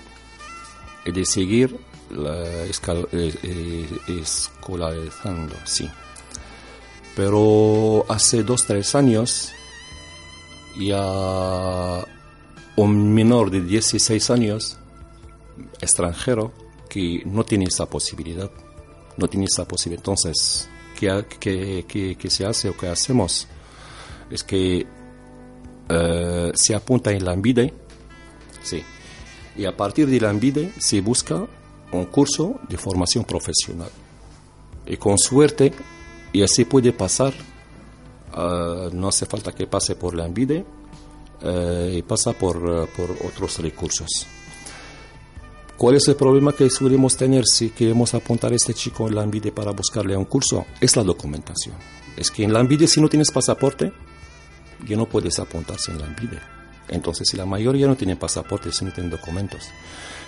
y 1.04 1.12
de 1.12 1.24
seguir 1.24 1.76
la 2.10 2.66
escal- 2.66 3.08
eh, 3.12 3.34
eh, 3.42 3.88
escolarizando, 4.20 5.56
sí. 5.64 5.88
Pero 7.16 8.04
hace 8.08 8.42
dos, 8.42 8.64
tres 8.66 8.94
años 8.94 9.50
ya 10.78 12.04
un 12.76 13.12
menor 13.14 13.50
de 13.50 13.60
16 13.62 14.30
años 14.30 14.78
extranjero 15.80 16.52
que 16.92 17.22
no 17.24 17.42
tiene 17.42 17.64
esa 17.64 17.86
posibilidad. 17.86 18.50
No 19.16 19.26
tiene 19.26 19.46
esa 19.46 19.66
posibilidad. 19.66 20.00
Entonces, 20.02 20.68
¿qué, 20.98 21.24
qué- 21.40 22.16
qué- 22.18 22.30
se 22.30 22.44
hace 22.44 22.68
o 22.68 22.76
qué 22.76 22.88
hacemos? 22.88 23.46
Es 24.30 24.42
que 24.44 24.86
eh, 25.88 26.52
se 26.54 26.74
apunta 26.74 27.10
en 27.10 27.24
la 27.24 27.32
ANVIDE, 27.32 27.72
sí. 28.62 28.82
Y 29.56 29.64
a 29.64 29.74
partir 29.76 30.06
de 30.06 30.20
la 30.20 30.28
ANVIDE 30.30 30.72
se 30.78 31.00
busca 31.00 31.46
un 31.92 32.04
curso 32.06 32.60
de 32.68 32.76
formación 32.76 33.24
profesional. 33.24 33.90
Y 34.86 34.96
con 34.98 35.16
suerte, 35.18 35.72
y 36.32 36.42
así 36.42 36.64
puede 36.66 36.92
pasar, 36.92 37.32
ah, 38.34 38.88
no 38.92 39.08
hace 39.08 39.24
falta 39.26 39.52
que 39.52 39.66
pase 39.66 39.94
por 39.96 40.14
la 40.14 40.24
ANVIDE, 40.24 40.64
eh, 41.42 41.94
y 41.98 42.02
pasa 42.02 42.32
por, 42.32 42.56
eh, 42.56 42.86
por 42.96 43.10
otros 43.26 43.58
recursos. 43.58 44.26
¿Cuál 45.82 45.96
es 45.96 46.06
el 46.06 46.14
problema 46.14 46.52
que 46.52 46.70
solemos 46.70 47.16
tener 47.16 47.44
si 47.44 47.70
queremos 47.70 48.14
apuntar 48.14 48.52
a 48.52 48.54
este 48.54 48.72
chico 48.72 49.08
en 49.08 49.16
la 49.16 49.22
ANVIDE 49.22 49.50
para 49.50 49.72
buscarle 49.72 50.16
un 50.16 50.26
curso? 50.26 50.64
Es 50.80 50.94
la 50.94 51.02
documentación. 51.02 51.74
Es 52.16 52.30
que 52.30 52.44
en 52.44 52.52
la 52.52 52.60
ANVIDE 52.60 52.86
si 52.86 53.00
no 53.00 53.08
tienes 53.08 53.32
pasaporte, 53.32 53.92
ya 54.86 54.96
no 54.96 55.06
puedes 55.06 55.40
apuntarse 55.40 55.90
en 55.90 55.98
la 55.98 56.06
ANVIDE. 56.06 56.38
Entonces, 56.88 57.26
si 57.28 57.36
la 57.36 57.46
mayoría 57.46 57.88
no 57.88 57.96
tiene 57.96 58.14
pasaporte, 58.14 58.70
si 58.70 58.84
no 58.84 58.92
tienen 58.92 59.10
documentos. 59.10 59.70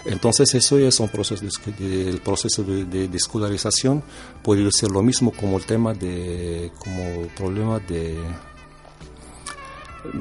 Entonces, 0.07 0.53
eso 0.57 0.77
ya 0.77 0.89
es 0.89 0.99
un 0.99 1.09
proceso 1.09 1.45
de- 1.79 2.09
el 2.11 2.21
proceso 2.21 2.65
de, 2.65 2.85
de- 2.87 3.07
de 3.07 3.17
escolarización. 3.17 4.03
Puede 4.43 4.69
ser 4.73 4.91
lo 4.91 5.05
mismo 5.05 5.31
como 5.31 5.57
el 5.59 5.67
tema 5.67 5.95
de, 5.95 6.73
como 6.81 7.29
problema 7.37 7.79
de, 7.79 8.19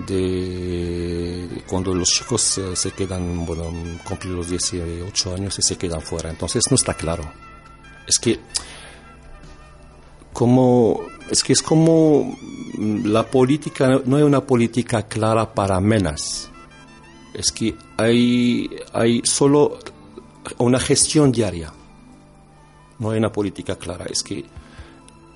de 0.07 1.63
cuando 1.67 1.93
los 1.93 2.09
chicos 2.09 2.59
se 2.73 2.91
quedan, 2.91 3.45
bueno, 3.45 3.71
cumplen 4.03 4.35
los 4.35 4.49
18 4.49 5.35
años 5.35 5.59
y 5.59 5.61
se 5.61 5.77
quedan 5.77 6.01
fuera. 6.01 6.29
Entonces, 6.29 6.63
no 6.69 6.75
está 6.75 6.93
claro. 6.93 7.31
Es 8.07 8.17
que 8.19 8.39
como 10.31 11.01
es 11.29 11.43
que 11.43 11.53
es 11.53 11.61
como 11.61 12.37
la 12.77 13.29
política 13.29 14.01
no 14.05 14.17
hay 14.17 14.23
una 14.23 14.41
política 14.41 15.07
clara 15.07 15.53
para 15.53 15.79
menas 15.79 16.49
es 17.35 17.51
que 17.51 17.75
hay 17.97 18.67
hay 18.93 19.21
solo 19.23 19.77
una 20.57 20.79
gestión 20.79 21.31
diaria 21.31 21.71
no 22.99 23.11
hay 23.11 23.17
una 23.17 23.31
política 23.31 23.75
clara. 23.75 24.05
Es 24.09 24.23
que 24.23 24.45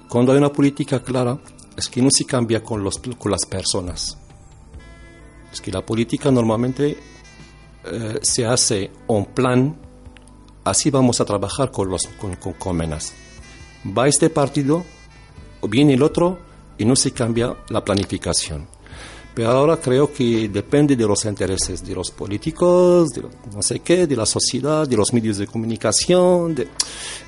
cuando 0.08 0.32
hay 0.32 0.38
una 0.38 0.52
política 0.52 1.04
clara, 1.04 1.38
es 1.76 1.90
que 1.90 2.02
no 2.02 2.10
se 2.10 2.26
cambia 2.26 2.64
con, 2.64 2.84
los, 2.84 3.00
con 3.18 3.32
las 3.32 3.46
personas. 3.46 4.18
Que 5.62 5.72
la 5.72 5.86
política 5.86 6.32
normalmente 6.32 6.98
eh, 7.86 8.20
se 8.22 8.46
hace 8.46 8.92
un 9.08 9.26
plan, 9.26 9.76
así 10.64 10.90
vamos 10.90 11.22
a 11.22 11.26
trabajar 11.26 11.72
con 11.72 11.90
los 11.90 12.08
con, 12.08 12.36
con. 12.36 12.80
Va 13.98 14.08
este 14.08 14.30
partido, 14.30 14.84
o 15.62 15.68
viene 15.68 15.94
el 15.94 16.04
otro, 16.04 16.40
y 16.78 16.86
no 16.86 16.96
se 16.96 17.12
cambia 17.12 17.56
la 17.70 17.84
planificación. 17.84 18.68
Pero 19.34 19.52
ahora 19.52 19.78
creo 19.78 20.12
que 20.12 20.50
depende 20.50 20.96
de 20.96 21.06
los 21.06 21.24
intereses 21.26 21.86
de 21.86 21.94
los 21.94 22.10
políticos, 22.10 23.10
de 23.10 23.22
no 23.54 23.62
sé 23.62 23.80
qué, 23.82 24.08
de 24.08 24.16
la 24.16 24.26
sociedad, 24.26 24.88
de 24.88 24.98
los 24.98 25.14
medios 25.14 25.38
de 25.38 25.46
comunicación. 25.46 26.56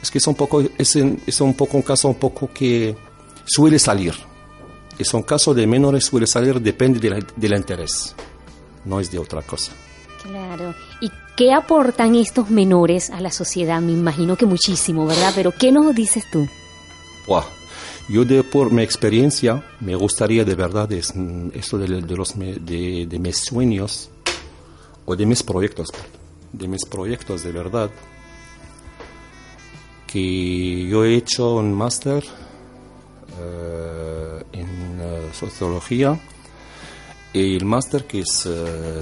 es 0.01 0.09
que 0.09 0.17
es 0.17 0.27
un 0.27 0.35
poco, 0.35 0.63
es 0.77 0.95
un 0.95 1.53
poco 1.53 1.77
un 1.77 1.83
caso 1.83 2.07
un 2.07 2.15
poco 2.15 2.49
que 2.51 2.95
suele 3.45 3.77
salir. 3.77 4.28
Es 4.99 5.13
un 5.13 5.23
caso 5.23 5.53
de 5.55 5.65
menores 5.65 6.05
suele 6.05 6.27
salir, 6.27 6.59
depende 6.61 6.99
de 6.99 7.09
la- 7.09 7.25
del 7.35 7.53
interés. 7.53 8.13
No 8.85 8.99
es 8.99 9.09
de 9.09 9.17
otra 9.17 9.41
cosa. 9.41 9.71
Claro. 10.21 10.75
¿Y 11.01 11.09
qué 11.37 11.53
aportan 11.53 12.15
estos 12.15 12.49
menores 12.49 13.09
a 13.09 13.21
la 13.21 13.31
sociedad? 13.31 13.81
Me 13.81 13.93
imagino 13.93 14.35
que 14.35 14.45
muchísimo, 14.45 15.05
¿verdad? 15.07 15.31
Pero 15.33 15.51
¿qué 15.57 15.71
nos 15.71 15.95
dices 15.95 16.25
tú? 16.31 16.47
Buah. 17.25 17.45
Yo 18.09 18.25
de 18.25 18.43
por 18.43 18.71
mi 18.71 18.81
experiencia 18.81 19.63
me 19.79 19.95
gustaría 19.95 20.43
de 20.43 20.55
verdad 20.55 20.91
es, 20.91 21.13
esto 21.53 21.77
de, 21.77 22.01
de 22.01 22.15
los 22.17 22.37
de, 22.37 23.05
de 23.07 23.19
mis 23.19 23.37
sueños 23.37 24.09
o 25.05 25.15
de 25.15 25.25
mis 25.27 25.43
proyectos, 25.43 25.89
de 26.51 26.67
mis 26.67 26.83
proyectos 26.85 27.43
de 27.43 27.51
verdad 27.51 27.89
que 30.07 30.87
yo 30.87 31.05
he 31.05 31.15
hecho 31.15 31.55
un 31.57 31.71
máster 31.73 32.23
en 34.53 34.99
eh, 35.01 35.29
sociología 35.33 36.19
y 37.31 37.55
el 37.55 37.65
máster 37.65 38.05
que 38.05 38.21
eh, 38.21 38.23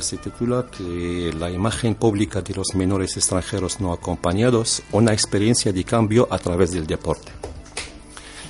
se 0.02 0.18
titula 0.18 0.68
que 0.70 1.34
la 1.38 1.50
imagen 1.50 1.96
pública 1.96 2.42
de 2.42 2.54
los 2.54 2.76
menores 2.76 3.16
extranjeros 3.16 3.80
no 3.80 3.94
acompañados, 3.94 4.84
una 4.92 5.14
experiencia 5.14 5.72
de 5.72 5.84
cambio 5.84 6.28
a 6.30 6.38
través 6.38 6.72
del 6.72 6.86
deporte. 6.86 7.32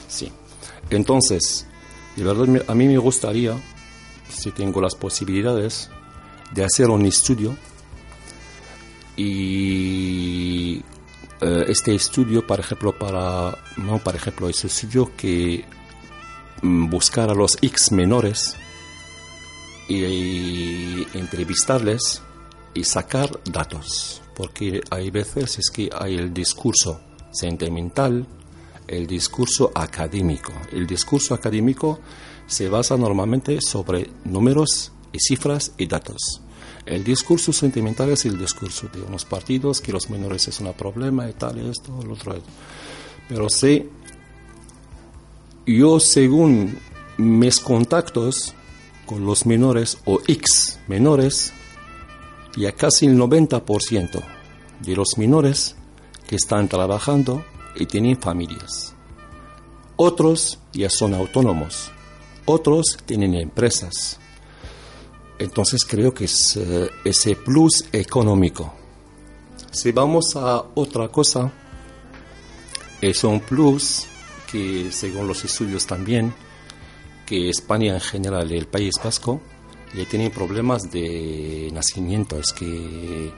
Sí. 0.07 0.31
Entonces, 0.89 1.67
de 2.15 2.23
verdad 2.23 2.63
a 2.67 2.73
mí 2.73 2.88
me 2.88 2.97
gustaría, 2.97 3.53
si 4.29 4.51
tengo 4.51 4.81
las 4.81 4.95
posibilidades, 4.95 5.91
de 6.53 6.63
hacer 6.63 6.89
un 6.89 7.05
estudio 7.05 7.55
y 9.15 9.23
eh, 9.23 10.66
este 11.41 11.93
estudio, 11.93 12.45
por 12.45 12.59
ejemplo, 12.59 12.97
para, 12.97 13.57
no, 13.77 13.99
por 13.99 14.15
ejemplo, 14.15 14.49
ese 14.49 14.67
estudio 14.67 15.11
que 15.15 15.65
mm, 16.61 16.89
buscar 16.89 17.29
a 17.29 17.33
los 17.33 17.57
X 17.61 17.91
menores 17.91 18.55
y 19.88 21.05
entrevistarles 21.17 22.21
y 22.73 22.83
sacar 22.83 23.29
datos, 23.45 24.21
porque 24.35 24.81
hay 24.89 25.09
veces 25.09 25.59
es 25.59 25.69
que 25.69 25.89
hay 25.93 26.15
el 26.15 26.33
discurso 26.33 27.01
sentimental, 27.31 28.25
el 28.88 29.07
discurso 29.07 29.71
académico. 29.75 30.53
El 30.71 30.88
discurso 30.88 31.33
académico 31.33 31.99
se 32.47 32.69
basa 32.69 32.97
normalmente 32.97 33.59
sobre 33.61 34.09
números 34.23 34.91
y 35.11 35.19
cifras 35.19 35.73
y 35.77 35.88
datos. 35.88 36.41
El 36.88 37.03
discurso 37.03 37.51
sentimental 37.51 38.09
es 38.11 38.25
el 38.25 38.39
discurso 38.39 38.88
de 38.88 39.01
unos 39.01 39.25
partidos 39.25 39.81
que 39.81 39.91
los 39.91 40.09
menores 40.09 40.47
es 40.47 40.61
un 40.61 40.71
problema 40.71 41.29
y 41.29 41.33
tal, 41.33 41.57
y 41.57 41.69
esto, 41.69 41.91
lo 42.01 42.13
otro. 42.13 42.35
Pero 43.27 43.49
sí, 43.49 43.89
yo 45.65 45.99
según 45.99 46.79
mis 47.17 47.59
contactos 47.59 48.53
con 49.05 49.25
los 49.25 49.45
menores 49.45 49.97
o 50.05 50.21
X 50.27 50.79
menores, 50.88 51.51
ya 52.55 52.71
casi 52.71 53.05
el 53.07 53.17
90% 53.17 54.23
de 54.79 54.95
los 54.95 55.17
menores 55.17 55.75
que 56.25 56.38
están 56.38 56.69
trabajando 56.69 57.43
y 57.75 57.85
tienen 57.85 58.17
familias. 58.17 58.95
Otros 59.97 60.59
ya 60.71 60.89
son 60.89 61.13
autónomos, 61.13 61.91
otros 62.45 62.97
tienen 63.05 63.33
empresas. 63.33 64.21
Entonces 65.39 65.85
creo 65.85 66.13
que 66.13 66.25
es 66.25 66.57
eh, 66.57 66.89
ese 67.03 67.35
plus 67.35 67.85
económico. 67.91 68.73
Si 69.71 69.91
vamos 69.91 70.35
a 70.35 70.63
otra 70.73 71.09
cosa, 71.09 71.51
es 72.99 73.23
un 73.23 73.39
plus 73.41 74.05
que 74.51 74.91
según 74.91 75.27
los 75.27 75.43
estudios 75.43 75.85
también, 75.85 76.33
que 77.25 77.49
España 77.49 77.93
en 77.93 78.01
general 78.01 78.51
el 78.51 78.65
País 78.67 78.95
Vasco 79.03 79.41
ya 79.93 80.05
tienen 80.05 80.31
problemas 80.31 80.89
de 80.91 81.69
nacimiento. 81.71 82.39
Es 82.39 82.53
que 82.53 83.31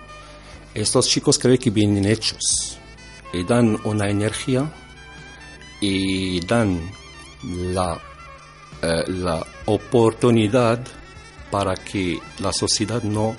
estos 0.73 1.07
chicos 1.09 1.37
creo 1.37 1.57
que 1.57 1.71
vienen 1.71 2.05
hechos 2.05 2.77
y 3.33 3.43
dan 3.43 3.77
una 3.83 4.09
energía 4.09 4.71
y 5.81 6.39
dan 6.41 6.79
la, 7.43 7.99
eh, 8.81 9.03
la 9.07 9.45
oportunidad 9.65 10.79
para 11.51 11.75
que 11.75 12.19
la 12.39 12.53
sociedad 12.53 13.03
no 13.03 13.35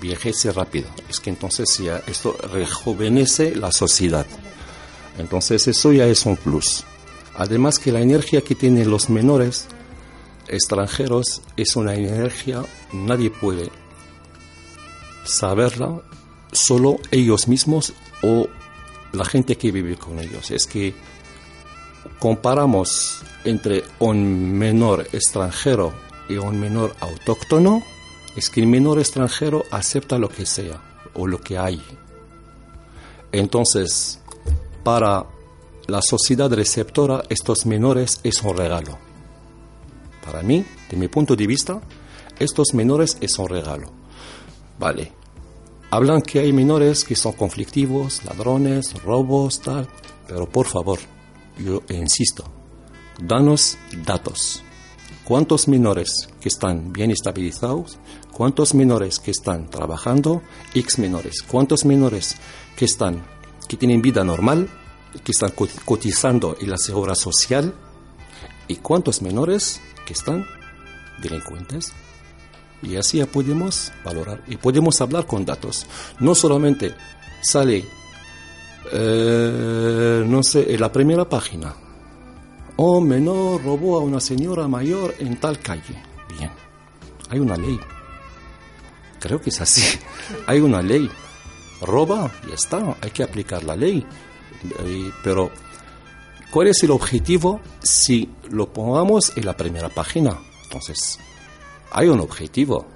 viajese 0.00 0.52
rápido. 0.52 0.88
Es 1.08 1.20
que 1.20 1.30
entonces 1.30 1.78
ya 1.78 2.02
esto 2.06 2.36
rejuvenece 2.52 3.54
la 3.54 3.72
sociedad. 3.72 4.26
Entonces 5.18 5.68
eso 5.68 5.92
ya 5.92 6.06
es 6.06 6.26
un 6.26 6.36
plus. 6.36 6.84
Además 7.34 7.78
que 7.78 7.92
la 7.92 8.00
energía 8.00 8.42
que 8.42 8.54
tienen 8.54 8.90
los 8.90 9.08
menores 9.08 9.68
extranjeros 10.48 11.42
es 11.56 11.76
una 11.76 11.94
energía, 11.94 12.62
nadie 12.92 13.30
puede 13.30 13.70
saberla, 15.24 16.02
solo 16.50 16.98
ellos 17.10 17.48
mismos 17.48 17.94
o 18.22 18.48
la 19.12 19.24
gente 19.24 19.56
que 19.56 19.72
vive 19.72 19.96
con 19.96 20.18
ellos. 20.18 20.50
Es 20.50 20.66
que 20.66 20.94
comparamos 22.18 23.22
entre 23.44 23.84
un 23.98 24.52
menor 24.58 25.08
extranjero 25.12 25.92
y 26.32 26.38
un 26.38 26.58
menor 26.58 26.94
autóctono, 27.00 27.82
es 28.36 28.48
que 28.50 28.60
el 28.60 28.66
menor 28.66 28.98
extranjero 28.98 29.64
acepta 29.70 30.18
lo 30.18 30.28
que 30.28 30.46
sea 30.46 30.80
o 31.14 31.26
lo 31.26 31.40
que 31.40 31.58
hay. 31.58 31.82
Entonces, 33.30 34.20
para 34.82 35.26
la 35.86 36.00
sociedad 36.02 36.50
receptora, 36.52 37.22
estos 37.28 37.66
menores 37.66 38.20
es 38.22 38.42
un 38.42 38.56
regalo. 38.56 38.98
Para 40.24 40.42
mí, 40.42 40.64
de 40.90 40.96
mi 40.96 41.08
punto 41.08 41.34
de 41.34 41.46
vista, 41.46 41.80
estos 42.38 42.74
menores 42.74 43.18
es 43.20 43.38
un 43.38 43.48
regalo. 43.48 43.90
Vale. 44.78 45.12
Hablan 45.90 46.22
que 46.22 46.40
hay 46.40 46.52
menores 46.52 47.04
que 47.04 47.14
son 47.14 47.32
conflictivos, 47.32 48.24
ladrones, 48.24 49.02
robos, 49.02 49.60
tal. 49.60 49.88
Pero 50.26 50.48
por 50.48 50.66
favor, 50.66 50.98
yo 51.58 51.82
insisto, 51.90 52.44
danos 53.20 53.76
datos. 54.04 54.62
¿Cuántos 55.24 55.68
menores 55.68 56.28
que 56.40 56.48
están 56.48 56.92
bien 56.92 57.12
estabilizados? 57.12 57.98
¿Cuántos 58.32 58.74
menores 58.74 59.20
que 59.20 59.30
están 59.30 59.70
trabajando? 59.70 60.42
X 60.74 60.98
menores. 60.98 61.42
¿Cuántos 61.42 61.84
menores 61.84 62.36
que 62.74 62.86
están, 62.86 63.24
que 63.68 63.76
tienen 63.76 64.02
vida 64.02 64.24
normal, 64.24 64.68
que 65.22 65.30
están 65.30 65.52
cotizando 65.84 66.56
en 66.60 66.70
la 66.70 66.76
seguridad 66.76 67.14
social? 67.14 67.72
¿Y 68.66 68.76
cuántos 68.76 69.22
menores 69.22 69.80
que 70.04 70.12
están 70.12 70.44
delincuentes? 71.22 71.92
Y 72.82 72.96
así 72.96 73.18
ya 73.18 73.26
podemos 73.26 73.92
valorar 74.04 74.42
y 74.48 74.56
podemos 74.56 75.00
hablar 75.00 75.26
con 75.26 75.44
datos. 75.44 75.86
No 76.18 76.34
solamente 76.34 76.94
sale, 77.42 77.84
eh, 78.90 80.24
no 80.26 80.42
sé, 80.42 80.74
en 80.74 80.80
la 80.80 80.90
primera 80.90 81.28
página. 81.28 81.76
Un 82.76 83.06
menor 83.06 83.62
robó 83.62 83.98
a 83.98 84.00
una 84.00 84.20
señora 84.20 84.66
mayor 84.66 85.14
en 85.18 85.38
tal 85.38 85.58
calle. 85.60 86.02
Bien, 86.38 86.50
hay 87.28 87.38
una 87.38 87.56
ley. 87.56 87.78
Creo 89.20 89.40
que 89.40 89.50
es 89.50 89.60
así. 89.60 89.82
Hay 90.48 90.58
una 90.58 90.82
ley. 90.82 91.08
Roba, 91.80 92.30
ya 92.48 92.54
está, 92.54 92.96
hay 93.00 93.10
que 93.10 93.22
aplicar 93.22 93.62
la 93.62 93.76
ley. 93.76 94.04
Eh, 94.80 95.10
Pero, 95.22 95.50
¿cuál 96.50 96.68
es 96.68 96.82
el 96.82 96.90
objetivo 96.90 97.60
si 97.82 98.28
lo 98.50 98.72
pongamos 98.72 99.36
en 99.36 99.46
la 99.46 99.56
primera 99.56 99.88
página? 99.88 100.40
Entonces, 100.64 101.18
hay 101.92 102.08
un 102.08 102.20
objetivo. 102.20 102.86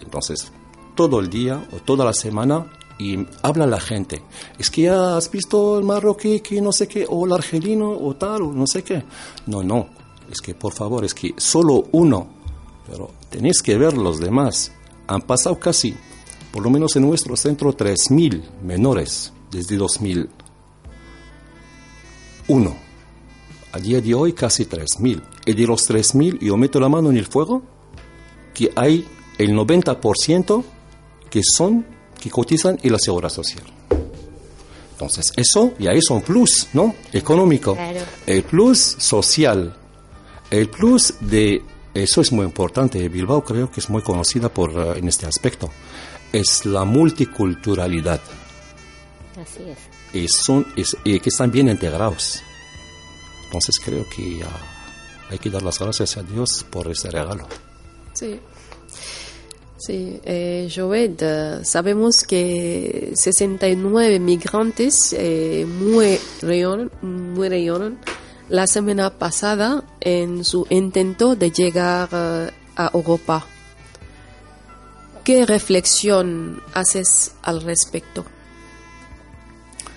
Entonces, 0.00 0.52
todo 0.94 1.20
el 1.20 1.30
día 1.30 1.64
o 1.72 1.76
toda 1.78 2.04
la 2.04 2.12
semana 2.12 2.66
y 2.98 3.26
habla 3.42 3.66
la 3.66 3.80
gente. 3.80 4.22
Es 4.58 4.70
que 4.70 4.82
ya 4.82 5.16
has 5.16 5.30
visto 5.30 5.78
el 5.78 5.84
marroquí 5.84 6.40
que 6.40 6.60
no 6.60 6.72
sé 6.72 6.86
qué, 6.88 7.06
o 7.08 7.26
el 7.26 7.32
argelino, 7.32 7.90
o 7.90 8.14
tal, 8.16 8.42
o 8.42 8.52
no 8.52 8.66
sé 8.66 8.82
qué. 8.82 9.02
No, 9.46 9.62
no. 9.62 9.88
Es 10.30 10.40
que 10.40 10.54
por 10.54 10.72
favor, 10.72 11.04
es 11.04 11.14
que 11.14 11.34
solo 11.36 11.84
uno. 11.92 12.26
Pero 12.88 13.10
tenéis 13.30 13.62
que 13.62 13.76
ver 13.76 13.96
los 13.96 14.20
demás. 14.20 14.72
Han 15.06 15.22
pasado 15.22 15.58
casi, 15.58 15.94
por 16.52 16.62
lo 16.62 16.70
menos 16.70 16.96
en 16.96 17.02
nuestro 17.02 17.36
centro, 17.36 17.76
3.000 17.76 18.42
menores 18.62 19.32
desde 19.50 19.76
2000. 19.76 20.28
día 23.82 24.00
de 24.00 24.14
hoy 24.14 24.32
casi 24.32 24.64
3.000. 24.64 25.22
Y 25.44 25.52
de 25.52 25.66
los 25.66 25.88
3.000 25.90 26.38
yo 26.40 26.56
meto 26.56 26.80
la 26.80 26.88
mano 26.88 27.10
en 27.10 27.16
el 27.16 27.26
fuego 27.26 27.62
que 28.54 28.70
hay 28.76 29.06
el 29.38 29.50
90% 29.52 30.62
que 31.30 31.40
son, 31.42 31.86
que 32.22 32.30
cotizan 32.30 32.78
en 32.82 32.92
la 32.92 32.98
seguridad 32.98 33.30
social. 33.30 33.64
Entonces, 34.92 35.32
eso 35.36 35.72
ya 35.78 35.90
es 35.92 36.08
un 36.10 36.22
plus, 36.22 36.68
¿no? 36.74 36.94
Económico. 37.12 37.76
El 38.26 38.44
plus 38.44 38.78
social. 38.98 39.74
El 40.50 40.68
plus 40.68 41.14
de... 41.20 41.62
Eso 41.94 42.20
es 42.20 42.30
muy 42.32 42.44
importante. 42.46 43.06
Bilbao 43.08 43.42
creo 43.44 43.70
que 43.70 43.80
es 43.80 43.90
muy 43.90 44.00
conocida 44.02 44.48
por, 44.48 44.70
eh, 44.70 44.98
en 44.98 45.08
este 45.08 45.26
aspecto. 45.26 45.70
Es 46.32 46.64
la 46.64 46.84
multiculturalidad. 46.84 48.20
Así 49.40 49.62
es. 49.68 49.78
Y, 50.14 50.28
son, 50.28 50.66
es- 50.76 50.96
y 51.04 51.18
que 51.20 51.28
están 51.30 51.50
bien 51.50 51.68
integrados. 51.68 52.40
Entonces 53.46 53.78
creo 53.84 54.06
que 54.08 54.38
ya 54.38 54.48
hay 55.30 55.38
que 55.38 55.50
dar 55.50 55.62
las 55.62 55.78
gracias 55.78 56.16
a 56.16 56.22
Dios 56.22 56.64
por 56.70 56.88
ese 56.90 57.10
regalo. 57.10 57.46
Sí. 58.14 58.38
Sí, 59.84 60.20
eh, 60.24 60.70
Joed, 60.72 61.16
eh, 61.20 61.64
sabemos 61.64 62.22
que 62.22 63.14
69 63.16 64.20
migrantes 64.20 65.12
eh, 65.12 65.66
murieron, 65.66 66.92
murieron 67.02 67.98
la 68.48 68.68
semana 68.68 69.10
pasada 69.10 69.82
en 69.98 70.44
su 70.44 70.68
intento 70.70 71.34
de 71.34 71.50
llegar 71.50 72.08
eh, 72.12 72.50
a 72.76 72.92
Europa. 72.94 73.44
¿Qué 75.24 75.46
reflexión 75.46 76.62
haces 76.74 77.32
al 77.42 77.60
respecto? 77.62 78.24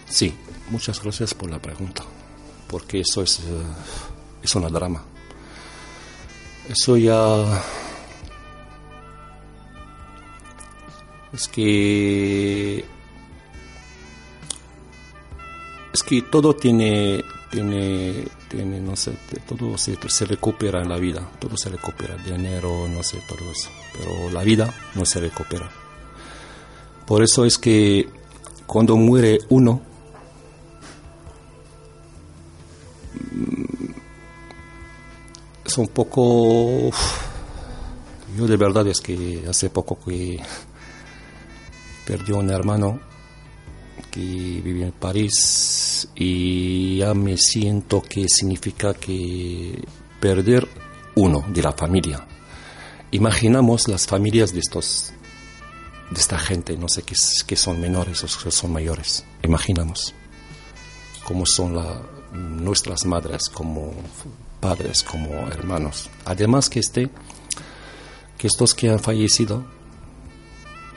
Sí, 0.09 0.33
muchas 0.71 0.99
gracias 0.99 1.35
por 1.35 1.51
la 1.51 1.61
pregunta, 1.61 2.03
porque 2.67 3.01
eso 3.01 3.21
es, 3.21 3.37
eh, 3.41 3.43
es 4.41 4.55
una 4.55 4.69
drama. 4.69 5.03
Eso 6.67 6.97
ya... 6.97 7.84
Es 11.35 11.47
que... 11.49 12.85
Es 15.93 16.03
que 16.03 16.21
todo 16.23 16.55
tiene, 16.55 17.23
tiene, 17.51 18.25
tiene 18.49 18.79
no 18.81 18.95
sé, 18.95 19.17
todo 19.47 19.77
se, 19.77 19.97
se 20.09 20.25
recupera 20.25 20.81
en 20.81 20.89
la 20.89 20.97
vida, 20.97 21.29
todo 21.39 21.55
se 21.55 21.69
recupera, 21.69 22.17
dinero, 22.17 22.87
no 22.89 23.01
sé, 23.01 23.21
todo 23.27 23.49
eso, 23.49 23.69
pero 23.93 24.29
la 24.29 24.43
vida 24.43 24.73
no 24.95 25.05
se 25.05 25.21
recupera. 25.21 25.69
Por 27.05 27.23
eso 27.23 27.45
es 27.45 27.57
que 27.57 28.09
cuando 28.65 28.97
muere 28.97 29.39
uno, 29.49 29.81
es 35.65 35.77
un 35.77 35.87
poco... 35.87 36.91
Yo 38.37 38.47
de 38.47 38.57
verdad 38.57 38.85
es 38.87 38.99
que 38.99 39.45
hace 39.47 39.69
poco 39.69 39.97
que 40.03 40.41
perdí 42.05 42.31
un 42.31 42.49
hermano 42.49 42.99
que 44.11 44.19
vivía 44.19 44.85
en 44.85 44.91
París 44.91 46.07
y 46.15 46.97
ya 46.97 47.13
me 47.13 47.37
siento 47.37 48.01
que 48.01 48.27
significa 48.29 48.93
que 48.93 49.83
perder 50.19 50.67
uno 51.15 51.45
de 51.49 51.61
la 51.61 51.71
familia. 51.71 52.25
Imaginamos 53.11 53.87
las 53.87 54.07
familias 54.07 54.53
de 54.53 54.59
estos 54.59 55.13
de 56.09 56.19
esta 56.19 56.37
gente, 56.37 56.77
no 56.77 56.87
sé 56.87 57.03
qué 57.03 57.55
son 57.55 57.81
menores 57.81 58.23
o 58.23 58.43
que 58.43 58.51
son 58.51 58.71
mayores. 58.71 59.25
Imaginamos 59.43 60.13
cómo 61.23 61.45
son 61.45 61.75
nuestras 62.63 63.05
madres 63.05 63.49
como 63.49 63.93
padres, 64.59 65.03
como 65.03 65.29
hermanos. 65.47 66.09
Además 66.25 66.69
que 66.69 66.79
este 66.79 67.09
que 68.37 68.47
estos 68.47 68.75
que 68.75 68.89
han 68.89 68.99
fallecido 68.99 69.65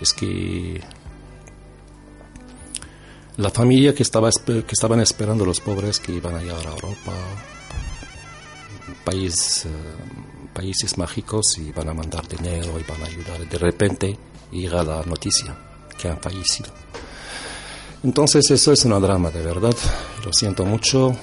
es 0.01 0.13
que 0.13 0.83
la 3.39 3.51
familia 3.51 3.95
que 3.95 4.03
estaba 4.03 4.31
que 4.31 4.65
estaban 4.73 5.01
esperando 5.01 5.45
los 5.45 5.61
pobres 5.61 6.01
que 6.01 6.13
iban 6.13 6.35
a 6.35 6.41
llegar 6.41 6.67
a 6.67 6.71
Europa. 6.71 7.13
Eh, 9.11 9.31
países 10.53 10.99
mágicos 10.99 11.57
y 11.57 11.73
van 11.73 11.89
a 11.89 11.95
mandar 11.95 12.29
dinero 12.29 12.79
y 12.79 12.83
van 12.83 13.03
a 13.03 13.07
ayudar. 13.07 13.49
De 13.49 13.59
repente 13.59 14.19
llega 14.51 14.83
la 14.83 15.03
noticia 15.03 15.57
que 15.97 16.09
han 16.09 16.21
fallecido. 16.21 16.71
Entonces 18.03 18.51
eso 18.51 18.73
es 18.73 18.85
una 18.85 18.99
drama 18.99 19.31
de 19.31 19.43
verdad. 19.43 19.75
Lo 20.25 20.33
siento 20.33 20.67
mucho. 20.67 21.17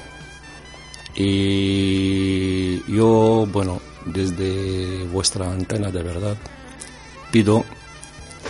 Y 1.16 2.82
yo 2.92 3.48
bueno 3.52 3.82
desde 4.06 5.04
vuestra 5.06 5.52
antena 5.52 5.92
de 5.92 6.04
verdad 6.04 6.36
pido 7.32 7.64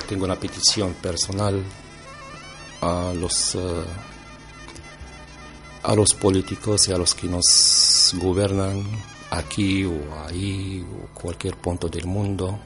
tengo 0.07 0.26
una 0.26 0.36
petición 0.36 0.93
personal 0.93 1.61
a 2.86 3.14
los 3.14 3.56
eh, 3.56 3.84
a 5.84 5.96
los 5.96 6.14
políticos 6.14 6.88
y 6.88 6.94
a 6.94 6.98
los 6.98 7.14
que 7.16 7.28
nos 7.28 8.14
gobiernan 8.16 8.84
aquí 9.32 9.86
o 9.86 9.98
ahí 10.26 10.84
o 10.84 11.08
cualquier 11.14 11.58
punto 11.58 11.88
del 11.88 12.06
mundo 12.06 12.60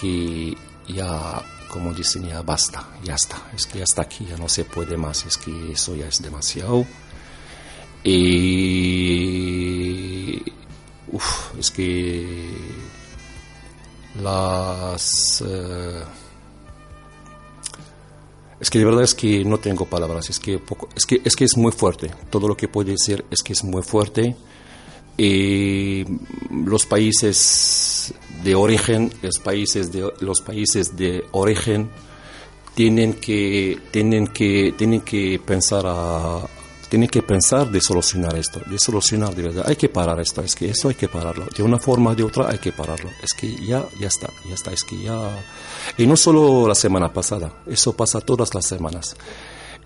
que 0.00 0.56
ya 0.88 1.42
como 1.68 1.92
dicen 1.94 2.26
ya 2.28 2.42
basta 2.42 2.86
ya 3.02 3.14
está. 3.14 3.50
Es 3.54 3.66
que 3.66 3.78
ya 3.78 3.84
está 3.84 4.02
aquí 4.02 4.26
ya 4.26 4.36
no 4.36 4.48
se 4.48 4.64
puede 4.64 4.96
más 4.96 5.24
es 5.26 5.36
que 5.36 5.72
eso 5.72 5.94
ya 5.96 6.06
es 6.06 6.20
demasiado. 6.22 6.84
Y 8.04 8.22
uf, 11.08 11.54
es 11.58 11.70
que 11.70 12.50
las 14.20 15.42
eh, 15.46 16.02
es 18.62 18.70
que 18.70 18.78
de 18.78 18.84
verdad 18.84 19.02
es 19.02 19.16
que 19.16 19.44
no 19.44 19.58
tengo 19.58 19.86
palabras, 19.86 20.30
es 20.30 20.38
que, 20.38 20.60
es 20.94 21.04
que 21.04 21.20
es 21.24 21.34
que 21.34 21.44
es 21.44 21.56
muy 21.56 21.72
fuerte. 21.72 22.12
Todo 22.30 22.46
lo 22.46 22.56
que 22.56 22.68
puedo 22.68 22.92
decir 22.92 23.24
es 23.28 23.42
que 23.42 23.54
es 23.54 23.64
muy 23.64 23.82
fuerte. 23.82 24.36
Y 25.18 26.04
los 26.48 26.86
países 26.86 28.14
de 28.44 28.54
origen, 28.54 29.12
los 29.20 29.40
países 29.40 29.90
de 29.90 30.12
los 30.20 30.40
países 30.42 30.96
de 30.96 31.24
origen 31.32 31.90
tienen 32.76 33.14
que 33.14 33.80
tienen 33.90 34.28
que 34.28 34.72
tienen 34.78 35.00
que 35.00 35.40
pensar 35.44 35.82
a 35.84 36.46
tienen 36.92 37.08
que 37.08 37.22
pensar 37.22 37.70
de 37.70 37.80
solucionar 37.80 38.36
esto, 38.36 38.60
de 38.66 38.78
solucionar 38.78 39.34
de 39.34 39.44
verdad. 39.44 39.64
Hay 39.66 39.76
que 39.76 39.88
parar 39.88 40.20
esto, 40.20 40.42
es 40.42 40.54
que 40.54 40.68
eso 40.68 40.90
hay 40.90 40.94
que 40.94 41.08
pararlo. 41.08 41.46
De 41.56 41.62
una 41.62 41.78
forma 41.78 42.10
o 42.10 42.14
de 42.14 42.22
otra 42.22 42.50
hay 42.50 42.58
que 42.58 42.70
pararlo. 42.70 43.08
Es 43.22 43.32
que 43.32 43.56
ya, 43.66 43.82
ya 43.98 44.08
está, 44.08 44.28
ya 44.46 44.52
está, 44.52 44.72
es 44.72 44.84
que 44.84 45.00
ya... 45.02 45.42
Y 45.96 46.06
no 46.06 46.18
solo 46.18 46.68
la 46.68 46.74
semana 46.74 47.10
pasada, 47.10 47.62
eso 47.66 47.94
pasa 47.96 48.20
todas 48.20 48.54
las 48.54 48.66
semanas. 48.66 49.16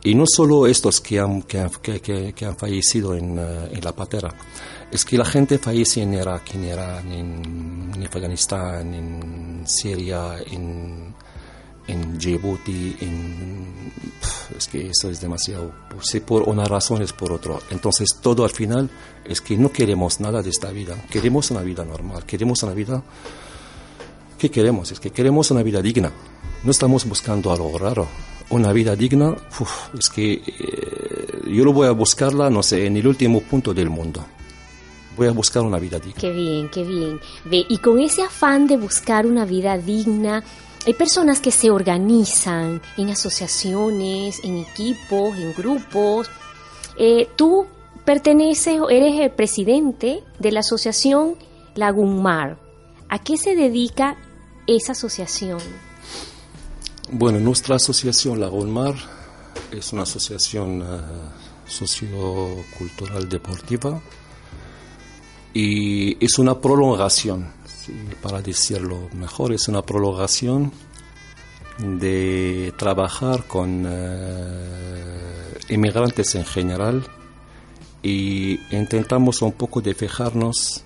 Y 0.03 0.17
no 0.17 0.25
solo 0.27 0.67
estos 0.67 1.01
que 1.01 1.21
han, 1.21 1.43
que 1.43 1.61
han, 1.61 1.71
que, 1.81 2.01
que- 2.01 2.33
que 2.33 2.45
han 2.45 2.57
fallecido 2.57 3.15
en, 3.15 3.39
eh, 3.39 3.69
en 3.71 3.85
la 3.85 3.93
patera, 3.93 4.35
es 4.91 5.05
que 5.05 5.17
la 5.17 5.25
gente 5.25 5.59
fallece 5.59 6.03
en 6.03 6.13
Irak, 6.15 6.57
en 6.57 6.65
Irán, 6.65 7.13
en, 7.13 7.93
en 7.95 8.03
Afganistán, 8.05 8.93
en 8.95 9.63
Siria, 9.65 10.39
en, 10.45 11.15
en 11.89 12.19
Djibouti, 12.19 12.97
en, 13.01 13.93
es 14.57 14.67
que 14.69 14.89
eso 14.89 15.11
es 15.11 15.21
demasiado. 15.21 15.73
Si 16.01 16.21
por 16.21 16.43
una 16.49 16.65
razón 16.65 17.03
es 17.03 17.13
por 17.13 17.33
otra. 17.33 17.57
Entonces 17.71 18.09
todo 18.21 18.45
al 18.45 18.51
final 18.51 18.91
es 19.25 19.41
que 19.41 19.57
no 19.57 19.71
queremos 19.71 20.21
nada 20.21 20.43
de 20.43 20.51
esta 20.51 20.71
vida. 20.71 20.97
Queremos 21.11 21.51
una 21.51 21.61
vida 21.61 21.85
normal. 21.85 22.25
Queremos 22.25 22.63
una 22.63 22.75
vida... 22.75 23.03
¿Qué 24.39 24.51
queremos? 24.51 24.93
Es 24.93 25.01
que 25.01 25.11
queremos 25.11 25.51
una 25.51 25.63
vida 25.63 25.81
digna. 25.81 26.13
No 26.63 26.71
estamos 26.71 27.07
buscando 27.07 27.53
algo 27.53 27.79
raro. 27.79 28.07
Una 28.51 28.73
vida 28.73 28.95
digna, 28.95 29.31
uf, 29.31 29.95
es 29.99 30.09
que 30.11 30.35
eh, 30.35 31.43
yo 31.51 31.65
lo 31.65 31.73
voy 31.73 31.89
a 31.89 31.93
buscarla, 31.93 32.51
no 32.51 32.63
sé, 32.63 32.87
en 32.87 32.97
el 32.97 33.07
último 33.07 33.41
punto 33.41 33.73
del 33.73 33.91
mundo. 33.91 34.25
Voy 35.17 35.27
a 35.27 35.33
buscar 35.33 35.63
una 35.63 35.79
vida 35.79 35.99
digna. 35.99 36.21
Qué 36.21 36.31
bien, 36.31 36.69
qué 36.69 36.85
bien. 36.85 37.19
Ve, 37.47 37.65
y 37.67 37.79
con 37.79 37.99
ese 37.99 38.23
afán 38.23 38.67
de 38.67 38.77
buscar 38.77 39.27
una 39.27 39.47
vida 39.47 39.79
digna, 39.79 40.45
hay 40.87 40.95
personas 40.95 41.41
que 41.41 41.51
se 41.51 41.69
organizan 41.71 42.81
en 42.97 43.11
asociaciones, 43.11 44.41
en 44.45 44.59
equipos, 44.59 45.37
en 45.37 45.53
grupos. 45.53 46.31
Eh, 46.97 47.29
tú 47.35 47.67
perteneces, 48.05 48.81
o 48.81 48.89
eres 48.89 49.19
el 49.19 49.33
presidente 49.33 50.23
de 50.39 50.53
la 50.53 50.61
asociación 50.61 51.35
Lagunmar. 51.75 52.59
¿A 53.09 53.19
qué 53.19 53.37
se 53.37 53.57
dedica 53.57 54.17
esa 54.69 54.93
asociación? 54.93 55.59
Bueno, 57.11 57.41
nuestra 57.41 57.77
asociación 57.77 58.39
Lagunmar 58.39 58.95
es 59.73 59.93
una 59.93 60.05
asociación 60.05 60.83
eh, 60.83 61.01
sociocultural 61.67 63.29
deportiva 63.29 64.01
y 65.53 66.25
es 66.25 66.39
una 66.39 66.61
prolongación, 66.61 67.53
para 68.23 68.43
decirlo 68.43 69.09
mejor, 69.15 69.53
es 69.53 69.69
una 69.69 69.83
prolongación 69.83 70.73
de 71.79 72.73
trabajar 72.77 73.47
con 73.47 73.85
eh, 73.87 75.59
inmigrantes 75.69 76.35
en 76.35 76.45
general 76.45 77.07
y 78.03 78.59
intentamos 78.75 79.43
un 79.43 79.53
poco 79.53 79.81
de 79.81 79.95
fijarnos 79.95 80.85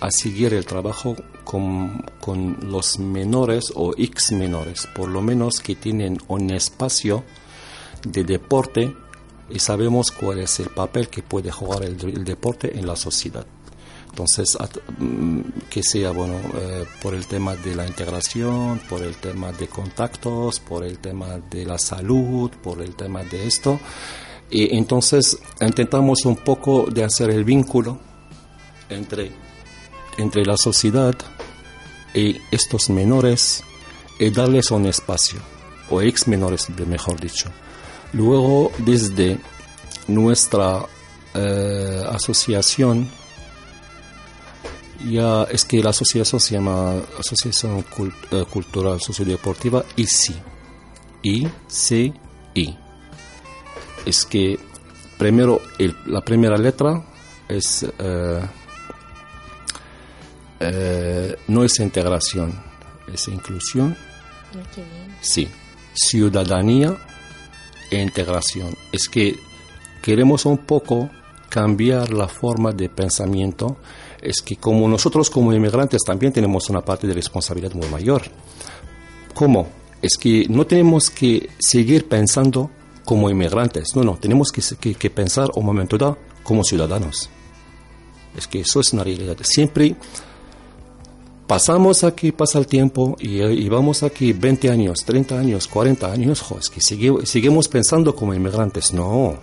a 0.00 0.10
seguir 0.10 0.52
el 0.52 0.66
trabajo 0.66 1.16
con, 1.44 2.04
los 2.60 2.98
menores 2.98 3.72
o 3.74 3.94
ex 3.96 4.32
menores, 4.32 4.86
por 4.94 5.08
lo 5.08 5.22
menos 5.22 5.60
que 5.60 5.74
tienen 5.74 6.18
un 6.28 6.50
espacio 6.50 7.24
de 8.06 8.24
deporte 8.24 8.94
y 9.48 9.58
sabemos 9.60 10.10
cuál 10.10 10.40
es 10.40 10.60
el 10.60 10.70
papel 10.70 11.08
que 11.08 11.22
puede 11.22 11.50
jugar 11.50 11.84
el 11.84 12.24
deporte 12.24 12.76
en 12.78 12.86
la 12.86 12.96
sociedad. 12.96 13.46
Entonces, 14.16 14.56
mm, 14.98 15.40
que 15.68 15.82
sea 15.82 16.10
bueno 16.10 16.40
eh, 16.54 16.86
por 17.02 17.12
el 17.12 17.26
tema 17.26 17.54
de 17.54 17.74
la 17.74 17.86
integración, 17.86 18.80
por 18.88 19.02
el 19.02 19.16
tema 19.16 19.52
de 19.52 19.68
contactos, 19.68 20.58
por 20.58 20.84
el 20.84 21.00
tema 21.00 21.38
de 21.50 21.66
la 21.66 21.76
salud, 21.76 22.50
por 22.62 22.80
el 22.80 22.96
tema 22.96 23.22
de 23.24 23.46
esto. 23.46 23.78
Y 24.48 24.74
entonces 24.74 25.36
intentamos 25.60 26.24
un 26.24 26.36
poco 26.36 26.86
de 26.90 27.04
hacer 27.04 27.28
el 27.28 27.44
vínculo 27.44 27.98
entre, 28.88 29.32
entre 30.16 30.46
la 30.46 30.56
sociedad 30.56 31.14
y 32.14 32.38
estos 32.50 32.88
menores 32.88 33.62
y 34.18 34.30
darles 34.30 34.70
un 34.70 34.86
espacio, 34.86 35.40
o 35.90 36.00
ex 36.00 36.26
menores, 36.26 36.70
mejor 36.70 37.20
dicho. 37.20 37.50
Luego, 38.14 38.72
desde 38.78 39.38
nuestra 40.08 40.86
eh, 41.34 42.02
asociación, 42.08 43.10
ya 45.10 45.44
es 45.44 45.64
que 45.64 45.82
la 45.82 45.90
asociación 45.90 46.40
se 46.40 46.54
llama 46.54 46.94
Asociación 47.18 47.84
Cul- 47.84 48.14
eh, 48.30 48.44
Cultural 48.50 49.00
Sociodeportiva 49.00 49.84
ICI. 49.96 50.34
I-C-I. 51.22 52.78
Es 54.04 54.24
que 54.24 54.58
primero 55.18 55.60
el- 55.78 55.96
la 56.06 56.20
primera 56.20 56.56
letra 56.56 57.04
es 57.48 57.84
eh, 57.98 58.40
eh, 60.60 61.36
no 61.48 61.64
es 61.64 61.78
integración, 61.80 62.52
es 63.12 63.28
inclusión. 63.28 63.96
Sí, 65.20 65.48
ciudadanía 65.94 66.96
e 67.90 68.00
integración. 68.02 68.74
Es 68.92 69.08
que 69.08 69.38
queremos 70.02 70.46
un 70.46 70.58
poco 70.58 71.10
cambiar 71.48 72.12
la 72.12 72.28
forma 72.28 72.72
de 72.72 72.88
pensamiento. 72.88 73.76
Es 74.22 74.40
que 74.42 74.56
como 74.56 74.88
nosotros 74.88 75.30
como 75.30 75.52
inmigrantes 75.52 76.02
también 76.04 76.32
tenemos 76.32 76.68
una 76.70 76.80
parte 76.84 77.06
de 77.06 77.14
responsabilidad 77.14 77.72
muy 77.74 77.88
mayor. 77.88 78.22
¿Cómo? 79.34 79.68
Es 80.02 80.16
que 80.16 80.46
no 80.48 80.66
tenemos 80.66 81.10
que 81.10 81.50
seguir 81.58 82.08
pensando 82.08 82.70
como 83.04 83.30
inmigrantes. 83.30 83.94
No, 83.94 84.02
no, 84.02 84.16
tenemos 84.16 84.50
que, 84.50 84.62
que- 84.80 84.94
que 84.94 85.10
pensar 85.10 85.48
un 85.54 85.64
momento 85.64 85.96
dado 85.98 86.18
como 86.42 86.64
ciudadanos. 86.64 87.28
Es 88.36 88.46
que 88.46 88.60
eso 88.60 88.80
es 88.80 88.92
una 88.92 89.04
realidad. 89.04 89.36
Siempre 89.42 89.96
pasamos 91.46 92.04
aquí, 92.04 92.32
pasa 92.32 92.58
el 92.58 92.66
tiempo 92.66 93.16
y, 93.20 93.42
y 93.42 93.68
vamos 93.68 94.02
aquí 94.02 94.32
20 94.32 94.70
años, 94.70 95.04
30 95.04 95.38
años, 95.38 95.68
40 95.68 96.10
años, 96.10 96.40
jo, 96.40 96.58
es 96.58 96.68
que 96.68 96.80
seguimos 96.80 97.68
pensando 97.68 98.14
como 98.14 98.34
inmigrantes. 98.34 98.92
No, 98.92 99.38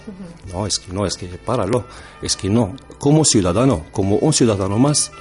no, 0.52 0.68
es 0.68 0.80
que 0.80 0.94
no, 0.94 1.06
es 1.06 1.16
que 1.16 1.28
páralo, 1.28 1.86
es 2.22 2.36
que 2.36 2.50
no. 2.50 2.76
Como 3.00 3.26
ciudadano, 3.26 3.86
como 3.92 4.18
un 4.18 4.34
ciudadano 4.34 4.78
más, 4.78 5.12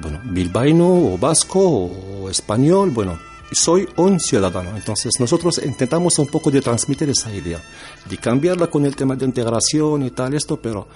bueno, 0.00 0.20
bilbaíno 0.24 1.14
o 1.14 1.18
vasco 1.18 1.60
o 1.60 2.30
español, 2.30 2.90
bueno, 2.90 3.18
soy 3.52 3.88
un 3.96 4.20
ciudadano. 4.20 4.76
Entonces 4.76 5.12
nosotros 5.18 5.60
intentamos 5.64 6.18
un 6.18 6.26
poco 6.26 6.50
de 6.50 6.60
transmitir 6.60 7.08
esa 7.10 7.32
idea, 7.32 7.60
de 8.08 8.18
cambiarla 8.18 8.66
con 8.68 8.84
el 8.84 8.94
tema 8.94 9.16
de 9.16 9.24
integración 9.24 10.02
y 10.02 10.10
tal, 10.10 10.34
esto, 10.34 10.60
pero 10.60 10.86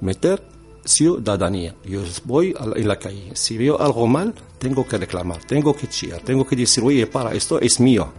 meter 0.00 0.42
ciudadanía. 0.84 1.74
Yo 1.84 2.02
voy 2.24 2.54
a 2.58 2.66
la- 2.66 2.76
en 2.76 2.88
la 2.88 2.98
calle, 2.98 3.30
si 3.34 3.56
veo 3.56 3.80
algo 3.80 4.06
mal, 4.06 4.34
tengo 4.58 4.86
que 4.86 4.98
reclamar, 4.98 5.42
tengo 5.44 5.74
que 5.74 5.88
chillar, 5.88 6.20
tengo 6.20 6.46
que 6.46 6.56
decir, 6.56 6.84
oye, 6.84 7.06
para, 7.06 7.32
esto 7.34 7.60
es 7.60 7.80
mío. 7.80 8.12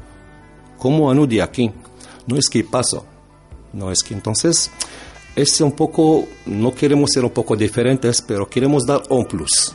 ¿Cómo 0.77 1.09
anude 1.09 1.41
aquí? 1.41 1.71
No 2.27 2.37
es 2.37 2.49
que 2.49 2.63
paso, 2.63 3.05
no 3.73 3.91
es 3.91 4.03
que 4.03 4.13
entonces 4.13 4.71
es 5.35 5.61
un 5.61 5.71
poco, 5.73 6.27
no 6.45 6.73
queremos 6.73 7.11
ser 7.11 7.23
un 7.23 7.31
poco 7.31 7.55
diferentes, 7.55 8.21
pero 8.21 8.47
queremos 8.49 8.85
dar 8.85 9.03
un 9.09 9.25
plus. 9.25 9.73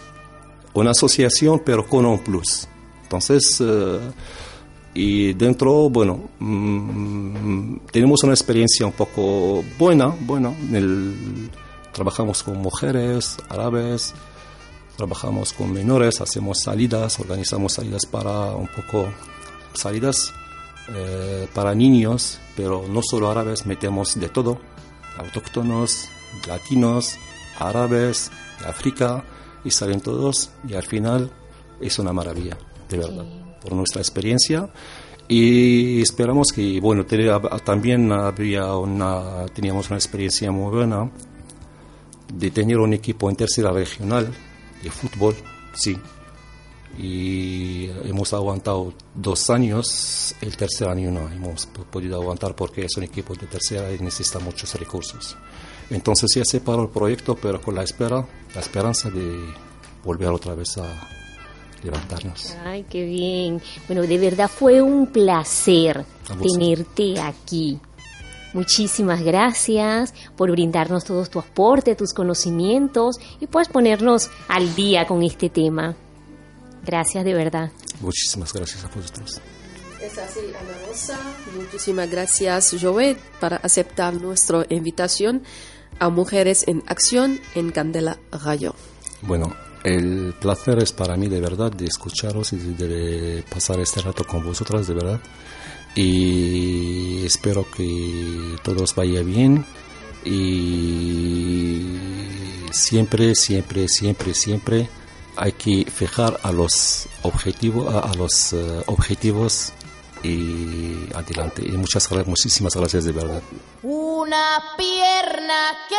Una 0.74 0.90
asociación, 0.90 1.62
pero 1.64 1.86
con 1.86 2.06
un 2.06 2.18
plus. 2.20 2.66
Entonces, 3.02 3.60
eh, 3.60 3.98
y 4.94 5.32
dentro, 5.34 5.88
bueno, 5.90 6.30
mm, 6.38 7.76
tenemos 7.92 8.22
una 8.24 8.32
experiencia 8.32 8.86
un 8.86 8.92
poco 8.92 9.62
buena, 9.78 10.14
bueno, 10.20 10.54
en 10.68 10.76
el- 10.76 11.50
trabajamos 11.92 12.42
con 12.42 12.58
mujeres, 12.58 13.36
árabes, 13.48 14.14
trabajamos 14.96 15.52
con 15.52 15.72
menores, 15.72 16.20
hacemos 16.20 16.60
salidas, 16.60 17.18
organizamos 17.20 17.72
salidas 17.72 18.06
para 18.06 18.54
un 18.54 18.68
poco, 18.68 19.08
salidas 19.72 20.32
eh, 20.94 21.48
para 21.54 21.74
niños, 21.74 22.38
pero 22.56 22.84
no 22.88 23.00
solo 23.02 23.30
árabes, 23.30 23.66
metemos 23.66 24.18
de 24.18 24.28
todo, 24.28 24.60
autóctonos, 25.16 26.08
latinos, 26.46 27.16
árabes, 27.58 28.30
de 28.60 28.66
África, 28.66 29.24
y 29.64 29.70
salen 29.70 30.00
todos, 30.00 30.50
y 30.68 30.74
al 30.74 30.84
final 30.84 31.30
es 31.80 31.98
una 31.98 32.12
maravilla, 32.12 32.58
de 32.88 32.98
verdad, 32.98 33.24
por 33.60 33.72
nuestra 33.72 34.00
experiencia. 34.00 34.70
Y 35.28 36.02
esperamos 36.02 36.48
que, 36.52 36.80
bueno, 36.80 37.06
también 37.64 38.10
había 38.10 38.74
una, 38.74 39.46
teníamos 39.54 39.88
una 39.88 39.96
experiencia 39.96 40.50
muy 40.50 40.74
buena 40.74 41.10
de 42.32 42.50
tener 42.50 42.78
un 42.78 42.92
equipo 42.92 43.28
en 43.30 43.36
tercera 43.36 43.72
regional 43.72 44.32
de 44.82 44.90
fútbol, 44.90 45.36
sí. 45.74 45.98
Y 46.98 47.88
hemos 48.04 48.32
aguantado 48.32 48.92
dos 49.14 49.48
años, 49.50 50.34
el 50.40 50.56
tercer 50.56 50.88
año 50.88 51.10
no 51.10 51.28
hemos 51.28 51.66
podido 51.66 52.20
aguantar 52.20 52.54
porque 52.54 52.84
es 52.84 52.96
un 52.96 53.04
equipo 53.04 53.34
de 53.34 53.46
tercera 53.46 53.92
y 53.92 53.98
necesita 54.00 54.38
muchos 54.40 54.74
recursos. 54.74 55.36
Entonces 55.88 56.30
ya 56.34 56.44
se 56.44 56.60
paró 56.60 56.82
el 56.82 56.88
proyecto, 56.88 57.36
pero 57.36 57.60
con 57.60 57.74
la 57.74 57.82
espera, 57.82 58.26
la 58.54 58.60
esperanza 58.60 59.10
de 59.10 59.38
volver 60.04 60.28
otra 60.28 60.54
vez 60.54 60.78
a 60.78 61.08
levantarnos. 61.82 62.56
Ay, 62.64 62.84
qué 62.88 63.04
bien. 63.04 63.60
Bueno, 63.86 64.02
de 64.02 64.18
verdad 64.18 64.50
fue 64.50 64.82
un 64.82 65.06
placer 65.06 66.04
tenerte 66.42 67.20
aquí. 67.20 67.78
Muchísimas 68.52 69.22
gracias 69.22 70.12
por 70.36 70.50
brindarnos 70.50 71.04
todo 71.04 71.24
tu 71.26 71.38
aporte, 71.38 71.94
tus 71.94 72.12
conocimientos 72.12 73.16
y 73.40 73.46
pues 73.46 73.68
ponernos 73.68 74.30
al 74.48 74.74
día 74.74 75.06
con 75.06 75.22
este 75.22 75.48
tema. 75.48 75.94
Gracias 76.84 77.24
de 77.24 77.34
verdad. 77.34 77.70
Muchísimas 78.00 78.52
gracias 78.52 78.84
a 78.84 78.88
vosotros. 78.88 79.40
Es 80.02 80.18
así, 80.18 80.40
Ana 80.58 80.86
Rosa. 80.86 81.18
Muchísimas 81.54 82.10
gracias, 82.10 82.74
Joet, 82.80 83.18
para 83.38 83.56
aceptar 83.56 84.14
nuestra 84.14 84.64
invitación 84.70 85.42
a 85.98 86.08
Mujeres 86.08 86.64
en 86.66 86.82
Acción 86.86 87.38
en 87.54 87.70
Candela 87.70 88.18
Rayo. 88.32 88.74
Bueno, 89.22 89.54
el 89.84 90.34
placer 90.40 90.78
es 90.78 90.92
para 90.92 91.16
mí 91.16 91.28
de 91.28 91.40
verdad 91.40 91.70
de 91.70 91.84
escucharos 91.84 92.54
y 92.54 92.56
de, 92.56 92.88
de 92.88 93.42
pasar 93.42 93.78
este 93.80 94.00
rato 94.00 94.24
con 94.24 94.42
vosotras, 94.42 94.86
de 94.86 94.94
verdad. 94.94 95.20
Y 95.94 97.24
espero 97.26 97.66
que 97.70 98.56
todo 98.62 98.84
os 98.84 98.94
vaya 98.94 99.22
bien. 99.22 99.64
Y 100.24 101.86
siempre, 102.72 103.34
siempre, 103.34 103.88
siempre, 103.88 104.34
siempre 104.34 104.88
hay 105.36 105.52
que 105.52 105.90
fijar 105.90 106.38
a 106.42 106.52
los 106.52 107.06
objetivos, 107.22 107.94
a 107.94 108.12
los 108.14 108.52
eh, 108.52 108.82
objetivos 108.86 109.72
y 110.22 111.12
adelante. 111.14 111.62
Y 111.64 111.72
muchas 111.72 112.08
gracias, 112.08 112.28
muchísimas 112.28 112.76
gracias 112.76 113.04
de 113.04 113.12
verdad. 113.12 113.42
Una 113.82 114.74
pierna 114.76 115.78
que 115.88 115.96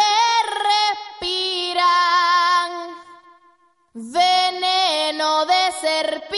respira 1.20 1.88
veneno 3.94 5.46
de 5.46 5.72
serpiente 5.82 6.32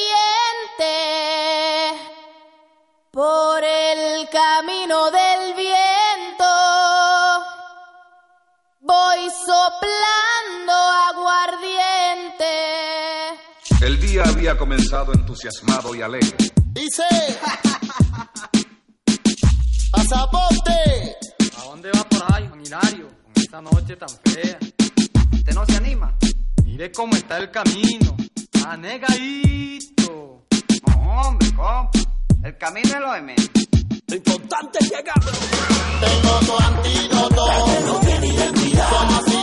por 3.14 3.64
el 3.64 4.28
camino 4.30 5.12
del 5.12 5.54
viento. 5.54 6.46
Voy 8.82 9.30
soplando 9.30 10.74
aguardiente. 11.12 12.46
El 13.82 14.00
día 14.00 14.24
había 14.24 14.58
comenzado 14.58 15.14
entusiasmado 15.14 15.94
y 15.94 16.02
alegre. 16.02 16.36
Dice. 16.72 17.04
¡Pasaporte! 19.92 21.16
¿A 21.60 21.66
dónde 21.66 21.92
va 21.92 22.04
por 22.06 22.34
ahí, 22.34 22.48
Juan 22.48 22.62
Hilario? 22.66 23.10
Con 23.26 23.44
esta 23.44 23.62
noche 23.62 23.96
tan 23.96 24.10
fea. 24.10 24.58
¿Usted 25.34 25.54
no 25.54 25.64
se 25.68 25.76
anima? 25.78 26.18
Mire 26.64 26.92
cómo 26.92 27.16
está 27.16 27.38
el 27.38 27.52
camino. 27.52 28.18
Anegadito. 28.66 30.48
No, 30.88 31.22
hombre, 31.22 31.54
compa. 31.54 32.04
El 32.44 32.58
camino 32.58 32.90
es 32.90 33.00
lo 33.00 33.14
de 33.14 33.22
menos. 33.22 33.50
Lo 34.08 34.16
importante 34.16 34.80
es 34.82 34.90
llegar. 34.90 35.16
Tengo 36.02 36.40
tu 36.40 36.58
antídoto. 36.62 37.46
Como 38.90 39.16
accidente 39.16 39.43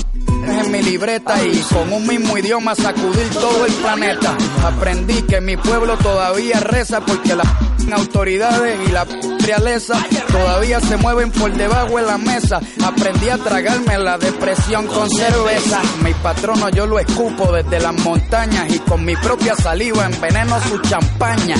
en 0.43 0.71
mi 0.71 0.81
libreta 0.81 1.43
y 1.43 1.57
con 1.73 1.91
un 1.93 2.07
mismo 2.07 2.37
idioma 2.37 2.75
sacudir 2.75 3.29
todo 3.33 3.65
el 3.65 3.73
planeta. 3.73 4.35
Aprendí 4.63 5.21
que 5.23 5.41
mi 5.41 5.57
pueblo 5.57 5.97
todavía 5.97 6.59
reza 6.59 7.01
porque 7.01 7.35
las 7.35 7.47
autoridades 7.91 8.79
y 8.87 8.91
la 8.91 9.05
realeza 9.39 9.95
todavía 10.31 10.79
se 10.79 10.97
mueven 10.97 11.31
por 11.31 11.51
debajo 11.53 11.97
de 11.97 12.03
la 12.03 12.17
mesa. 12.17 12.61
Aprendí 12.83 13.29
a 13.29 13.37
tragarme 13.37 13.97
la 13.97 14.17
depresión 14.17 14.87
con 14.87 15.09
cerveza. 15.09 15.81
Mi 16.03 16.13
patrono 16.13 16.69
yo 16.69 16.85
lo 16.85 16.99
escupo 16.99 17.51
desde 17.51 17.79
las 17.79 17.93
montañas 18.01 18.73
y 18.73 18.79
con 18.79 19.03
mi 19.03 19.15
propia 19.15 19.55
saliva 19.55 20.05
enveneno 20.05 20.59
su 20.61 20.77
champaña. 20.79 21.55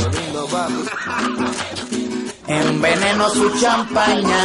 Enveneno 2.47 3.29
su 3.29 3.49
champaña. 3.59 4.37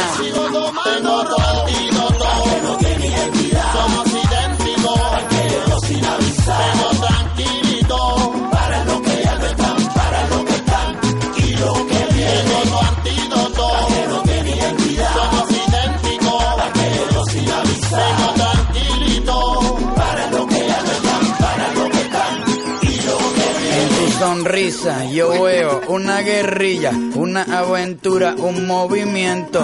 Sonrisa 24.19 25.05
yo 25.05 25.43
veo 25.43 25.81
una 25.87 26.21
guerrilla, 26.21 26.91
una 27.15 27.43
aventura, 27.43 28.33
un 28.37 28.65
movimiento. 28.65 29.63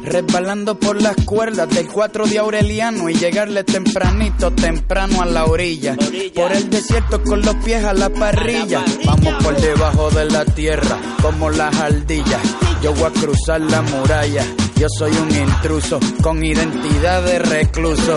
resbalando 0.03 0.79
por 0.79 1.01
las 1.01 1.15
cuerdas 1.25 1.69
del 1.69 1.87
4 1.87 2.27
de 2.27 2.39
Aureliano 2.39 3.09
y 3.09 3.13
llegarle 3.13 3.63
tempranito, 3.63 4.51
temprano 4.51 5.21
a 5.21 5.25
la 5.25 5.45
orilla. 5.45 5.95
Por 6.35 6.51
el 6.51 6.69
desierto 6.69 7.21
con 7.23 7.41
los 7.41 7.55
pies 7.57 7.83
a 7.83 7.93
la 7.93 8.09
parrilla. 8.09 8.83
Vamos 9.05 9.43
por 9.43 9.55
debajo 9.59 10.09
de 10.11 10.25
la 10.25 10.45
tierra 10.45 10.97
como 11.21 11.49
las 11.49 11.75
ardillas. 11.79 12.41
Yo 12.81 12.93
voy 12.93 13.05
a 13.05 13.11
cruzar 13.11 13.61
la 13.61 13.81
muralla. 13.81 14.43
Yo 14.75 14.87
soy 14.89 15.11
un 15.11 15.29
intruso 15.29 15.99
con 16.23 16.43
identidad 16.43 17.23
de 17.23 17.37
recluso. 17.39 18.15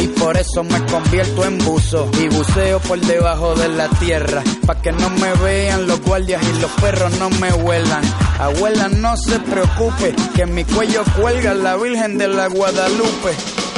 Y 0.00 0.08
por 0.08 0.36
eso 0.36 0.64
me 0.64 0.84
convierto 0.86 1.44
en 1.44 1.58
buzo. 1.58 2.10
Y 2.20 2.28
buceo 2.28 2.80
por 2.80 3.00
debajo 3.00 3.54
de 3.54 3.68
la 3.68 3.88
tierra. 3.88 4.42
Pa' 4.66 4.82
que 4.82 4.90
no 4.90 5.08
me 5.10 5.32
vean 5.34 5.86
los 5.86 6.00
guardias 6.00 6.42
y 6.42 6.60
los 6.60 6.70
perros 6.72 7.16
no 7.18 7.30
me 7.30 7.52
huelan. 7.52 8.02
Abuela, 8.40 8.88
no 8.88 9.18
se 9.18 9.38
preocupe, 9.38 10.14
que 10.34 10.42
en 10.42 10.54
mi 10.54 10.64
cuello 10.64 11.04
cuelga 11.20 11.52
la 11.54 11.76
Virgen 11.76 12.16
de 12.16 12.28
la 12.28 12.46
Guadalupe. 12.46 13.69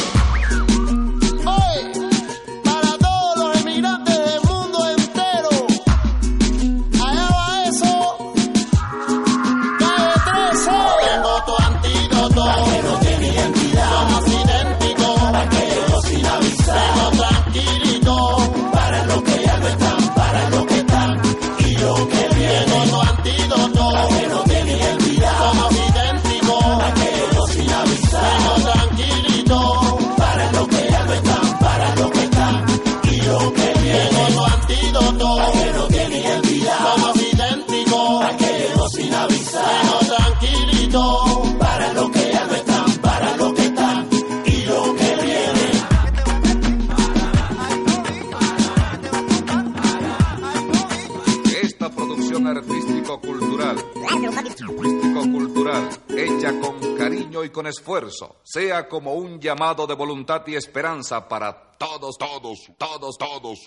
Y 57.44 57.50
con 57.50 57.66
esfuerzo, 57.66 58.36
sea 58.42 58.88
como 58.88 59.14
un 59.14 59.40
llamado 59.40 59.86
de 59.86 59.94
voluntad 59.94 60.42
y 60.46 60.54
esperanza 60.54 61.28
para 61.28 61.76
todos, 61.78 62.16
todos, 62.18 62.58
todos, 62.78 63.16
todos. 63.18 63.58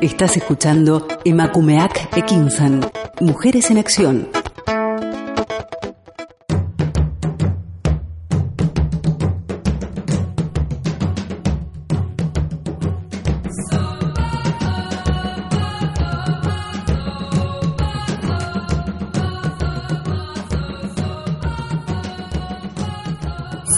Estás 0.00 0.36
escuchando 0.36 1.06
Emakumeak 1.24 2.16
Ekinsan, 2.16 2.90
Mujeres 3.20 3.70
en 3.70 3.78
Acción. 3.78 4.28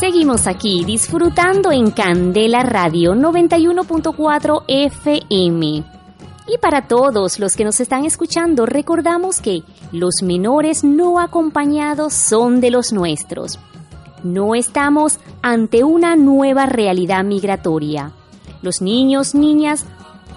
Seguimos 0.03 0.49
aquí 0.49 0.85
disfrutando 0.85 1.71
en 1.71 1.93
Candela 1.93 2.65
Radio 2.65 3.13
91.4 3.13 4.65
FM. 4.67 5.85
Y 6.49 6.59
para 6.61 6.89
todos 6.89 7.39
los 7.39 7.55
que 7.55 7.63
nos 7.63 7.79
están 7.79 8.05
escuchando, 8.05 8.67
recordamos 8.67 9.41
que 9.41 9.63
los 9.93 10.25
menores 10.25 10.83
no 10.83 11.21
acompañados 11.21 12.15
son 12.15 12.61
de 12.61 12.73
los 12.73 12.93
nuestros. 12.93 13.61
No 14.25 14.57
estamos 14.57 15.21
ante 15.41 15.85
una 15.85 16.17
nueva 16.17 16.67
realidad 16.67 17.23
migratoria. 17.23 18.11
Los 18.61 18.83
niños, 18.83 19.37
niñas, 19.37 19.87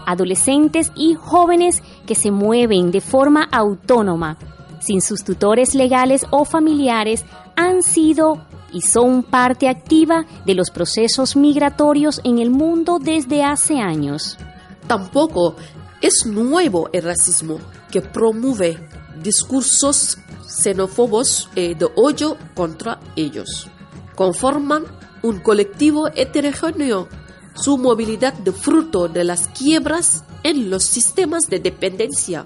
adolescentes 0.05 0.91
y 0.95 1.15
jóvenes 1.15 1.81
que 2.05 2.13
se 2.13 2.29
mueven 2.29 2.91
de 2.91 3.01
forma 3.01 3.49
autónoma, 3.51 4.37
sin 4.79 5.01
sus 5.01 5.23
tutores 5.23 5.73
legales 5.73 6.27
o 6.29 6.45
familiares, 6.45 7.25
han 7.55 7.81
sido 7.81 8.41
y 8.75 8.81
son 8.81 9.23
parte 9.23 9.69
activa 9.69 10.25
de 10.45 10.53
los 10.53 10.69
procesos 10.69 11.37
migratorios 11.37 12.19
en 12.25 12.39
el 12.39 12.49
mundo 12.49 12.99
desde 13.01 13.41
hace 13.41 13.79
años. 13.79 14.37
Tampoco 14.85 15.55
es 16.01 16.25
nuevo 16.25 16.89
el 16.91 17.03
racismo 17.03 17.61
que 17.89 18.01
promueve 18.01 18.77
discursos 19.23 20.17
xenófobos 20.45 21.49
eh, 21.55 21.73
de 21.73 21.87
odio 21.95 22.37
contra 22.53 22.99
ellos. 23.15 23.69
Conforman 24.13 24.83
un 25.21 25.39
colectivo 25.39 26.09
heterogéneo. 26.13 27.07
Su 27.55 27.77
movilidad 27.77 28.33
de 28.33 28.51
fruto 28.51 29.07
de 29.07 29.23
las 29.23 29.47
quiebras 29.47 30.25
en 30.43 30.69
los 30.69 30.83
sistemas 30.83 31.47
de 31.47 31.59
dependencia 31.59 32.45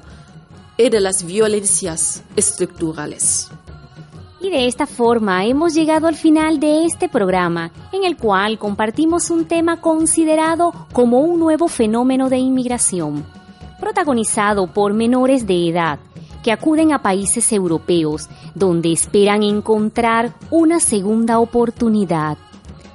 y 0.78 0.90
de 0.90 1.00
las 1.00 1.24
violencias 1.24 2.22
estructurales. 2.36 3.50
Y 4.42 4.50
de 4.50 4.68
esta 4.68 4.86
forma 4.86 5.46
hemos 5.46 5.74
llegado 5.74 6.08
al 6.08 6.16
final 6.16 6.60
de 6.60 6.86
este 6.86 7.10
programa, 7.10 7.72
en 7.92 8.06
el 8.06 8.16
cual 8.16 8.58
compartimos 8.58 9.30
un 9.30 9.46
tema 9.46 9.82
considerado 9.82 10.74
como 10.94 11.20
un 11.20 11.40
nuevo 11.40 11.68
fenómeno 11.68 12.30
de 12.30 12.38
inmigración, 12.38 13.26
protagonizado 13.80 14.68
por 14.68 14.94
menores 14.94 15.46
de 15.46 15.70
edad 15.70 16.00
que 16.44 16.52
acuden 16.54 16.94
a 16.94 17.02
países 17.02 17.52
europeos 17.52 18.30
donde 18.56 18.94
esperan 18.94 19.44
encontrar 19.44 20.36
una 20.50 20.80
segunda 20.80 21.40
oportunidad 21.40 22.38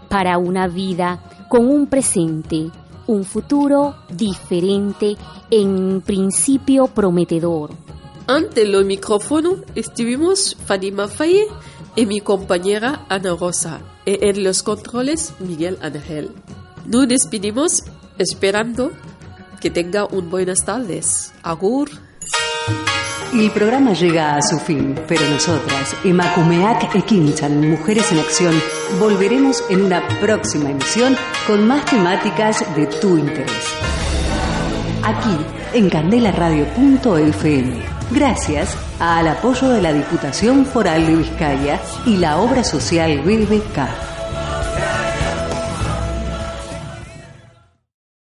para 0.09 0.39
una 0.39 0.66
vida 0.66 1.21
con 1.49 1.69
un 1.69 1.87
presente, 1.87 2.71
un 3.07 3.25
futuro 3.25 3.97
diferente, 4.11 5.16
en 5.51 6.01
principio 6.01 6.87
prometedor. 6.87 7.71
Ante 8.27 8.65
los 8.65 8.87
micrófonos 8.87 9.59
estuvimos 9.75 10.57
Fadima 10.65 11.09
Faye 11.09 11.47
y 11.95 12.07
mi 12.07 12.21
compañera 12.21 13.05
Ana 13.11 13.37
Rosa, 13.39 13.81
y 14.07 14.17
en 14.25 14.43
los 14.43 14.63
controles 14.63 15.35
Miguel 15.41 15.77
Ángel. 15.83 16.31
Nos 16.87 17.07
despedimos 17.07 17.83
esperando 18.17 18.93
que 19.61 19.71
tenga 19.71 20.07
un 20.07 20.31
buenas 20.31 20.65
tardes. 20.65 21.35
Agur. 21.43 21.91
El 23.35 23.51
programa 23.51 23.93
llega 23.93 24.37
a 24.37 24.43
su 24.43 24.59
fin, 24.59 24.99
pero 25.07 25.29
nosotras, 25.29 25.95
Emakumeak 26.05 26.95
Ekinchan, 26.95 27.69
Mujeres 27.69 28.11
en 28.11 28.21
Acción, 28.21 28.55
volveremos 28.99 29.63
en 29.69 29.83
una 29.83 30.03
próxima 30.21 30.71
emisión 30.71 31.15
con 31.47 31.67
más 31.67 31.85
temáticas 31.85 32.65
de 32.75 32.87
tu 32.87 33.19
interés. 33.19 33.69
Aquí, 35.03 35.37
en 35.75 35.91
candelaradio.fm. 35.91 37.94
Gracias 38.10 38.76
al 39.01 39.26
apoyo 39.28 39.70
de 39.70 39.82
la 39.82 39.93
Diputación 39.93 40.66
Foral 40.66 41.06
de 41.06 41.16
Vizcaya 41.16 41.81
y 42.06 42.18
la 42.18 42.39
obra 42.39 42.62
social 42.62 43.20
BBK. 43.22 44.14